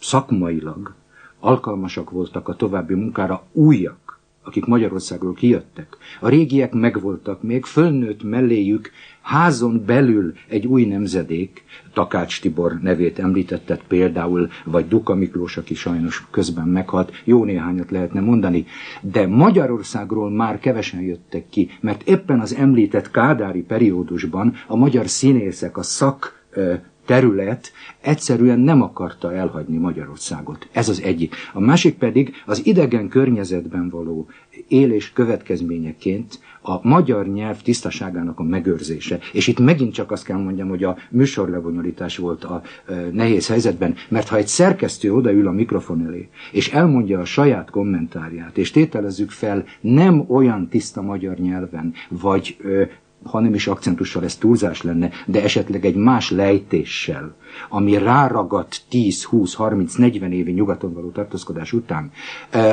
szakmailag 0.00 0.94
alkalmasak 1.40 2.10
voltak 2.10 2.48
a 2.48 2.54
további 2.54 2.94
munkára, 2.94 3.42
újak, 3.52 4.18
akik 4.42 4.66
Magyarországról 4.66 5.34
kijöttek. 5.34 5.96
A 6.20 6.28
régiek 6.28 6.72
megvoltak 6.72 7.42
még, 7.42 7.64
fölnőtt 7.64 8.22
melléjük 8.22 8.90
házon 9.20 9.82
belül 9.86 10.32
egy 10.48 10.66
új 10.66 10.84
nemzedék, 10.84 11.64
Takács 11.92 12.40
Tibor 12.40 12.78
nevét 12.82 13.18
említetted 13.18 13.82
például, 13.88 14.48
vagy 14.64 14.88
Duka 14.88 15.14
Miklós, 15.14 15.56
aki 15.56 15.74
sajnos 15.74 16.26
közben 16.30 16.68
meghalt, 16.68 17.22
jó 17.24 17.44
néhányat 17.44 17.90
lehetne 17.90 18.20
mondani, 18.20 18.66
de 19.00 19.26
Magyarországról 19.26 20.30
már 20.30 20.58
kevesen 20.58 21.00
jöttek 21.00 21.48
ki, 21.48 21.70
mert 21.80 22.08
éppen 22.08 22.40
az 22.40 22.54
említett 22.54 23.10
kádári 23.10 23.62
periódusban 23.62 24.54
a 24.66 24.76
magyar 24.76 25.08
színészek, 25.08 25.76
a 25.76 25.82
szak 25.82 26.38
terület 27.10 27.72
egyszerűen 28.00 28.58
nem 28.58 28.82
akarta 28.82 29.34
elhagyni 29.34 29.76
Magyarországot. 29.76 30.68
Ez 30.72 30.88
az 30.88 31.02
egyik. 31.02 31.34
A 31.52 31.60
másik 31.60 31.94
pedig 31.94 32.32
az 32.46 32.66
idegen 32.66 33.08
környezetben 33.08 33.88
való 33.88 34.28
élés 34.68 35.12
következményeként 35.12 36.38
a 36.62 36.88
magyar 36.88 37.26
nyelv 37.26 37.62
tisztaságának 37.62 38.38
a 38.38 38.42
megőrzése. 38.42 39.18
És 39.32 39.46
itt 39.46 39.58
megint 39.58 39.92
csak 39.92 40.10
azt 40.10 40.24
kell 40.24 40.36
mondjam, 40.36 40.68
hogy 40.68 40.84
a 40.84 40.96
műsorlebonyolítás 41.08 42.16
volt 42.16 42.44
a 42.44 42.62
e, 42.86 42.94
nehéz 43.12 43.48
helyzetben, 43.48 43.94
mert 44.08 44.28
ha 44.28 44.36
egy 44.36 44.46
szerkesztő 44.46 45.14
odaül 45.14 45.46
a 45.46 45.52
mikrofon 45.52 46.06
elé, 46.06 46.28
és 46.52 46.68
elmondja 46.72 47.20
a 47.20 47.24
saját 47.24 47.70
kommentárját, 47.70 48.58
és 48.58 48.70
tételezzük 48.70 49.30
fel 49.30 49.64
nem 49.80 50.24
olyan 50.28 50.68
tiszta 50.68 51.02
magyar 51.02 51.36
nyelven, 51.36 51.92
vagy 52.08 52.56
e, 52.64 52.88
ha 53.22 53.40
nem 53.40 53.54
is 53.54 53.66
akcentussal 53.66 54.24
ez 54.24 54.36
túlzás 54.36 54.82
lenne, 54.82 55.10
de 55.26 55.42
esetleg 55.42 55.84
egy 55.84 55.94
más 55.94 56.30
lejtéssel, 56.30 57.34
ami 57.68 57.98
ráragadt 57.98 58.82
10, 58.88 59.24
20, 59.24 59.54
30, 59.54 59.94
40 59.94 60.32
évi 60.32 60.52
nyugaton 60.52 60.92
való 60.92 61.10
tartózkodás 61.10 61.72
után, 61.72 62.10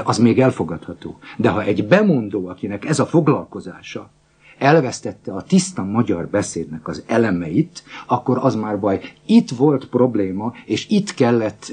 az 0.04 0.18
még 0.18 0.40
elfogadható. 0.40 1.18
De 1.38 1.50
ha 1.50 1.64
egy 1.64 1.88
bemondó, 1.88 2.48
akinek 2.48 2.86
ez 2.86 3.00
a 3.00 3.06
foglalkozása, 3.06 4.10
elvesztette 4.58 5.34
a 5.34 5.42
tiszta 5.42 5.84
magyar 5.84 6.28
beszédnek 6.28 6.88
az 6.88 7.04
elemeit, 7.08 7.84
akkor 8.08 8.38
az 8.42 8.56
már 8.56 8.80
baj. 8.80 9.02
Itt 9.26 9.50
volt 9.50 9.88
probléma, 9.88 10.54
és 10.66 10.90
itt 10.90 11.14
kellett 11.14 11.72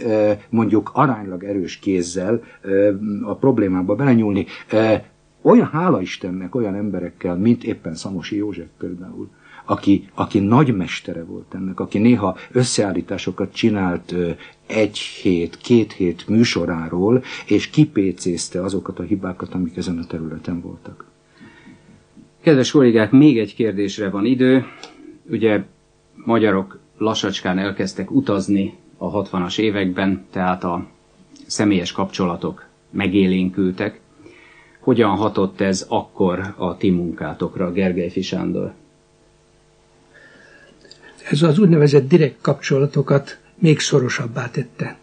mondjuk 0.50 0.90
aránylag 0.94 1.44
erős 1.44 1.78
kézzel 1.78 2.42
a 3.22 3.34
problémába 3.34 3.94
belenyúlni 3.94 4.46
olyan 5.44 5.66
hála 5.68 6.00
Istennek 6.00 6.54
olyan 6.54 6.74
emberekkel, 6.74 7.36
mint 7.36 7.64
éppen 7.64 7.94
Szamosi 7.94 8.36
József 8.36 8.66
például, 8.78 9.28
aki, 9.64 10.08
aki 10.14 10.38
nagymestere 10.38 11.24
volt 11.24 11.54
ennek, 11.54 11.80
aki 11.80 11.98
néha 11.98 12.36
összeállításokat 12.52 13.54
csinált 13.54 14.14
egy 14.66 14.98
hét, 14.98 15.56
két 15.56 15.92
hét 15.92 16.28
műsoráról, 16.28 17.22
és 17.46 17.68
kipécézte 17.70 18.62
azokat 18.62 18.98
a 18.98 19.02
hibákat, 19.02 19.54
amik 19.54 19.76
ezen 19.76 19.98
a 19.98 20.06
területen 20.06 20.60
voltak. 20.60 21.04
Kedves 22.40 22.70
kollégák, 22.70 23.10
még 23.10 23.38
egy 23.38 23.54
kérdésre 23.54 24.10
van 24.10 24.24
idő. 24.24 24.64
Ugye 25.30 25.62
magyarok 26.24 26.78
lassacskán 26.98 27.58
elkezdtek 27.58 28.10
utazni 28.10 28.74
a 28.96 29.22
60-as 29.22 29.58
években, 29.58 30.24
tehát 30.30 30.64
a 30.64 30.86
személyes 31.46 31.92
kapcsolatok 31.92 32.66
megélénkültek. 32.90 34.00
Hogyan 34.84 35.16
hatott 35.16 35.60
ez 35.60 35.86
akkor 35.88 36.54
a 36.56 36.76
ti 36.76 36.90
munkátokra, 36.90 37.72
Gergely 37.72 38.10
Fisándor? 38.10 38.72
Ez 41.30 41.42
az 41.42 41.58
úgynevezett 41.58 42.08
direkt 42.08 42.40
kapcsolatokat 42.40 43.38
még 43.54 43.78
szorosabbá 43.78 44.50
tette. 44.50 44.98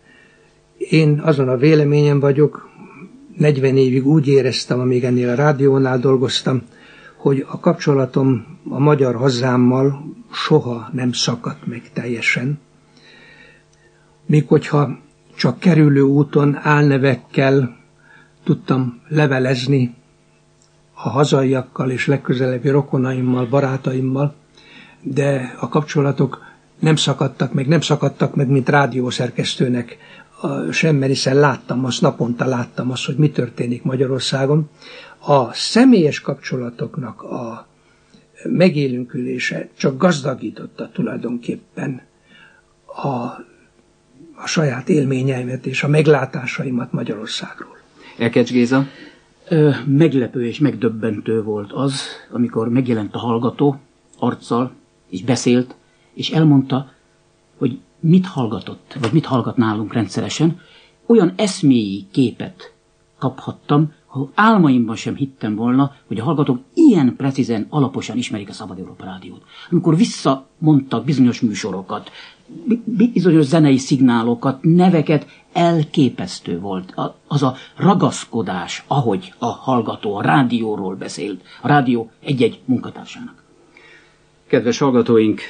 Én 0.77 1.19
azon 1.19 1.49
a 1.49 1.57
véleményem 1.57 2.19
vagyok, 2.19 2.69
40 3.37 3.77
évig 3.77 4.07
úgy 4.07 4.27
éreztem, 4.27 4.79
amíg 4.79 5.03
ennél 5.03 5.29
a 5.29 5.35
rádiónál 5.35 5.99
dolgoztam, 5.99 6.61
hogy 7.15 7.45
a 7.49 7.59
kapcsolatom 7.59 8.59
a 8.69 8.79
magyar 8.79 9.15
hazámmal 9.15 10.03
soha 10.31 10.89
nem 10.93 11.11
szakadt 11.11 11.65
meg 11.67 11.89
teljesen. 11.93 12.59
Még 14.25 14.47
hogyha 14.47 14.99
csak 15.35 15.59
kerülő 15.59 16.01
úton 16.01 16.57
álnevekkel 16.61 17.80
tudtam 18.43 19.01
levelezni 19.07 19.95
a 20.93 21.09
hazaiakkal 21.09 21.89
és 21.89 22.07
legközelebbi 22.07 22.69
rokonaimmal, 22.69 23.45
barátaimmal, 23.45 24.33
de 25.01 25.55
a 25.59 25.69
kapcsolatok 25.69 26.43
nem 26.79 26.95
szakadtak 26.95 27.53
meg, 27.53 27.67
nem 27.67 27.81
szakadtak 27.81 28.35
meg, 28.35 28.47
mint 28.47 28.69
rádiószerkesztőnek 28.69 29.97
sem, 30.71 30.95
mert 30.95 31.11
hiszen 31.11 31.35
láttam 31.35 31.85
azt, 31.85 32.01
naponta 32.01 32.45
láttam 32.45 32.91
azt, 32.91 33.05
hogy 33.05 33.15
mi 33.15 33.29
történik 33.31 33.83
Magyarországon. 33.83 34.69
A 35.19 35.53
személyes 35.53 36.21
kapcsolatoknak 36.21 37.23
a 37.23 37.67
megélünkülése 38.43 39.69
csak 39.77 39.97
gazdagította 39.97 40.89
tulajdonképpen 40.93 42.01
a, 42.85 43.07
a 44.35 44.45
saját 44.47 44.89
élményeimet 44.89 45.65
és 45.65 45.83
a 45.83 45.87
meglátásaimat 45.87 46.91
Magyarországról. 46.91 47.80
Ekecs 48.21 48.51
Géza? 48.51 48.85
Meglepő 49.85 50.45
és 50.45 50.59
megdöbbentő 50.59 51.43
volt 51.43 51.71
az, 51.71 52.01
amikor 52.31 52.69
megjelent 52.69 53.15
a 53.15 53.17
hallgató, 53.17 53.79
arccal, 54.19 54.71
és 55.09 55.23
beszélt, 55.23 55.75
és 56.13 56.29
elmondta, 56.29 56.91
hogy 57.57 57.79
mit 57.99 58.25
hallgatott, 58.25 58.97
vagy 58.99 59.11
mit 59.13 59.25
hallgat 59.25 59.57
nálunk 59.57 59.93
rendszeresen, 59.93 60.59
olyan 61.05 61.33
eszméi 61.35 62.05
képet 62.11 62.73
kaphattam, 63.17 63.93
ha 64.05 64.29
álmaimban 64.33 64.95
sem 64.95 65.15
hittem 65.15 65.55
volna, 65.55 65.95
hogy 66.07 66.19
a 66.19 66.23
hallgatók 66.23 66.59
ilyen 66.87 67.15
precízen, 67.15 67.65
alaposan 67.69 68.17
ismerik 68.17 68.49
a 68.49 68.53
Szabad 68.53 68.79
Európa 68.79 69.05
Rádiót. 69.05 69.41
Amikor 69.69 69.95
visszamondtak 69.95 71.05
bizonyos 71.05 71.41
műsorokat, 71.41 72.11
bizonyos 73.13 73.45
zenei 73.45 73.77
szignálokat, 73.77 74.57
neveket, 74.61 75.25
elképesztő 75.53 76.59
volt 76.59 76.93
az 77.27 77.43
a 77.43 77.55
ragaszkodás, 77.77 78.83
ahogy 78.87 79.33
a 79.37 79.45
hallgató 79.45 80.15
a 80.15 80.21
rádióról 80.21 80.95
beszélt, 80.95 81.41
a 81.61 81.67
rádió 81.67 82.11
egy-egy 82.23 82.59
munkatársának. 82.65 83.43
Kedves 84.47 84.77
hallgatóink, 84.77 85.41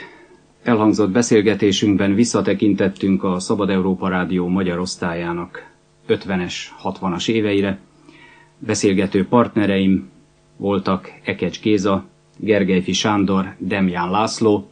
elhangzott 0.64 1.10
beszélgetésünkben 1.12 2.14
visszatekintettünk 2.14 3.24
a 3.24 3.40
Szabad 3.40 3.70
Európa 3.70 4.08
Rádió 4.08 4.48
magyar 4.48 4.80
osztályának 4.80 5.70
50-es, 6.08 6.54
60-as 6.84 7.30
éveire. 7.30 7.80
Beszélgető 8.60 9.28
partnereim 9.28 10.10
voltak 10.62 11.12
Ekecs 11.24 11.60
Géza, 11.62 12.06
Gergelyfi 12.38 12.94
Sándor, 12.94 13.56
Demján 13.58 14.10
László. 14.10 14.70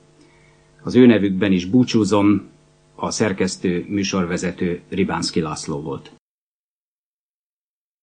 Az 0.83 0.95
ő 0.95 1.05
nevükben 1.05 1.51
is 1.51 1.65
búcsúzom, 1.65 2.47
a 2.95 3.11
szerkesztő 3.11 3.85
műsorvezető 3.87 4.81
Ribánszki 4.89 5.41
László 5.41 5.81
volt. 5.81 6.11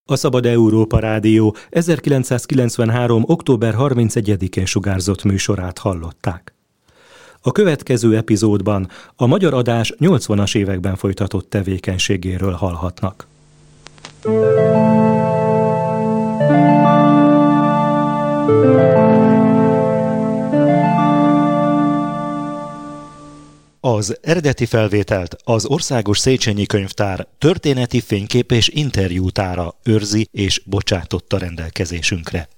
A 0.08 0.16
Szabad 0.16 0.46
Európa 0.46 0.98
Rádió 0.98 1.56
1993. 1.70 3.22
október 3.26 3.74
31-én 3.78 4.66
sugárzott 4.66 5.24
műsorát 5.24 5.78
hallották. 5.78 6.54
A 7.40 7.52
következő 7.52 8.16
epizódban 8.16 8.88
a 9.16 9.26
magyar 9.26 9.54
adás 9.54 9.92
80-as 9.98 10.56
években 10.56 10.96
folytatott 10.96 11.50
tevékenységéről 11.50 12.52
hallhatnak. 12.52 13.26
Az 23.94 24.18
eredeti 24.22 24.66
felvételt 24.66 25.36
az 25.44 25.66
Országos 25.66 26.18
Széchenyi 26.18 26.66
Könyvtár 26.66 27.26
történeti 27.38 28.00
fénykép 28.00 28.52
és 28.52 28.68
interjútára 28.68 29.74
őrzi 29.84 30.28
és 30.30 30.62
bocsátotta 30.64 31.38
rendelkezésünkre. 31.38 32.48